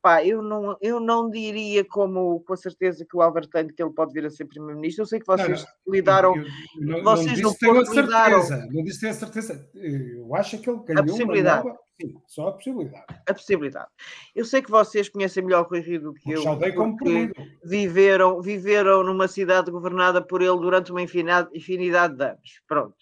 Pá, 0.00 0.24
eu 0.24 0.40
não, 0.40 0.76
eu 0.80 1.00
não 1.00 1.28
diria 1.28 1.84
como 1.84 2.40
com 2.40 2.52
a 2.52 2.56
certeza 2.56 3.04
que 3.04 3.16
o 3.16 3.20
Álvaro 3.20 3.48
tem 3.48 3.66
de 3.66 3.72
que 3.72 3.82
ele 3.82 3.92
pode 3.92 4.12
vir 4.12 4.24
a 4.24 4.30
ser 4.30 4.44
Primeiro-Ministro. 4.44 5.02
Eu 5.02 5.06
sei 5.06 5.18
que 5.18 5.26
vocês 5.26 5.62
não, 5.62 5.68
não, 5.86 5.94
lidaram. 5.94 6.36
Eu, 6.36 6.44
não, 6.80 7.02
vocês 7.02 7.40
não, 7.40 7.52
tenho 7.52 7.80
a 7.80 7.84
certeza. 7.84 8.02
Lidaram. 8.02 8.68
Não 8.70 8.84
disse 8.84 9.00
tenho 9.00 9.12
a 9.12 9.16
certeza. 9.16 9.70
Eu 9.74 10.34
acho 10.36 10.58
que 10.58 10.70
ele 10.70 10.78
ganhou 10.84 11.02
a 11.02 11.04
possibilidade. 11.04 11.66
Nova, 11.66 11.78
sim, 12.00 12.14
só 12.28 12.48
a 12.48 12.52
possibilidade. 12.52 13.04
A 13.26 13.34
possibilidade. 13.34 13.88
Eu 14.36 14.44
sei 14.44 14.62
que 14.62 14.70
vocês 14.70 15.08
conhecem 15.08 15.42
melhor 15.42 15.64
o 15.64 15.68
Rui 15.68 15.80
Rio 15.80 16.00
do 16.00 16.14
que 16.14 16.30
eu. 16.30 16.44
Porque 16.44 17.32
viveram, 17.64 18.40
viveram 18.40 19.02
numa 19.02 19.26
cidade 19.26 19.68
governada 19.72 20.22
por 20.22 20.42
ele 20.42 20.58
durante 20.58 20.92
uma 20.92 21.02
infinidade, 21.02 21.50
de 21.50 21.96
anos. 21.96 22.60
Pronto. 22.68 22.94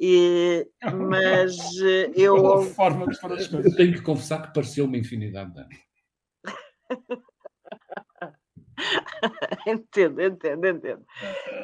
E, 0.00 0.66
mas 1.10 1.58
eh, 1.82 2.10
eu. 2.16 2.62
Forma 2.62 3.06
de 3.06 3.18
eu 3.54 3.76
tenho 3.76 3.92
que 3.92 4.00
confessar 4.00 4.46
que 4.46 4.54
pareceu 4.54 4.86
uma 4.86 4.96
infinidade 4.96 5.52
de 5.52 5.60
anos. 5.60 5.91
entendo, 9.66 10.20
entendo, 10.20 10.66
entendo. 10.66 11.04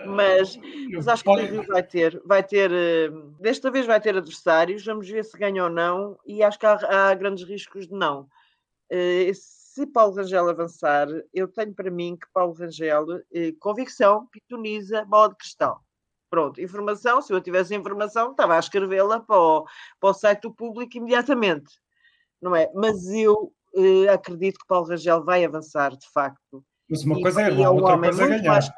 Mas, 0.07 0.59
mas 0.93 1.09
acho 1.09 1.25
que 1.25 1.31
o 1.31 1.67
vai 1.67 1.83
ter, 1.83 2.21
vai 2.25 2.43
ter, 2.43 2.71
eh, 2.73 3.11
desta 3.41 3.71
vez 3.71 3.87
vai 3.87 4.01
ter 4.01 4.17
adversários, 4.17 4.85
vamos 4.85 5.09
ver 5.09 5.25
se 5.25 5.37
ganha 5.37 5.65
ou 5.65 5.71
não, 5.71 6.19
e 6.27 6.43
acho 6.43 6.59
que 6.59 6.67
há, 6.67 7.11
há 7.11 7.15
grandes 7.15 7.45
riscos 7.45 7.87
de 7.87 7.95
não. 7.95 8.29
Eh, 8.91 9.33
se 9.35 9.87
Paulo 9.87 10.15
Rangel 10.15 10.49
avançar, 10.49 11.09
eu 11.33 11.49
tenho 11.49 11.75
para 11.75 11.91
mim 11.91 12.17
que 12.17 12.27
Paulo 12.33 12.53
Rangel, 12.53 13.07
eh, 13.33 13.53
convicção, 13.61 14.27
pitoniza, 14.27 15.05
bola 15.05 15.31
de 15.31 15.37
cristal. 15.37 15.85
Pronto, 16.31 16.61
informação, 16.61 17.23
se 17.23 17.33
eu 17.33 17.41
tivesse 17.41 17.75
informação, 17.75 18.33
estava 18.33 18.57
a 18.57 18.59
escrevê-la 18.59 19.21
para, 19.21 19.37
o, 19.37 19.67
para 19.99 20.11
o 20.11 20.15
site 20.15 20.43
do 20.43 20.53
público 20.53 20.97
imediatamente, 20.97 21.73
não 22.41 22.55
é? 22.55 22.71
Mas 22.75 23.09
eu 23.09 23.53
uh, 23.75 24.11
acredito 24.11 24.59
que 24.59 24.67
Paulo 24.67 24.89
Rangel 24.89 25.25
vai 25.25 25.45
avançar, 25.45 25.97
de 25.97 26.09
facto. 26.11 26.65
Mas 26.89 27.05
uma 27.05 27.21
coisa 27.21 27.43
é 27.43 27.49
ir 27.49 27.59
lá, 27.59 27.67
é 27.67 27.69
outra 27.69 27.99
coisa 27.99 28.25
é 28.25 28.29
ganhar. 28.29 28.53
Mais... 28.53 28.71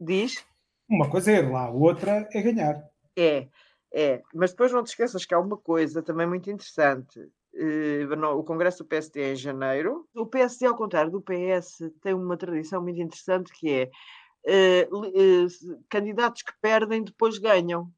Diz? 0.00 0.44
Uma 0.88 1.08
coisa 1.08 1.32
é 1.32 1.38
ir 1.38 1.50
lá, 1.50 1.70
outra 1.70 2.28
é 2.32 2.42
ganhar. 2.42 2.82
É, 3.16 3.48
é. 3.92 4.22
Mas 4.34 4.50
depois 4.50 4.72
não 4.72 4.82
te 4.82 4.88
esqueças 4.88 5.24
que 5.24 5.34
há 5.34 5.38
uma 5.38 5.56
coisa 5.56 6.02
também 6.02 6.26
muito 6.26 6.50
interessante. 6.50 7.20
Uh, 7.54 8.36
o 8.36 8.42
Congresso 8.42 8.78
do 8.78 8.88
PSD 8.88 9.22
é 9.22 9.32
em 9.32 9.36
janeiro. 9.36 10.08
O 10.14 10.26
PSD, 10.26 10.66
ao 10.66 10.76
contrário 10.76 11.12
do 11.12 11.22
PS, 11.22 11.90
tem 12.02 12.12
uma 12.12 12.36
tradição 12.36 12.82
muito 12.82 13.00
interessante 13.00 13.52
que 13.52 13.70
é 13.70 14.88
uh, 14.90 14.98
uh, 14.98 15.84
candidatos 15.88 16.42
que 16.42 16.52
perdem 16.60 17.04
depois 17.04 17.38
ganham. 17.38 17.88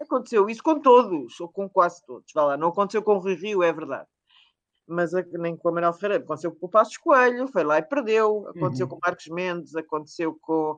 Aconteceu 0.00 0.48
isso 0.48 0.62
com 0.62 0.80
todos, 0.80 1.40
ou 1.40 1.48
com 1.48 1.68
quase 1.68 2.04
todos. 2.04 2.30
Vá 2.34 2.44
lá, 2.44 2.56
não 2.56 2.68
aconteceu 2.68 3.02
com 3.02 3.14
o 3.14 3.18
Rui 3.18 3.34
Rio, 3.34 3.62
é 3.62 3.72
verdade. 3.72 4.06
Mas 4.88 5.12
nem 5.32 5.56
com 5.56 5.68
o 5.68 5.74
Manuel 5.74 5.92
Ferreira, 5.92 6.24
aconteceu 6.24 6.50
com 6.52 6.66
o 6.66 6.70
Passos 6.70 6.96
Coelho, 6.96 7.46
foi 7.48 7.62
lá 7.62 7.78
e 7.78 7.82
perdeu. 7.82 8.48
Aconteceu 8.48 8.86
uhum. 8.86 8.90
com 8.90 8.96
o 8.96 9.00
Marcos 9.04 9.26
Mendes, 9.28 9.76
aconteceu 9.76 10.38
com 10.40 10.76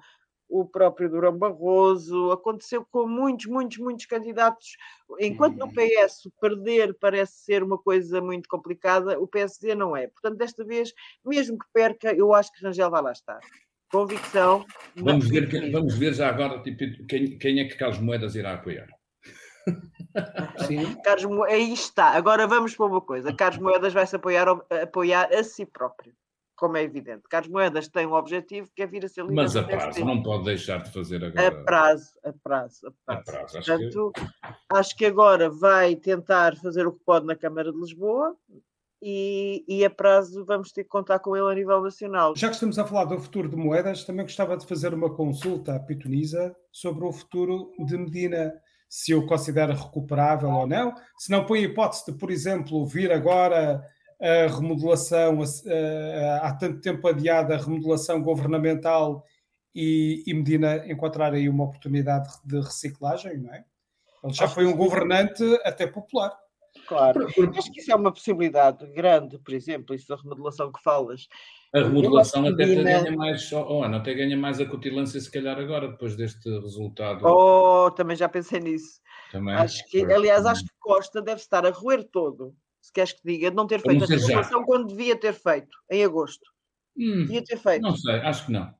o 0.50 0.66
próprio 0.66 1.08
Durão 1.08 1.38
Barroso, 1.38 2.32
aconteceu 2.32 2.84
com 2.90 3.06
muitos, 3.06 3.46
muitos, 3.46 3.78
muitos 3.78 4.04
candidatos. 4.06 4.76
Enquanto 5.20 5.56
no 5.56 5.68
PS 5.68 6.28
perder 6.40 6.94
parece 7.00 7.44
ser 7.44 7.62
uma 7.62 7.78
coisa 7.78 8.20
muito 8.20 8.48
complicada, 8.48 9.18
o 9.18 9.28
PSD 9.28 9.74
não 9.76 9.96
é. 9.96 10.08
Portanto, 10.08 10.36
desta 10.36 10.64
vez, 10.64 10.92
mesmo 11.24 11.56
que 11.56 11.66
perca, 11.72 12.12
eu 12.12 12.34
acho 12.34 12.52
que 12.52 12.64
Rangel 12.64 12.90
vai 12.90 13.00
lá 13.00 13.12
estar. 13.12 13.38
Convicção. 13.92 14.64
Vamos 14.96 15.28
ver, 15.28 15.70
vamos 15.70 15.96
ver 15.96 16.14
já 16.14 16.28
agora 16.28 16.60
tipo, 16.62 16.78
quem, 17.06 17.38
quem 17.38 17.60
é 17.60 17.64
que 17.64 17.76
Carlos 17.76 18.00
Moedas 18.00 18.34
irá 18.34 18.54
apoiar. 18.54 18.88
Sim. 20.66 20.94
Carlos, 21.04 21.40
aí 21.48 21.72
está. 21.72 22.10
Agora 22.10 22.46
vamos 22.46 22.74
para 22.74 22.86
uma 22.86 23.00
coisa. 23.00 23.32
Carlos 23.32 23.62
Moedas 23.62 23.92
vai 23.92 24.06
se 24.06 24.16
apoiar, 24.16 24.48
apoiar 24.82 25.32
a 25.32 25.42
si 25.42 25.66
próprio 25.66 26.14
como 26.60 26.76
é 26.76 26.82
evidente. 26.82 27.22
Carlos 27.30 27.50
Moedas 27.50 27.88
tem 27.88 28.06
um 28.06 28.12
objetivo 28.12 28.68
que 28.76 28.82
é 28.82 28.86
vir 28.86 29.02
a 29.02 29.08
ser 29.08 29.22
líder. 29.22 29.34
Mas 29.34 29.56
a 29.56 29.62
prazo, 29.64 30.04
não 30.04 30.22
pode 30.22 30.44
deixar 30.44 30.82
de 30.82 30.92
fazer 30.92 31.24
agora. 31.24 31.48
A 31.48 31.64
prazo, 31.64 32.12
a 32.22 32.32
prazo, 32.34 32.86
a 32.86 32.90
prazo. 32.90 32.94
A 33.06 33.16
prazo 33.22 33.58
acho 33.58 33.66
Portanto, 33.66 34.12
que... 34.14 34.54
acho 34.68 34.96
que 34.96 35.06
agora 35.06 35.48
vai 35.48 35.96
tentar 35.96 36.54
fazer 36.56 36.86
o 36.86 36.92
que 36.92 37.02
pode 37.02 37.24
na 37.24 37.34
Câmara 37.34 37.72
de 37.72 37.78
Lisboa, 37.78 38.36
e, 39.02 39.64
e, 39.66 39.82
a 39.82 39.88
prazo 39.88 40.44
vamos 40.44 40.72
ter 40.72 40.84
que 40.84 40.90
contar 40.90 41.20
com 41.20 41.34
ele 41.34 41.50
a 41.50 41.54
nível 41.54 41.80
nacional. 41.80 42.36
Já 42.36 42.48
que 42.48 42.54
estamos 42.54 42.78
a 42.78 42.84
falar 42.84 43.06
do 43.06 43.18
futuro 43.18 43.48
de 43.48 43.56
moedas, 43.56 44.04
também 44.04 44.26
gostava 44.26 44.58
de 44.58 44.66
fazer 44.66 44.92
uma 44.92 45.14
consulta 45.14 45.74
à 45.74 45.80
Pitonisa 45.80 46.54
sobre 46.70 47.06
o 47.06 47.12
futuro 47.12 47.72
de 47.78 47.96
Medina, 47.96 48.52
se 48.90 49.14
o 49.14 49.24
considera 49.24 49.72
recuperável 49.72 50.50
ou 50.50 50.66
não. 50.66 50.92
Se 51.16 51.30
não 51.30 51.46
põe 51.46 51.60
a 51.60 51.62
hipótese 51.62 52.06
de, 52.06 52.18
por 52.18 52.28
exemplo, 52.28 52.84
vir 52.84 53.12
agora 53.12 53.80
a 54.20 54.52
remodelação, 54.52 55.40
a, 55.40 55.44
a, 55.44 56.48
há 56.48 56.54
tanto 56.56 56.80
tempo 56.80 57.06
adiada 57.06 57.54
a 57.54 57.58
remodelação 57.58 58.20
governamental 58.20 59.24
e, 59.72 60.24
e, 60.26 60.34
Medina 60.34 60.84
encontrar 60.90 61.32
aí 61.32 61.48
uma 61.48 61.64
oportunidade 61.64 62.28
de 62.44 62.60
reciclagem, 62.60 63.38
não 63.38 63.54
é? 63.54 63.64
Ele 64.24 64.34
já 64.34 64.44
Acho 64.44 64.54
foi 64.54 64.66
um 64.66 64.76
governante 64.76 65.44
até 65.64 65.86
popular. 65.86 66.36
Claro, 66.86 67.26
acho 67.26 67.72
que 67.72 67.80
isso 67.80 67.92
é 67.92 67.94
uma 67.94 68.12
possibilidade 68.12 68.86
grande, 68.92 69.38
por 69.38 69.54
exemplo, 69.54 69.94
isso 69.94 70.08
da 70.08 70.16
remodelação 70.16 70.72
que 70.72 70.82
falas. 70.82 71.28
A 71.74 71.80
remodelação 71.80 72.46
até, 72.46 72.66
Medina... 72.66 73.02
ganha 73.02 73.16
mais, 73.16 73.52
oh, 73.52 73.82
Ana, 73.82 73.98
até 73.98 74.14
ganha 74.14 74.36
mais 74.36 74.60
acutilância 74.60 75.20
se 75.20 75.30
calhar 75.30 75.58
agora, 75.58 75.88
depois 75.88 76.16
deste 76.16 76.48
resultado. 76.48 77.24
Oh, 77.24 77.90
também 77.90 78.16
já 78.16 78.28
pensei 78.28 78.60
nisso. 78.60 79.00
Também? 79.32 79.54
Acho 79.54 79.84
que, 79.88 80.04
aliás, 80.04 80.46
acho 80.46 80.64
que 80.64 80.70
Costa 80.78 81.20
deve 81.20 81.40
estar 81.40 81.64
a 81.64 81.70
roer 81.70 82.04
todo 82.04 82.54
se 82.80 82.92
queres 82.92 83.12
que 83.12 83.20
diga, 83.24 83.50
de 83.50 83.56
não 83.56 83.66
ter 83.66 83.80
feito 83.80 84.02
a 84.02 84.06
remodelação 84.06 84.64
quando 84.64 84.88
devia 84.88 85.16
ter 85.16 85.34
feito, 85.34 85.76
em 85.90 86.04
agosto. 86.04 86.50
Hum, 86.96 87.24
devia 87.26 87.44
ter 87.44 87.58
feito. 87.58 87.82
Não 87.82 87.94
sei, 87.94 88.14
acho 88.16 88.46
que 88.46 88.52
não. 88.52 88.74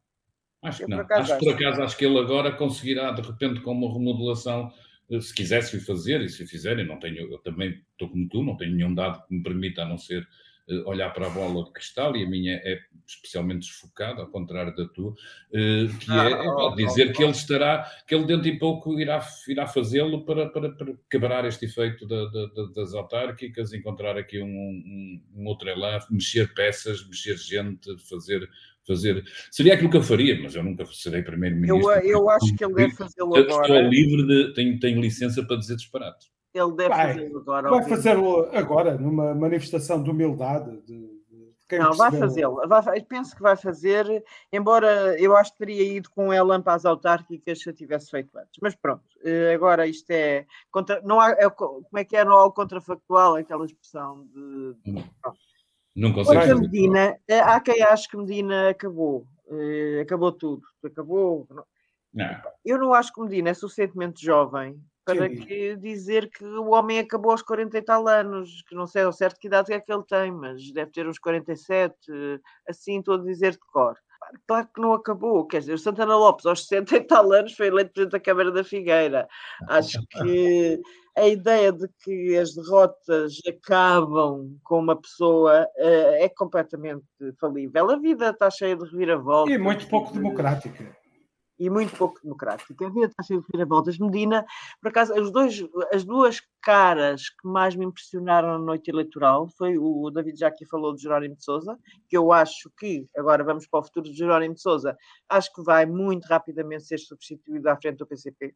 Acho 0.63 0.83
eu 0.83 0.87
que 0.87 0.95
não. 0.95 1.07
Acho 1.11 1.39
que 1.39 1.45
por 1.45 1.55
acaso 1.55 1.83
acho 1.83 1.97
que 1.97 2.05
ele 2.05 2.19
agora 2.19 2.53
conseguirá, 2.53 3.13
de 3.13 3.23
repente, 3.23 3.61
com 3.61 3.73
uma 3.73 3.93
remodelação, 3.93 4.73
se 5.19 5.35
quisesse 5.35 5.77
o 5.77 5.81
fazer, 5.81 6.21
e 6.21 6.29
se 6.29 6.47
fizerem, 6.47 6.87
não 6.87 6.99
tenho, 6.99 7.31
eu 7.33 7.39
também 7.39 7.81
estou 7.93 8.09
como 8.09 8.29
tu, 8.29 8.43
não 8.43 8.57
tenho 8.57 8.77
nenhum 8.77 8.95
dado 8.95 9.27
que 9.27 9.35
me 9.35 9.43
permita, 9.43 9.83
a 9.83 9.89
não 9.89 9.99
ser 9.99 10.27
eh, 10.69 10.83
olhar 10.87 11.11
para 11.11 11.27
a 11.27 11.31
bola 11.31 11.65
de 11.65 11.73
cristal, 11.73 12.17
e 12.17 12.23
a 12.23 12.29
minha 12.29 12.55
é 12.65 12.79
especialmente 13.07 13.67
desfocada, 13.67 14.23
ao 14.23 14.29
contrário 14.29 14.75
da 14.77 14.87
tua, 14.87 15.15
eh, 15.53 15.87
que 15.99 16.13
é, 16.13 16.15
ah, 16.15 16.73
é 16.73 16.77
dizer 16.77 17.13
que 17.13 17.23
ele 17.23 17.33
estará, 17.33 17.91
que 18.07 18.15
ele 18.15 18.25
dentro 18.25 18.45
de 18.45 18.59
pouco 18.59 19.01
irá, 19.01 19.27
irá 19.49 19.67
fazê-lo 19.67 20.25
para, 20.25 20.49
para, 20.49 20.71
para, 20.71 20.95
quebrar 21.11 21.45
este 21.45 21.65
efeito 21.65 22.07
da, 22.07 22.27
da, 22.27 22.47
das 22.77 22.95
autárquicas, 22.95 23.73
encontrar 23.73 24.17
aqui 24.17 24.41
um, 24.41 24.47
um, 24.47 25.23
um 25.35 25.47
outro 25.47 25.69
elan, 25.69 25.99
mexer 26.09 26.55
peças, 26.55 27.05
mexer 27.05 27.37
gente, 27.37 27.99
fazer 28.09 28.49
fazer. 28.91 29.23
Seria 29.51 29.75
aquilo 29.75 29.91
que 29.91 29.97
eu 29.97 30.03
faria, 30.03 30.41
mas 30.43 30.55
eu 30.55 30.63
nunca 30.63 30.85
serei 30.87 31.23
primeiro-ministro. 31.23 31.91
Eu, 31.93 32.01
eu 32.01 32.31
acho 32.31 32.55
que 32.55 32.65
ele 32.65 32.75
deve 32.75 32.95
fazê-lo 32.95 33.37
agora. 33.37 33.63
Estou 33.63 33.91
livre 33.91 34.27
de. 34.27 34.55
Tenho, 34.55 34.81
tenho 34.81 35.01
licença 35.01 35.43
para 35.43 35.57
dizer 35.57 35.77
disparates. 35.77 36.29
Ele 36.53 36.75
deve 36.75 36.95
fazê-lo 36.95 37.39
agora. 37.39 37.71
Vai 37.71 37.89
fazê-lo 37.89 38.49
agora, 38.53 38.99
numa 38.99 39.35
manifestação 39.35 40.03
de 40.03 40.11
humildade. 40.11 40.71
De, 40.85 41.21
de 41.69 41.79
não, 41.79 41.93
vai 41.93 42.11
fazê-lo. 42.11 42.61
Penso 43.09 43.37
que 43.37 43.43
vai 43.43 43.57
fazer, 43.57 44.25
embora 44.53 45.17
eu 45.21 45.37
acho 45.37 45.53
que 45.53 45.59
teria 45.59 45.97
ido 45.97 46.11
com 46.11 46.33
ela 46.33 46.61
para 46.61 46.75
as 46.75 46.85
autárquicas 46.85 47.61
se 47.61 47.69
eu 47.69 47.75
tivesse 47.75 48.11
feito 48.11 48.37
antes. 48.37 48.59
Mas 48.61 48.75
pronto, 48.75 49.05
eh, 49.25 49.55
agora 49.55 49.87
isto 49.87 50.11
é. 50.11 50.47
Contra, 50.71 51.01
não 51.03 51.21
há, 51.21 51.31
é 51.31 51.49
como 51.49 51.87
é 51.97 52.05
que 52.05 52.17
é? 52.17 52.25
Não 52.25 52.33
há 52.33 52.45
o 52.45 52.53
contrafactual, 52.53 53.37
aquela 53.37 53.65
expressão 53.65 54.27
de. 54.35 54.75
de 54.85 55.05
não 55.95 56.13
consegue. 56.13 56.55
Medina, 56.55 57.19
eh, 57.29 57.41
há 57.41 57.61
quem 57.61 57.83
ache 57.83 58.09
que 58.09 58.17
Medina 58.17 58.71
acabou. 58.71 59.27
Eh, 59.49 60.01
acabou 60.03 60.33
tudo. 60.33 60.63
Acabou. 60.85 61.47
Não. 62.13 62.41
Eu 62.65 62.79
não 62.79 62.95
acho 62.95 63.13
que 63.13 63.21
Medina 63.21 63.51
é 63.51 63.55
suficientemente 63.55 64.25
jovem 64.25 64.81
para 65.05 65.29
que 65.29 65.77
dizer 65.77 66.31
que 66.31 66.45
o 66.45 66.71
homem 66.71 66.99
acabou 66.99 67.33
aos 67.33 67.43
40 67.43 67.79
e 67.79 67.83
tal 67.83 68.07
anos, 68.07 68.63
que 68.63 68.75
não 68.75 68.87
sei 68.87 69.03
ao 69.03 69.13
certo 69.13 69.41
que 69.41 69.49
idade 69.49 69.73
é 69.73 69.81
que 69.81 69.93
ele 69.93 70.05
tem, 70.05 70.31
mas 70.31 70.71
deve 70.73 70.91
ter 70.93 71.09
uns 71.09 71.19
47, 71.19 71.97
assim 72.69 72.99
estou 72.99 73.15
a 73.15 73.23
dizer 73.23 73.53
de 73.53 73.59
cor. 73.59 73.97
Claro 74.47 74.69
que 74.75 74.81
não 74.81 74.93
acabou, 74.93 75.47
quer 75.47 75.61
dizer, 75.61 75.75
o 75.75 75.79
Santana 75.79 76.17
Lopes 76.17 76.47
aos 76.47 76.67
60 76.67 76.97
e 76.97 77.01
tal 77.01 77.33
anos 77.33 77.53
foi 77.53 77.69
eleito 77.69 77.93
Presidente 77.93 78.13
da 78.13 78.21
Câmara 78.21 78.51
da 78.51 78.65
Figueira. 78.65 79.29
Acho 79.69 80.01
que 80.07 80.81
a 81.17 81.27
ideia 81.29 81.73
de 81.73 81.89
que 82.03 82.37
as 82.37 82.55
derrotas 82.55 83.41
acabam 83.49 84.57
com 84.65 84.79
uma 84.79 85.01
pessoa 85.01 85.67
uh, 85.77 86.15
é 86.19 86.29
completamente 86.29 87.05
falível. 87.41 87.91
A 87.91 87.97
vida 87.97 88.31
está 88.31 88.51
cheia 88.51 88.77
de 88.77 88.85
reviravoltas. 88.85 89.55
E 89.55 89.59
muito 89.59 89.89
pouco 89.89 90.13
democrática 90.13 91.00
e 91.61 91.69
muito 91.69 91.95
pouco 91.95 92.19
democrático. 92.23 92.73
Havia 92.83 93.07
de 93.07 93.15
fazer 93.15 93.67
voltas 93.67 93.99
Medina, 93.99 94.47
por 94.81 94.89
acaso, 94.89 95.13
os 95.15 95.31
dois, 95.31 95.63
as 95.93 96.05
duas 96.05 96.41
caras 96.63 97.29
que 97.29 97.47
mais 97.47 97.77
me 97.77 97.85
impressionaram 97.85 98.53
na 98.53 98.59
noite 98.59 98.91
eleitoral 98.91 99.47
foi 99.47 99.77
o 99.77 100.11
David 100.11 100.39
já 100.39 100.49
aqui 100.49 100.65
falou 100.65 100.95
de 100.95 101.03
Jerónimo 101.03 101.37
de 101.37 101.45
Souza, 101.45 101.79
que 102.09 102.17
eu 102.17 102.33
acho 102.33 102.71
que, 102.79 103.07
agora 103.15 103.45
vamos 103.45 103.67
para 103.67 103.81
o 103.81 103.85
futuro 103.85 104.07
de 104.07 104.17
Jerónimo 104.17 104.55
de 104.55 104.63
Souza, 104.63 104.97
acho 105.29 105.53
que 105.53 105.63
vai 105.63 105.85
muito 105.85 106.25
rapidamente 106.25 106.85
ser 106.85 106.99
substituído 106.99 107.69
à 107.69 107.77
frente 107.77 107.99
do 107.99 108.07
PCP. 108.07 108.55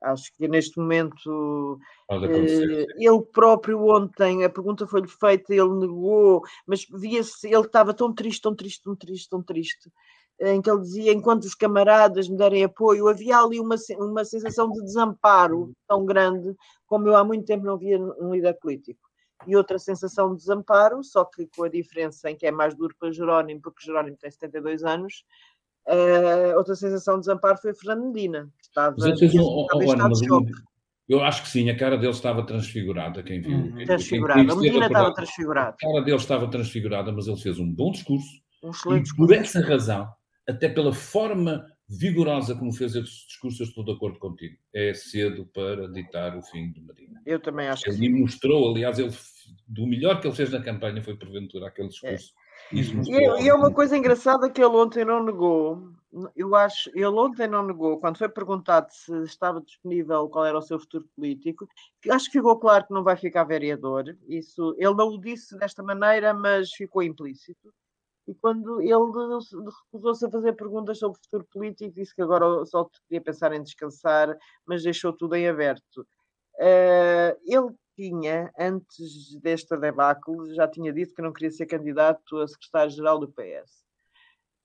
Acho 0.00 0.30
que 0.36 0.46
neste 0.46 0.78
momento 0.78 1.80
eh, 2.08 2.86
ele 2.98 3.22
próprio 3.32 3.84
ontem, 3.88 4.44
a 4.44 4.50
pergunta 4.50 4.86
foi-lhe 4.86 5.08
feita, 5.08 5.52
ele 5.52 5.74
negou, 5.74 6.42
mas 6.66 6.86
via-se, 6.88 7.48
ele 7.48 7.66
estava 7.66 7.92
tão 7.92 8.14
triste, 8.14 8.42
tão 8.42 8.54
triste, 8.54 8.82
tão 8.82 8.94
triste, 8.94 9.28
tão 9.28 9.42
triste, 9.42 9.90
em 10.40 10.62
que 10.62 10.70
ele 10.70 10.80
dizia: 10.80 11.12
enquanto 11.12 11.44
os 11.44 11.54
camaradas 11.54 12.28
me 12.28 12.36
derem 12.36 12.64
apoio, 12.64 13.08
havia 13.08 13.38
ali 13.38 13.60
uma, 13.60 13.76
uma 13.98 14.24
sensação 14.24 14.70
de 14.70 14.80
desamparo 14.82 15.72
tão 15.86 16.04
grande 16.04 16.54
como 16.86 17.06
eu 17.06 17.16
há 17.16 17.22
muito 17.22 17.44
tempo 17.44 17.64
não 17.64 17.76
via 17.76 17.98
um 17.98 18.32
líder 18.32 18.54
político. 18.54 19.00
E 19.46 19.54
outra 19.54 19.78
sensação 19.78 20.30
de 20.32 20.38
desamparo, 20.38 21.04
só 21.04 21.24
que 21.24 21.48
com 21.54 21.64
a 21.64 21.68
diferença 21.68 22.30
em 22.30 22.36
que 22.36 22.46
é 22.46 22.50
mais 22.50 22.74
duro 22.74 22.94
para 22.98 23.12
Jerónimo, 23.12 23.60
porque 23.60 23.84
Jerónimo 23.84 24.16
tem 24.16 24.30
72 24.30 24.82
anos, 24.82 25.24
uh, 25.86 26.56
outra 26.56 26.74
sensação 26.74 27.14
de 27.14 27.20
desamparo 27.20 27.58
foi 27.58 27.72
Fernando 27.74 28.06
Medina, 28.06 28.50
que 28.58 28.66
estava, 28.66 28.96
mas 28.98 29.18
fez 29.18 29.32
um, 29.34 29.62
estava 29.62 29.84
oh, 29.84 29.92
Ana, 29.92 30.08
eu 31.08 31.22
acho 31.22 31.42
que 31.42 31.48
sim, 31.48 31.70
a 31.70 31.76
cara 31.76 31.96
dele 31.96 32.12
estava 32.12 32.44
transfigurada, 32.44 33.22
quem 33.22 33.40
viu. 33.40 33.56
Uhum. 33.56 33.84
Transfigurada, 33.86 34.52
a 34.52 34.56
Medina 34.56 34.86
estava 34.86 35.14
transfigurada. 35.14 35.76
A 35.82 35.86
cara 35.86 36.00
dele 36.04 36.16
estava 36.16 36.50
transfigurada, 36.50 37.12
mas 37.12 37.26
ele 37.26 37.40
fez 37.40 37.58
um 37.58 37.72
bom 37.72 37.92
discurso. 37.92 38.28
Um 38.62 38.70
excelente 38.70 39.04
discurso. 39.04 39.32
Por 39.32 39.40
essa 39.40 39.60
razão, 39.60 40.08
até 40.48 40.68
pela 40.68 40.92
forma 40.92 41.66
vigorosa 41.88 42.54
como 42.54 42.72
fez 42.72 42.94
esse 42.94 43.26
discurso, 43.26 43.62
eu 43.62 43.66
estou 43.66 43.84
de 43.84 43.92
acordo 43.92 44.18
contigo. 44.18 44.56
É 44.74 44.92
cedo 44.94 45.46
para 45.46 45.88
ditar 45.88 46.36
o 46.36 46.42
fim 46.42 46.70
de 46.72 46.80
Medina. 46.80 47.20
Eu 47.24 47.40
também 47.40 47.68
acho 47.68 47.88
ele 47.88 47.98
que 47.98 48.04
Ele 48.04 48.20
mostrou, 48.20 48.70
aliás, 48.70 48.98
ele, 48.98 49.14
do 49.66 49.86
melhor 49.86 50.20
que 50.20 50.26
ele 50.26 50.36
fez 50.36 50.50
na 50.50 50.62
campanha 50.62 51.02
foi 51.02 51.16
porventura 51.16 51.68
aquele 51.68 51.88
discurso. 51.88 52.32
É. 52.44 52.48
E, 52.72 52.80
é, 53.14 53.42
e 53.42 53.48
é 53.48 53.54
uma 53.54 53.72
coisa 53.72 53.96
engraçada 53.96 54.50
que 54.50 54.60
ele 54.60 54.74
ontem 54.74 55.04
não 55.04 55.24
negou. 55.24 55.90
Eu 56.34 56.54
acho, 56.54 56.90
ele 56.94 57.06
ontem 57.06 57.46
não 57.46 57.66
negou, 57.66 57.98
quando 57.98 58.18
foi 58.18 58.28
perguntado 58.28 58.88
se 58.90 59.14
estava 59.24 59.60
disponível 59.60 60.28
qual 60.28 60.44
era 60.44 60.58
o 60.58 60.62
seu 60.62 60.78
futuro 60.78 61.06
político, 61.14 61.68
acho 62.10 62.26
que 62.26 62.38
ficou 62.38 62.58
claro 62.58 62.86
que 62.86 62.92
não 62.92 63.04
vai 63.04 63.16
ficar 63.16 63.44
vereador. 63.44 64.16
Isso, 64.26 64.74
ele 64.78 64.94
não 64.94 65.08
o 65.08 65.20
disse 65.20 65.56
desta 65.58 65.82
maneira, 65.82 66.34
mas 66.34 66.70
ficou 66.70 67.02
implícito. 67.02 67.72
E 68.28 68.34
quando 68.34 68.82
ele 68.82 68.92
recusou-se 69.90 70.26
a 70.26 70.30
fazer 70.30 70.52
perguntas 70.52 70.98
sobre 70.98 71.18
o 71.18 71.22
futuro 71.22 71.48
político, 71.50 71.94
disse 71.94 72.14
que 72.14 72.20
agora 72.20 72.62
só 72.66 72.84
queria 73.08 73.22
pensar 73.22 73.54
em 73.54 73.62
descansar, 73.62 74.36
mas 74.66 74.82
deixou 74.82 75.14
tudo 75.14 75.34
em 75.34 75.48
aberto. 75.48 76.06
Uh, 76.56 77.32
ele 77.46 77.74
tinha, 77.96 78.52
antes 78.58 79.34
desta 79.40 79.78
debacle, 79.78 80.54
já 80.54 80.68
tinha 80.68 80.92
dito 80.92 81.14
que 81.14 81.22
não 81.22 81.32
queria 81.32 81.50
ser 81.50 81.64
candidato 81.64 82.36
a 82.38 82.46
secretário-geral 82.46 83.18
do 83.18 83.28
PS. 83.28 83.82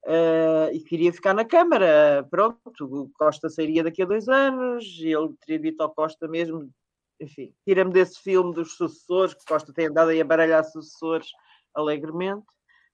uh, 0.05 0.74
e 0.74 0.82
queria 0.82 1.14
ficar 1.14 1.34
na 1.34 1.45
Câmara. 1.45 2.28
Pronto, 2.30 2.82
o 2.82 3.09
Costa 3.18 3.49
sairia 3.49 3.82
daqui 3.82 4.03
a 4.03 4.05
dois 4.05 4.28
anos, 4.28 4.86
ele 4.99 5.34
teria 5.39 5.72
dito 5.72 5.82
ao 5.82 5.93
Costa 5.93 6.28
mesmo, 6.28 6.70
enfim, 7.18 7.53
tira-me 7.66 7.93
desse 7.93 8.20
filme 8.22 8.53
dos 8.53 8.76
sucessores, 8.76 9.34
que 9.34 9.45
Costa 9.45 9.72
tem 9.72 9.88
andado 9.88 10.09
aí 10.09 10.20
a 10.20 10.26
baralhar 10.26 10.66
sucessores 10.66 11.30
alegremente, 11.74 12.45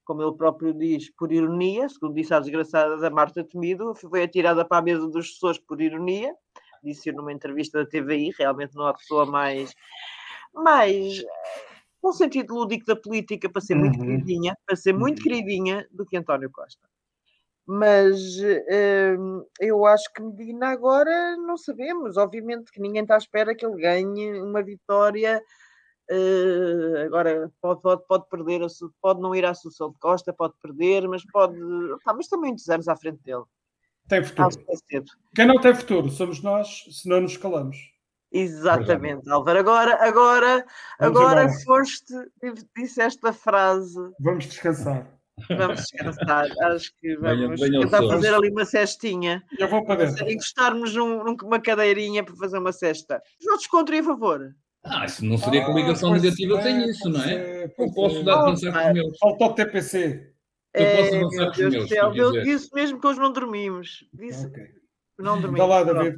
como 0.09 0.23
ele 0.23 0.35
próprio 0.35 0.73
diz, 0.73 1.11
por 1.11 1.31
ironia, 1.31 1.87
segundo 1.87 2.15
disse 2.15 2.33
a 2.33 2.39
desgraçada 2.39 2.97
da 2.97 3.11
Marta 3.11 3.43
Temido, 3.43 3.93
foi 3.93 4.23
atirada 4.23 4.65
para 4.65 4.79
a 4.79 4.81
mesa 4.81 5.07
dos 5.07 5.27
sucessores 5.27 5.59
por 5.59 5.79
ironia, 5.79 6.33
disse 6.83 7.11
numa 7.11 7.31
entrevista 7.31 7.77
da 7.77 7.87
TVI, 7.87 8.33
realmente 8.35 8.73
não 8.73 8.87
há 8.87 8.93
pessoa 8.95 9.27
mais, 9.27 9.71
mais 10.51 11.23
com 12.01 12.11
sentido 12.11 12.55
lúdico 12.55 12.87
da 12.87 12.95
política 12.95 13.47
para 13.51 13.61
ser 13.61 13.75
uhum. 13.75 13.81
muito 13.81 13.99
queridinha, 13.99 14.57
para 14.65 14.75
ser 14.75 14.93
muito 14.93 15.19
uhum. 15.19 15.23
queridinha 15.25 15.87
do 15.91 16.03
que 16.07 16.17
António 16.17 16.49
Costa. 16.49 16.89
Mas 17.67 18.19
hum, 19.19 19.45
eu 19.59 19.85
acho 19.85 20.11
que 20.11 20.23
Medina 20.23 20.69
agora 20.69 21.37
não 21.37 21.55
sabemos. 21.55 22.17
Obviamente 22.17 22.71
que 22.71 22.81
ninguém 22.81 23.03
está 23.03 23.13
à 23.13 23.19
espera 23.19 23.53
que 23.53 23.63
ele 23.63 23.79
ganhe 23.79 24.41
uma 24.41 24.63
vitória. 24.63 25.39
Uh, 26.11 27.05
agora 27.05 27.51
pode, 27.61 27.81
pode, 27.81 28.07
pode 28.07 28.29
perder, 28.29 28.61
pode 28.99 29.21
não 29.21 29.35
ir 29.35 29.45
à 29.45 29.51
Assunção 29.51 29.91
de 29.91 29.99
Costa, 29.99 30.33
pode 30.33 30.55
perder, 30.61 31.07
mas 31.07 31.23
pode. 31.25 31.55
Pá, 32.03 32.13
mas 32.13 32.27
tem 32.27 32.39
muitos 32.39 32.67
anos 32.67 32.87
à 32.87 32.95
frente 32.95 33.21
dele. 33.23 33.43
Tem 34.07 34.23
futuro. 34.23 34.49
É 34.69 35.01
Quem 35.35 35.45
não 35.45 35.61
tem 35.61 35.75
futuro 35.75 36.09
somos 36.09 36.41
nós, 36.41 36.85
se 36.89 37.07
não 37.07 37.21
nos 37.21 37.37
calamos. 37.37 37.77
Exatamente, 38.31 39.29
Álvaro. 39.29 39.59
Agora, 39.59 40.03
agora, 40.03 40.65
Vamos 40.99 41.19
agora 41.19 41.43
embora. 41.43 41.59
foste, 41.63 42.13
disseste 42.75 43.25
a 43.27 43.33
frase. 43.33 43.99
Vamos 44.19 44.45
descansar. 44.45 45.07
Vamos 45.47 45.81
descansar. 45.81 46.47
Acho 46.63 46.93
que 46.99 47.15
vamos 47.17 47.59
venha, 47.59 47.71
venha 47.71 47.81
tentar 47.81 48.07
fazer 48.07 48.33
ali 48.33 48.49
uma 48.49 48.65
cestinha. 48.65 49.43
Eu 49.57 49.67
vou 49.67 49.83
para 49.85 50.05
dentro. 50.05 50.29
Encostarmos 50.29 50.95
num, 50.95 51.23
numa 51.23 51.59
cadeirinha 51.59 52.23
para 52.23 52.35
fazer 52.35 52.57
uma 52.57 52.71
cesta. 52.71 53.21
Os 53.39 53.45
nossos 53.45 53.67
contra 53.67 53.95
e 53.95 53.99
a 53.99 54.03
favor. 54.03 54.55
Ah, 54.89 55.05
isso 55.05 55.23
não 55.23 55.37
seria 55.37 55.61
ah, 55.61 55.65
coligação 55.65 56.13
negativa 56.13 56.61
sem 56.61 56.75
é, 56.75 56.89
isso, 56.89 57.09
não 57.09 57.21
é? 57.21 57.27
Ser, 57.27 57.73
eu 57.77 57.93
posso 57.93 58.23
dar 58.23 58.39
avançar 58.39 58.71
com 58.71 58.87
os 58.87 58.93
meus. 58.93 59.17
Falta 59.19 59.45
o 59.45 59.53
TPC. 59.53 60.33
Eu 60.73 60.85
é, 60.85 60.97
posso 60.97 61.15
avançar 61.15 61.45
com 61.45 61.51
os 61.51 61.73
meus. 61.73 61.89
Céu, 61.89 62.15
eu 62.15 62.31
disse 62.43 62.73
mesmo 62.73 62.99
que 62.99 63.07
hoje 63.07 63.19
não 63.19 63.31
dormimos. 63.31 64.05
Disse 64.13 64.47
okay. 64.47 64.67
não 65.17 65.39
dormimos. 65.39 65.59
Está 65.59 65.65
lá, 65.65 65.83
David. 65.83 66.17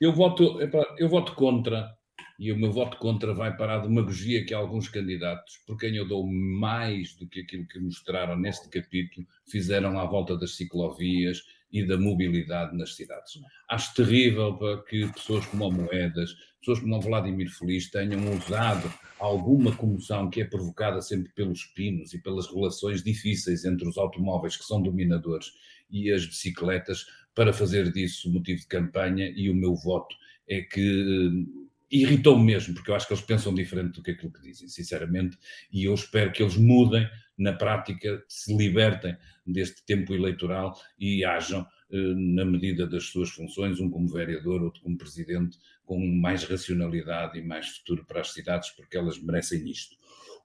Eu 0.00 0.12
voto, 0.12 0.58
eu 0.98 1.08
voto 1.08 1.34
contra, 1.34 1.90
e 2.38 2.52
o 2.52 2.58
meu 2.58 2.70
voto 2.70 2.98
contra 2.98 3.32
vai 3.32 3.56
para 3.56 3.76
a 3.76 3.78
demagogia 3.78 4.44
que 4.44 4.52
alguns 4.52 4.88
candidatos, 4.88 5.56
por 5.66 5.78
quem 5.78 5.96
eu 5.96 6.06
dou 6.06 6.26
mais 6.26 7.16
do 7.16 7.26
que 7.26 7.40
aquilo 7.40 7.66
que 7.66 7.80
mostraram 7.80 8.36
neste 8.36 8.68
capítulo, 8.68 9.26
fizeram 9.50 9.98
à 9.98 10.04
volta 10.04 10.36
das 10.36 10.54
ciclovias 10.54 11.42
e 11.72 11.84
da 11.86 11.98
mobilidade 11.98 12.76
nas 12.76 12.94
cidades. 12.94 13.32
Acho 13.68 13.94
terrível 13.94 14.56
para 14.56 14.82
que 14.82 15.06
pessoas 15.12 15.44
como 15.46 15.68
o 15.68 15.72
Moedas, 15.72 16.34
pessoas 16.60 16.80
como 16.80 16.96
o 16.96 17.00
Vladimir 17.00 17.50
Feliz 17.50 17.90
tenham 17.90 18.20
usado 18.36 18.92
alguma 19.18 19.74
comoção 19.74 20.30
que 20.30 20.42
é 20.42 20.44
provocada 20.44 21.00
sempre 21.00 21.32
pelos 21.32 21.64
pinos 21.64 22.12
e 22.14 22.22
pelas 22.22 22.46
relações 22.46 23.02
difíceis 23.02 23.64
entre 23.64 23.88
os 23.88 23.96
automóveis 23.96 24.56
que 24.56 24.64
são 24.64 24.82
dominadores 24.82 25.52
e 25.90 26.12
as 26.12 26.26
bicicletas 26.26 27.06
para 27.34 27.52
fazer 27.52 27.92
disso 27.92 28.32
motivo 28.32 28.60
de 28.60 28.66
campanha 28.66 29.32
e 29.34 29.50
o 29.50 29.54
meu 29.54 29.74
voto 29.74 30.14
é 30.48 30.62
que 30.62 31.02
uh, 31.02 31.65
irritou-me 31.90 32.44
mesmo, 32.44 32.74
porque 32.74 32.90
eu 32.90 32.94
acho 32.94 33.06
que 33.06 33.12
eles 33.12 33.24
pensam 33.24 33.54
diferente 33.54 33.94
do 33.94 34.02
que 34.02 34.10
aquilo 34.10 34.32
que 34.32 34.42
dizem, 34.42 34.68
sinceramente, 34.68 35.38
e 35.72 35.84
eu 35.84 35.94
espero 35.94 36.32
que 36.32 36.42
eles 36.42 36.56
mudem 36.56 37.08
na 37.38 37.52
prática, 37.52 38.22
se 38.28 38.56
libertem 38.56 39.16
deste 39.46 39.84
tempo 39.84 40.14
eleitoral 40.14 40.78
e 40.98 41.24
hajam 41.24 41.60
uh, 41.62 42.14
na 42.16 42.44
medida 42.44 42.86
das 42.86 43.04
suas 43.04 43.30
funções, 43.30 43.78
um 43.78 43.90
como 43.90 44.08
vereador, 44.08 44.62
outro 44.62 44.82
como 44.82 44.96
presidente, 44.96 45.58
com 45.84 46.04
mais 46.04 46.44
racionalidade 46.44 47.38
e 47.38 47.42
mais 47.42 47.68
futuro 47.68 48.04
para 48.04 48.20
as 48.20 48.32
cidades, 48.32 48.70
porque 48.70 48.96
elas 48.96 49.18
merecem 49.20 49.68
isto. 49.68 49.96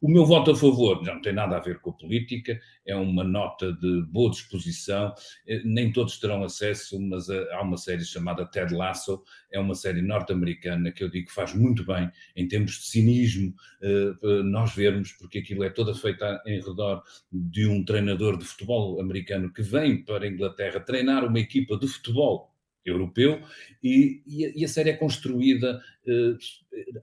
O 0.02 0.10
meu 0.10 0.26
voto 0.26 0.50
a 0.50 0.56
favor 0.56 1.06
já 1.06 1.14
não 1.14 1.22
tem 1.22 1.32
nada 1.32 1.58
a 1.58 1.60
ver 1.60 1.80
com 1.80 1.92
a 1.92 1.94
política, 1.94 2.60
é 2.88 2.96
uma 2.96 3.24
nota 3.24 3.72
de 3.72 4.02
boa 4.08 4.32
disposição. 4.32 5.14
Eh, 5.48 5.62
nem 5.64 5.92
todos 5.92 6.18
terão 6.20 6.44
acesso, 6.44 7.00
mas 7.00 7.30
eh, 7.30 7.48
há 7.54 7.62
uma 7.62 7.78
série 7.78 8.04
chamada 8.04 8.44
Ted 8.48 8.74
Lasso, 8.74 9.24
é 9.52 9.60
uma 9.60 9.76
série 9.76 10.02
norte-americana 10.02 10.92
que 10.92 11.04
eu 11.04 11.10
digo 11.10 11.28
que 11.28 11.34
faz 11.34 11.54
muito 11.54 11.86
bem 11.86 12.10
em 12.36 12.48
termos 12.48 12.80
de 12.80 12.86
cinismo 12.88 13.54
eh, 13.84 14.42
nós 14.44 14.74
vermos, 14.74 15.12
porque 15.12 15.38
aquilo 15.38 15.64
é 15.64 15.70
toda 15.70 15.94
feita 15.94 16.42
em 16.48 16.60
redor 16.60 17.04
de 17.32 17.68
um 17.68 17.86
treinador 17.86 18.40
de 18.40 18.46
futebol 18.46 19.00
americano 19.00 19.54
que 19.54 19.62
vem 19.62 20.04
para 20.04 20.26
a 20.26 20.28
Inglaterra 20.28 20.80
treinar 20.80 21.24
uma 21.24 21.40
equipa 21.40 21.78
de 21.78 21.88
futebol 21.88 22.51
europeu 22.86 23.42
e, 23.84 24.22
e, 24.26 24.66
a, 24.66 24.68
série 24.68 24.90
é 24.90 24.94
construída 24.94 25.82
uh, 26.08 26.38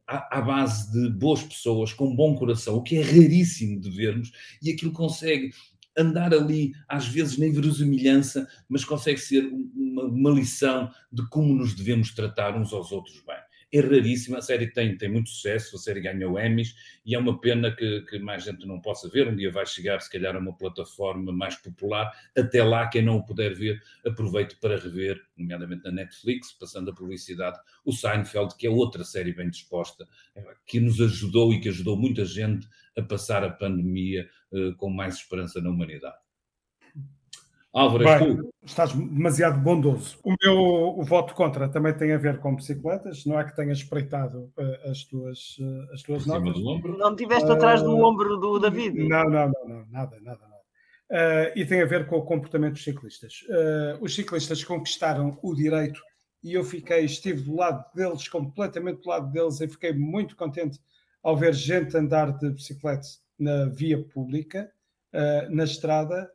à, 0.07 0.39
à, 0.39 0.41
base 0.41 0.93
de 0.93 1.11
boas 1.11 1.43
pessoas 1.43 1.93
com 1.93 2.15
bom 2.15 2.35
coração, 2.35 2.77
o 2.77 2.83
que 2.83 2.97
é 2.97 3.03
raríssimo 3.03 3.81
de 3.81 3.91
vermos, 3.91 4.33
e 4.63 4.71
aquilo 4.71 4.93
consegue 4.93 5.51
andar 5.97 6.33
ali, 6.33 6.73
às 6.89 7.07
vezes 7.09 7.39
na 7.39 7.47
inverosimilhança, 7.47 8.49
mas 8.69 8.85
consegue 8.85 9.19
ser 9.19 9.45
uma, 9.45 10.05
uma 10.05 10.31
lição 10.31 10.91
de 11.13 11.27
como 11.29 11.55
nos 11.55 11.75
devemos 11.75 12.15
tratar 12.15 12.57
uns 12.57 12.73
aos 12.73 12.93
outros 12.93 13.21
bem 13.27 13.48
é 13.73 13.81
raríssima. 13.81 14.39
A 14.39 14.43
série 14.43 14.69
tem, 14.69 14.97
tem 14.97 15.09
muito 15.09 15.29
sucesso, 15.29 15.77
a 15.77 15.79
série 15.79 16.01
ganhou 16.01 16.39
Emmys 16.39 16.75
e 17.05 17.15
é 17.15 17.19
uma 17.19 17.39
pena 17.41 17.75
que, 17.75 18.03
que 18.03 18.19
mais 18.19 18.45
gente 18.45 18.67
não 18.67 18.81
possa 18.81 19.09
ver. 19.09 19.29
Um 19.29 19.37
dia 19.37 19.51
vai 19.51 19.67
chegar, 19.67 20.01
se 20.01 20.11
calhar, 20.11 20.35
a 20.35 20.39
uma 20.39 20.57
plataforma 20.57 21.33
mais 21.33 21.57
popular. 21.57 22.11
Até 22.37 22.63
lá, 22.63 22.87
quem 22.89 23.03
não 23.03 23.17
o 23.17 23.25
puder 23.25 23.55
ver, 23.55 23.81
aproveite 24.07 24.57
para 24.57 24.79
rever, 24.79 25.21
nomeadamente 25.37 25.85
na 25.85 25.93
Netflix, 25.93 26.53
passando 26.53 26.91
a 26.91 26.95
publicidade, 26.95 27.59
o 27.85 27.93
Seinfeld, 27.93 28.57
que 28.57 28.67
é 28.67 28.71
outra 28.71 29.05
série 29.05 29.33
bem 29.33 29.51
disposta, 29.51 30.07
que 30.67 30.81
nos 30.81 31.01
ajudou 31.01 31.53
e 31.53 31.61
que 31.61 31.69
ajudou 31.69 31.97
muita 31.97 32.25
gente 32.25 32.67
a 32.97 33.03
passar 33.03 33.45
a 33.45 33.51
pandemia 33.51 34.29
uh, 34.53 34.75
com 34.77 34.91
mais 34.91 35.17
esperança 35.17 35.61
na 35.61 35.71
humanidade. 35.71 36.28
Álvaro, 37.73 38.05
Bem, 38.05 38.37
tu. 38.37 38.49
Estás 38.65 38.93
demasiado 38.93 39.61
bondoso. 39.61 40.19
O 40.25 40.35
meu 40.43 40.59
o 40.99 41.03
voto 41.03 41.35
contra 41.35 41.69
também 41.69 41.95
tem 41.95 42.13
a 42.13 42.19
ver 42.19 42.39
com 42.39 42.55
bicicletas. 42.55 43.25
Não 43.25 43.39
é 43.39 43.45
que 43.45 43.55
tenha 43.55 43.73
espreitado 43.73 44.53
uh, 44.57 44.91
as 44.91 45.05
tuas, 45.05 45.57
uh, 45.59 45.93
as 45.93 46.03
tuas 46.03 46.27
notas. 46.27 46.55
Não 46.99 47.15
tiveste 47.15 47.49
uh, 47.49 47.53
atrás 47.53 47.83
do 47.83 47.97
ombro 47.97 48.37
do 48.39 48.59
David? 48.59 49.09
Não, 49.09 49.25
não, 49.25 49.47
não, 49.47 49.69
não 49.69 49.87
nada, 49.91 50.19
nada, 50.21 50.41
nada. 50.41 51.53
e 51.55 51.65
tem 51.65 51.83
a 51.83 51.87
ver 51.87 52.07
com 52.07 52.17
o 52.17 52.23
comportamento 52.23 52.75
dos 52.75 52.85
ciclistas. 52.85 53.45
os 54.01 54.15
ciclistas 54.15 54.65
conquistaram 54.65 55.39
o 55.43 55.55
direito 55.55 56.01
e 56.43 56.55
eu 56.55 56.65
fiquei, 56.65 57.05
estive 57.05 57.43
do 57.43 57.57
lado 57.57 57.85
deles, 57.95 58.29
completamente 58.29 59.03
do 59.03 59.09
lado 59.09 59.31
deles, 59.31 59.61
e 59.61 59.69
fiquei 59.69 59.93
muito 59.93 60.37
contente 60.37 60.79
ao 61.23 61.37
ver 61.37 61.53
gente 61.53 61.97
andar 61.97 62.33
de 62.39 62.51
bicicleta 62.51 63.07
na 63.39 63.67
via 63.67 64.03
pública, 64.03 64.71
na 65.51 65.65
estrada, 65.65 66.31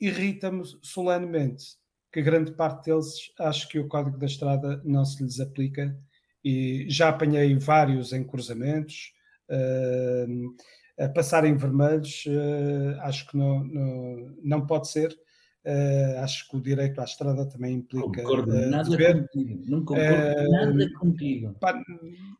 irrita-me 0.00 0.62
solenemente 0.82 1.76
que 2.12 2.22
grande 2.22 2.52
parte 2.52 2.86
deles 2.86 3.32
acho 3.38 3.68
que 3.68 3.78
o 3.78 3.88
código 3.88 4.18
da 4.18 4.26
estrada 4.26 4.80
não 4.84 5.04
se 5.04 5.22
lhes 5.22 5.40
aplica 5.40 5.96
e 6.44 6.86
já 6.88 7.08
apanhei 7.08 7.54
vários 7.56 8.12
em 8.12 8.24
cruzamentos 8.24 9.12
uh, 9.50 11.04
a 11.04 11.08
passarem 11.08 11.56
vermelhos 11.56 12.24
uh, 12.26 13.00
acho 13.00 13.26
que 13.28 13.36
não, 13.36 13.64
não, 13.64 14.36
não 14.42 14.66
pode 14.66 14.88
ser 14.88 15.14
Uh, 15.68 16.24
acho 16.24 16.48
que 16.48 16.56
o 16.56 16.60
direito 16.62 16.98
à 16.98 17.04
estrada 17.04 17.44
também 17.44 17.74
implica. 17.74 18.22
Concordo 18.22 18.50
uh, 18.50 18.70
nada 18.70 18.88
dever. 18.88 19.28
contigo. 19.28 19.62
Não 19.66 19.84
concordo 19.84 20.40
uh, 20.40 20.50
nada 20.50 20.92
contigo. 20.98 21.54
Pá, 21.60 21.78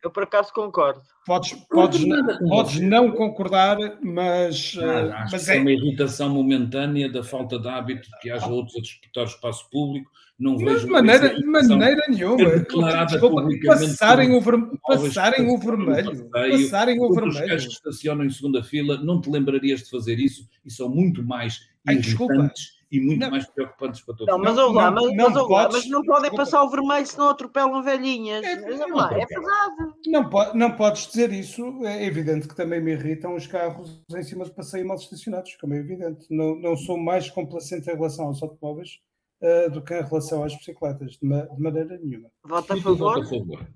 eu 0.02 0.10
por 0.10 0.22
acaso 0.22 0.50
concordo. 0.50 1.02
Podes, 1.26 1.52
podes, 1.68 2.06
podes 2.48 2.80
não 2.80 3.12
concordar, 3.12 3.76
mas. 4.02 4.78
Ah, 4.80 5.24
acho 5.24 5.32
mas 5.32 5.44
que 5.44 5.50
é... 5.50 5.56
é 5.58 5.60
uma 5.60 5.70
irritação 5.70 6.30
momentânea 6.30 7.12
da 7.12 7.22
falta 7.22 7.58
de 7.58 7.68
hábito 7.68 8.08
de 8.08 8.18
que 8.18 8.30
haja 8.30 8.46
outros 8.46 8.74
a 8.76 8.80
disputar 8.80 9.24
o 9.24 9.26
espaço 9.26 9.68
público. 9.68 10.10
Não 10.38 10.56
vejo. 10.56 10.86
De 10.86 10.92
maneira, 10.92 11.34
de 11.34 11.44
maneira 11.44 12.02
nenhuma. 12.08 12.60
Desculpa, 13.04 13.46
passarem 13.66 14.34
o, 14.34 14.40
ver, 14.40 14.54
passarem 14.86 15.50
o 15.50 15.58
vermelho. 15.58 16.30
Passarem 16.30 16.98
o 16.98 17.12
vermelho. 17.12 17.56
Os 17.56 17.66
que 17.66 17.72
estacionam 17.72 18.24
em 18.24 18.30
segunda 18.30 18.62
fila, 18.64 18.96
não 18.96 19.20
te 19.20 19.28
lembrarias 19.28 19.80
de 19.80 19.90
fazer 19.90 20.18
isso 20.18 20.48
e 20.64 20.70
são 20.70 20.88
muito 20.88 21.22
mais 21.22 21.68
Ai, 21.86 21.96
irritantes 21.96 22.77
e 22.90 23.00
muito 23.00 23.20
não. 23.20 23.30
mais 23.30 23.46
preocupantes 23.46 24.00
para 24.00 24.14
todos. 24.16 24.32
Não, 24.32 24.38
mas 24.38 24.56
não, 24.56 24.72
lá, 24.72 24.90
mas, 24.90 25.04
não, 25.14 25.30
mas, 25.30 25.46
podes, 25.46 25.76
mas 25.76 25.88
não 25.90 26.02
podem 26.02 26.30
passar 26.30 26.62
o 26.62 26.70
vermelho 26.70 27.06
se 27.06 27.18
não 27.18 27.28
atropelam 27.28 27.82
velhinhas. 27.82 28.42
É, 28.44 28.54
lá, 28.86 29.10
é 29.12 29.26
verdade. 29.26 29.94
Não, 30.06 30.30
não 30.54 30.76
podes 30.76 31.06
dizer 31.06 31.32
isso. 31.32 31.84
É 31.84 32.04
evidente 32.04 32.48
que 32.48 32.56
também 32.56 32.80
me 32.80 32.92
irritam 32.92 33.34
os 33.34 33.46
carros 33.46 34.02
em 34.14 34.22
cima 34.22 34.44
de 34.44 34.52
passeio 34.52 34.86
mal 34.86 34.96
estacionados, 34.96 35.54
como 35.56 35.74
é 35.74 35.78
evidente. 35.78 36.26
Não, 36.30 36.54
não 36.56 36.76
sou 36.76 36.96
mais 36.96 37.30
complacente 37.30 37.90
em 37.90 37.94
relação 37.94 38.26
aos 38.26 38.42
automóveis 38.42 39.00
uh, 39.42 39.70
do 39.70 39.82
que 39.82 39.94
em 39.94 40.02
relação 40.02 40.42
às 40.42 40.56
bicicletas, 40.56 41.12
de, 41.12 41.26
ma 41.28 41.42
de 41.42 41.60
maneira 41.60 41.98
nenhuma. 41.98 42.30
Vota 42.42 42.74
a 42.74 42.76
favor? 42.80 43.14
Vota 43.14 43.20
a 43.20 43.38
favor. 43.38 43.68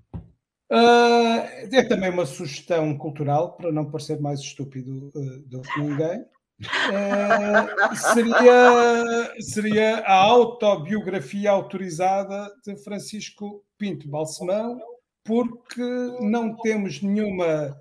Uh, 0.71 1.69
é 1.71 1.83
também 1.83 2.09
uma 2.09 2.25
sugestão 2.25 2.97
cultural 2.97 3.55
para 3.57 3.71
não 3.71 3.91
parecer 3.91 4.19
mais 4.19 4.39
estúpido 4.39 5.11
uh, 5.13 5.39
do 5.47 5.61
que 5.61 5.79
ninguém. 5.79 6.25
Uh, 6.61 7.95
seria, 7.95 9.41
seria 9.41 9.97
a 9.99 10.15
autobiografia 10.15 11.51
autorizada 11.51 12.49
de 12.65 12.75
Francisco 12.83 13.63
Pinto 13.77 14.07
Balsemão, 14.07 14.79
porque 15.23 15.81
não 16.21 16.55
temos 16.57 17.01
nenhuma, 17.01 17.77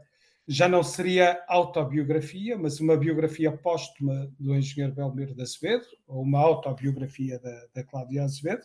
já 0.49 0.69
não 0.69 0.83
seria 0.83 1.45
autobiografia, 1.49 2.57
mas 2.57 2.81
uma 2.81 2.97
biografia 2.97 3.53
póstuma 3.53 4.31
do 4.39 4.55
engenheiro 4.55 4.95
Belmiro 4.95 5.35
de 5.35 5.43
Azevedo, 5.43 5.85
ou 6.07 6.23
uma 6.23 6.41
autobiografia 6.41 7.39
da, 7.39 7.67
da 7.75 7.85
Cláudia 7.85 8.25
Azevedo, 8.25 8.65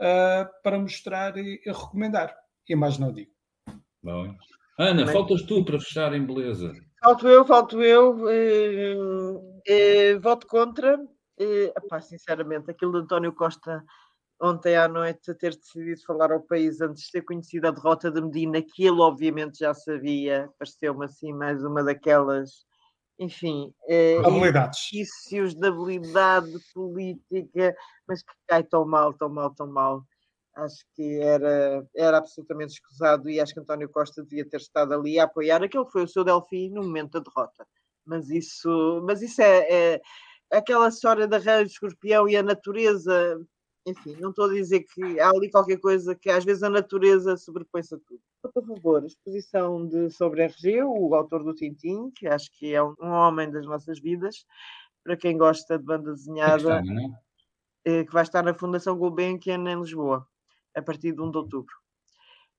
uh, 0.00 0.48
para 0.62 0.78
mostrar 0.78 1.36
e, 1.36 1.60
e, 1.64 1.70
recomendar. 1.70 2.34
E 2.68 2.74
mais 2.74 2.98
não 2.98 3.12
digo. 3.12 3.32
Bom. 4.02 4.34
Ana, 4.78 5.06
faltas 5.08 5.42
tu 5.42 5.64
para 5.64 5.78
fechar 5.78 6.14
em 6.14 6.24
beleza. 6.24 6.72
Falto 7.02 7.26
eu, 7.28 7.46
falto 7.46 7.82
eu. 7.82 8.28
Eh, 8.28 8.94
eh, 9.66 10.18
voto 10.18 10.46
contra. 10.46 10.98
Eh, 11.38 11.72
sinceramente, 12.02 12.70
aquilo 12.70 12.92
de 12.92 12.98
António 12.98 13.32
Costa 13.32 13.82
ontem 14.40 14.76
à 14.76 14.88
noite 14.88 15.34
ter 15.34 15.54
decidido 15.56 16.00
falar 16.06 16.32
ao 16.32 16.40
país 16.40 16.80
antes 16.80 17.04
de 17.04 17.12
ter 17.12 17.22
conhecido 17.22 17.68
a 17.68 17.70
derrota 17.70 18.10
de 18.10 18.20
Medina, 18.20 18.62
que 18.62 18.84
ele 18.86 19.00
obviamente 19.00 19.58
já 19.58 19.74
sabia, 19.74 20.50
pareceu-me 20.58 21.04
assim 21.04 21.32
mais 21.32 21.62
uma 21.62 21.84
daquelas, 21.84 22.64
enfim, 23.18 23.72
eh, 23.88 24.18
habilidades. 24.18 24.78
indícios 24.92 25.54
de 25.54 25.66
habilidade 25.68 26.52
política, 26.74 27.76
mas 28.08 28.22
que 28.22 28.32
cai 28.48 28.62
tão 28.64 28.86
mal, 28.86 29.12
tão 29.14 29.28
mal, 29.28 29.54
tão 29.54 29.66
mal 29.66 30.02
acho 30.56 30.84
que 30.94 31.20
era, 31.20 31.86
era 31.94 32.18
absolutamente 32.18 32.74
escusado 32.74 33.30
e 33.30 33.40
acho 33.40 33.54
que 33.54 33.60
António 33.60 33.88
Costa 33.88 34.22
devia 34.22 34.48
ter 34.48 34.58
estado 34.58 34.94
ali 34.94 35.18
a 35.18 35.24
apoiar 35.24 35.62
aquele 35.62 35.84
que 35.84 35.92
foi 35.92 36.04
o 36.04 36.08
seu 36.08 36.24
Delfim 36.24 36.70
no 36.70 36.82
momento 36.82 37.12
da 37.12 37.20
derrota. 37.20 37.66
Mas 38.04 38.30
isso, 38.30 39.02
mas 39.04 39.22
isso 39.22 39.40
é, 39.40 39.94
é 39.94 40.00
aquela 40.50 40.88
história 40.88 41.26
da 41.26 41.38
raio 41.38 41.64
de 41.64 41.72
escorpião 41.72 42.28
e 42.28 42.36
a 42.36 42.42
natureza. 42.42 43.40
Enfim, 43.86 44.14
não 44.20 44.30
estou 44.30 44.44
a 44.44 44.52
dizer 44.52 44.80
que 44.80 45.20
há 45.20 45.30
ali 45.30 45.50
qualquer 45.50 45.78
coisa 45.78 46.14
que 46.14 46.28
às 46.28 46.44
vezes 46.44 46.62
a 46.62 46.68
natureza 46.68 47.36
sobrepõe-se 47.36 47.94
a 47.94 47.98
tudo. 47.98 48.20
Por 48.42 48.66
favor, 48.66 49.04
exposição 49.04 49.86
de, 49.86 50.10
sobre 50.10 50.42
RG, 50.42 50.82
o 50.82 51.14
autor 51.14 51.42
do 51.42 51.54
Tintim, 51.54 52.10
que 52.10 52.26
acho 52.26 52.50
que 52.52 52.74
é 52.74 52.82
um, 52.82 52.94
um 53.00 53.10
homem 53.10 53.50
das 53.50 53.64
nossas 53.64 53.98
vidas, 53.98 54.44
para 55.02 55.16
quem 55.16 55.38
gosta 55.38 55.78
de 55.78 55.84
banda 55.84 56.12
desenhada, 56.12 56.82
é? 57.86 58.04
que 58.04 58.12
vai 58.12 58.22
estar 58.22 58.42
na 58.42 58.52
Fundação 58.52 58.96
Gulbenkian 58.96 59.64
em 59.66 59.80
Lisboa 59.80 60.26
a 60.74 60.82
partir 60.82 61.12
de 61.12 61.20
1 61.20 61.30
de 61.30 61.38
outubro. 61.38 61.74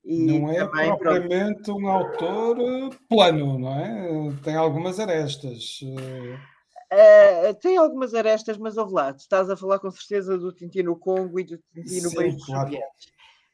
E 0.04 0.40
não 0.40 0.50
é 0.52 0.68
propriamente 0.68 1.64
pronto. 1.64 1.80
um 1.80 1.88
autor 1.88 2.60
eh, 2.60 2.90
plano, 3.08 3.60
não 3.60 3.80
é? 3.80 4.34
Tem 4.44 4.56
algumas 4.56 5.00
arestas. 5.00 5.80
Uh, 6.92 7.54
tem 7.62 7.78
algumas 7.78 8.14
arestas, 8.14 8.58
mas 8.58 8.78
ouve 8.78 8.94
lá, 8.94 9.12
estás 9.12 9.50
a 9.50 9.56
falar 9.56 9.80
com 9.80 9.92
certeza 9.92 10.38
do 10.38 10.52
Tintino 10.52 10.98
Congo 10.98 11.40
e 11.40 11.44
do 11.44 11.58
Tintino 11.74 12.12
Beijo 12.12 12.46
claro. 12.46 12.72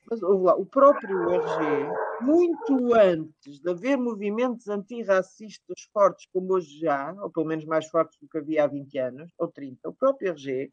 Mas 0.10 0.24
ouve 0.24 0.46
lá, 0.46 0.56
o 0.56 0.66
próprio 0.66 1.30
RG, 1.30 1.92
muito 2.22 2.94
antes 2.96 3.60
de 3.60 3.70
haver 3.70 3.98
movimentos 3.98 4.70
antirracistas 4.70 5.82
fortes 5.92 6.26
como 6.32 6.54
hoje 6.54 6.80
já, 6.80 7.14
ou 7.22 7.30
pelo 7.30 7.46
menos 7.46 7.66
mais 7.66 7.88
fortes 7.88 8.18
do 8.20 8.28
que 8.28 8.38
havia 8.38 8.64
há 8.64 8.68
20 8.68 8.98
anos, 8.98 9.32
ou 9.38 9.50
30, 9.50 9.90
o 9.90 9.94
próprio 9.94 10.32
RG 10.32 10.72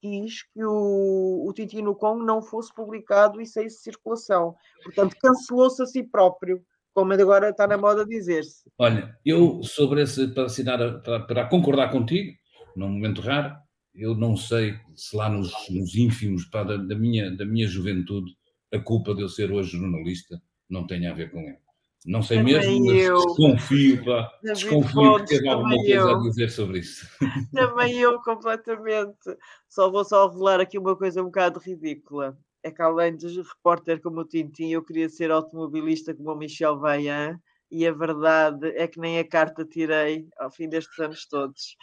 quis 0.00 0.42
que 0.42 0.64
o, 0.64 1.46
o 1.46 1.52
Titi 1.52 1.82
no 1.82 1.94
Congo 1.94 2.24
não 2.24 2.42
fosse 2.42 2.74
publicado 2.74 3.40
e 3.40 3.46
saísse 3.46 3.76
de 3.76 3.82
circulação. 3.82 4.54
Portanto, 4.84 5.16
cancelou-se 5.20 5.82
a 5.82 5.86
si 5.86 6.02
próprio, 6.02 6.62
como 6.92 7.12
agora 7.12 7.50
está 7.50 7.66
na 7.66 7.76
moda 7.76 8.04
dizer-se. 8.04 8.70
Olha, 8.78 9.16
eu 9.24 9.62
sobre 9.62 10.02
esse, 10.02 10.28
para 10.28 10.44
assinar, 10.44 11.02
para, 11.02 11.20
para 11.20 11.48
concordar 11.48 11.90
contigo, 11.90 12.32
num 12.74 12.88
momento 12.88 13.20
raro, 13.20 13.54
eu 13.94 14.14
não 14.14 14.36
sei 14.36 14.74
se 14.94 15.16
lá 15.16 15.28
nos, 15.28 15.52
nos 15.68 15.94
ínfimos 15.94 16.44
para, 16.46 16.64
da, 16.64 16.76
da, 16.76 16.94
minha, 16.94 17.34
da 17.36 17.44
minha 17.44 17.66
juventude 17.66 18.32
a 18.72 18.78
culpa 18.78 19.14
de 19.14 19.22
eu 19.22 19.28
ser 19.28 19.50
hoje 19.50 19.76
jornalista 19.76 20.40
não 20.68 20.86
tem 20.86 21.06
a 21.06 21.12
ver 21.12 21.30
com 21.30 21.40
ele. 21.40 21.58
Não 22.06 22.22
sei 22.22 22.38
também 22.38 22.54
mesmo, 22.54 22.86
mas 22.86 23.02
eu. 23.02 23.14
desconfio, 23.16 24.04
pá, 24.04 24.32
desconfio 24.42 25.16
que 25.16 25.24
teve 25.26 25.48
alguma 25.48 25.76
coisa 25.76 25.92
eu. 25.92 26.08
a 26.08 26.20
dizer 26.20 26.50
sobre 26.50 26.78
isso. 26.78 27.06
Também 27.52 27.98
eu, 27.98 28.18
completamente. 28.22 29.36
Só 29.68 29.90
vou 29.90 30.04
só 30.04 30.26
revelar 30.26 30.60
aqui 30.60 30.78
uma 30.78 30.96
coisa 30.96 31.20
um 31.20 31.26
bocado 31.26 31.60
ridícula. 31.60 32.38
É 32.62 32.70
que 32.70 32.80
além 32.80 33.16
de 33.16 33.26
repórter 33.42 34.00
como 34.00 34.20
o 34.20 34.24
Tintin, 34.24 34.70
eu 34.70 34.82
queria 34.82 35.08
ser 35.08 35.30
automobilista 35.30 36.14
como 36.14 36.32
o 36.32 36.36
Michel 36.36 36.78
Vaillant 36.78 37.38
e 37.70 37.86
a 37.86 37.92
verdade 37.92 38.68
é 38.76 38.86
que 38.88 38.98
nem 38.98 39.18
a 39.18 39.24
carta 39.24 39.64
tirei 39.64 40.26
ao 40.38 40.50
fim 40.50 40.68
destes 40.68 40.98
anos 40.98 41.26
todos. 41.26 41.76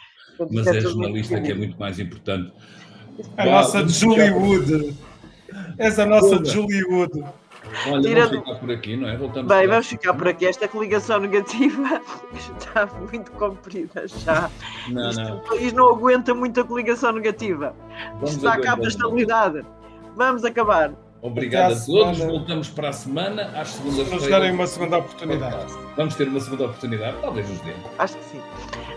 Mas 0.50 0.66
é, 0.66 0.80
jornalista 0.80 1.40
que 1.40 1.52
é 1.52 1.54
muito 1.54 1.78
mais 1.78 1.98
importante. 1.98 2.52
A 3.36 3.46
nossa 3.46 3.88
Julie 3.88 4.30
Wood. 4.30 4.96
És 5.78 5.98
a 5.98 6.06
nossa 6.06 6.44
Julie 6.44 6.84
Wood. 6.84 7.24
Olha, 7.86 8.02
Tira 8.02 8.26
vamos 8.26 8.38
ficar 8.38 8.54
por 8.60 8.70
aqui, 8.70 8.96
não 8.96 9.08
é? 9.08 9.16
Voltamos 9.16 9.48
Bem, 9.48 9.66
vamos 9.66 9.86
ficar 9.86 10.14
por 10.14 10.28
aqui. 10.28 10.46
Esta 10.46 10.68
coligação 10.68 11.20
negativa 11.20 12.00
está 12.58 12.86
muito 13.10 13.30
comprida 13.32 14.06
já. 14.06 14.50
Não, 14.88 15.10
Isto, 15.10 15.22
não. 15.22 15.36
O 15.36 15.40
país 15.40 15.72
não 15.72 15.88
aguenta 15.90 16.34
muita 16.34 16.64
coligação 16.64 17.12
negativa. 17.12 17.74
Vamos 18.14 18.36
está 18.36 18.54
a 18.54 18.60
cabo 18.60 18.82
da 18.82 18.88
estabilidade. 18.88 19.64
Vamos 20.16 20.44
acabar. 20.44 20.92
Obrigado 21.20 21.72
a 21.72 21.80
todos. 21.80 22.18
Semana. 22.18 22.32
Voltamos 22.32 22.68
para 22.68 22.88
a 22.90 22.92
semana, 22.92 23.42
às 23.56 23.68
segundas-feiras. 23.70 24.10
Vamos 24.10 24.28
darem 24.28 24.52
uma 24.52 24.66
segunda 24.66 24.98
oportunidade. 24.98 25.74
Vamos 25.96 26.14
ter 26.14 26.28
uma 26.28 26.40
segunda 26.40 26.64
oportunidade? 26.66 27.16
Talvez 27.20 27.48
nos 27.48 27.60
dêem. 27.60 27.76
Acho 27.98 28.16
que 28.16 28.24
sim. 28.24 28.40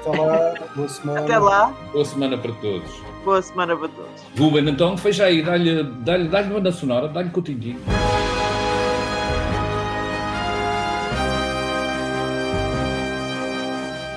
Até 0.05 0.20
lá. 0.20 0.53
Boa 0.76 0.88
semana. 0.88 1.20
Até 1.22 1.39
lá. 1.39 1.74
Boa 1.91 2.05
semana 2.05 2.38
para 2.38 2.51
todos. 2.53 2.91
Boa 3.26 3.41
semana 3.41 3.76
para 3.76 3.88
todos. 3.89 4.22
Ruben, 4.38 4.70
então, 4.70 4.95
fecha 4.97 5.26
aí. 5.26 5.41
Dá-lhe 5.41 5.84
dá 5.84 6.18
dá 6.18 6.41
-lhe 6.41 6.53
banda 6.53 6.72
sonora, 6.72 7.07
dá-lhe 7.07 7.30
continho. 7.32 7.80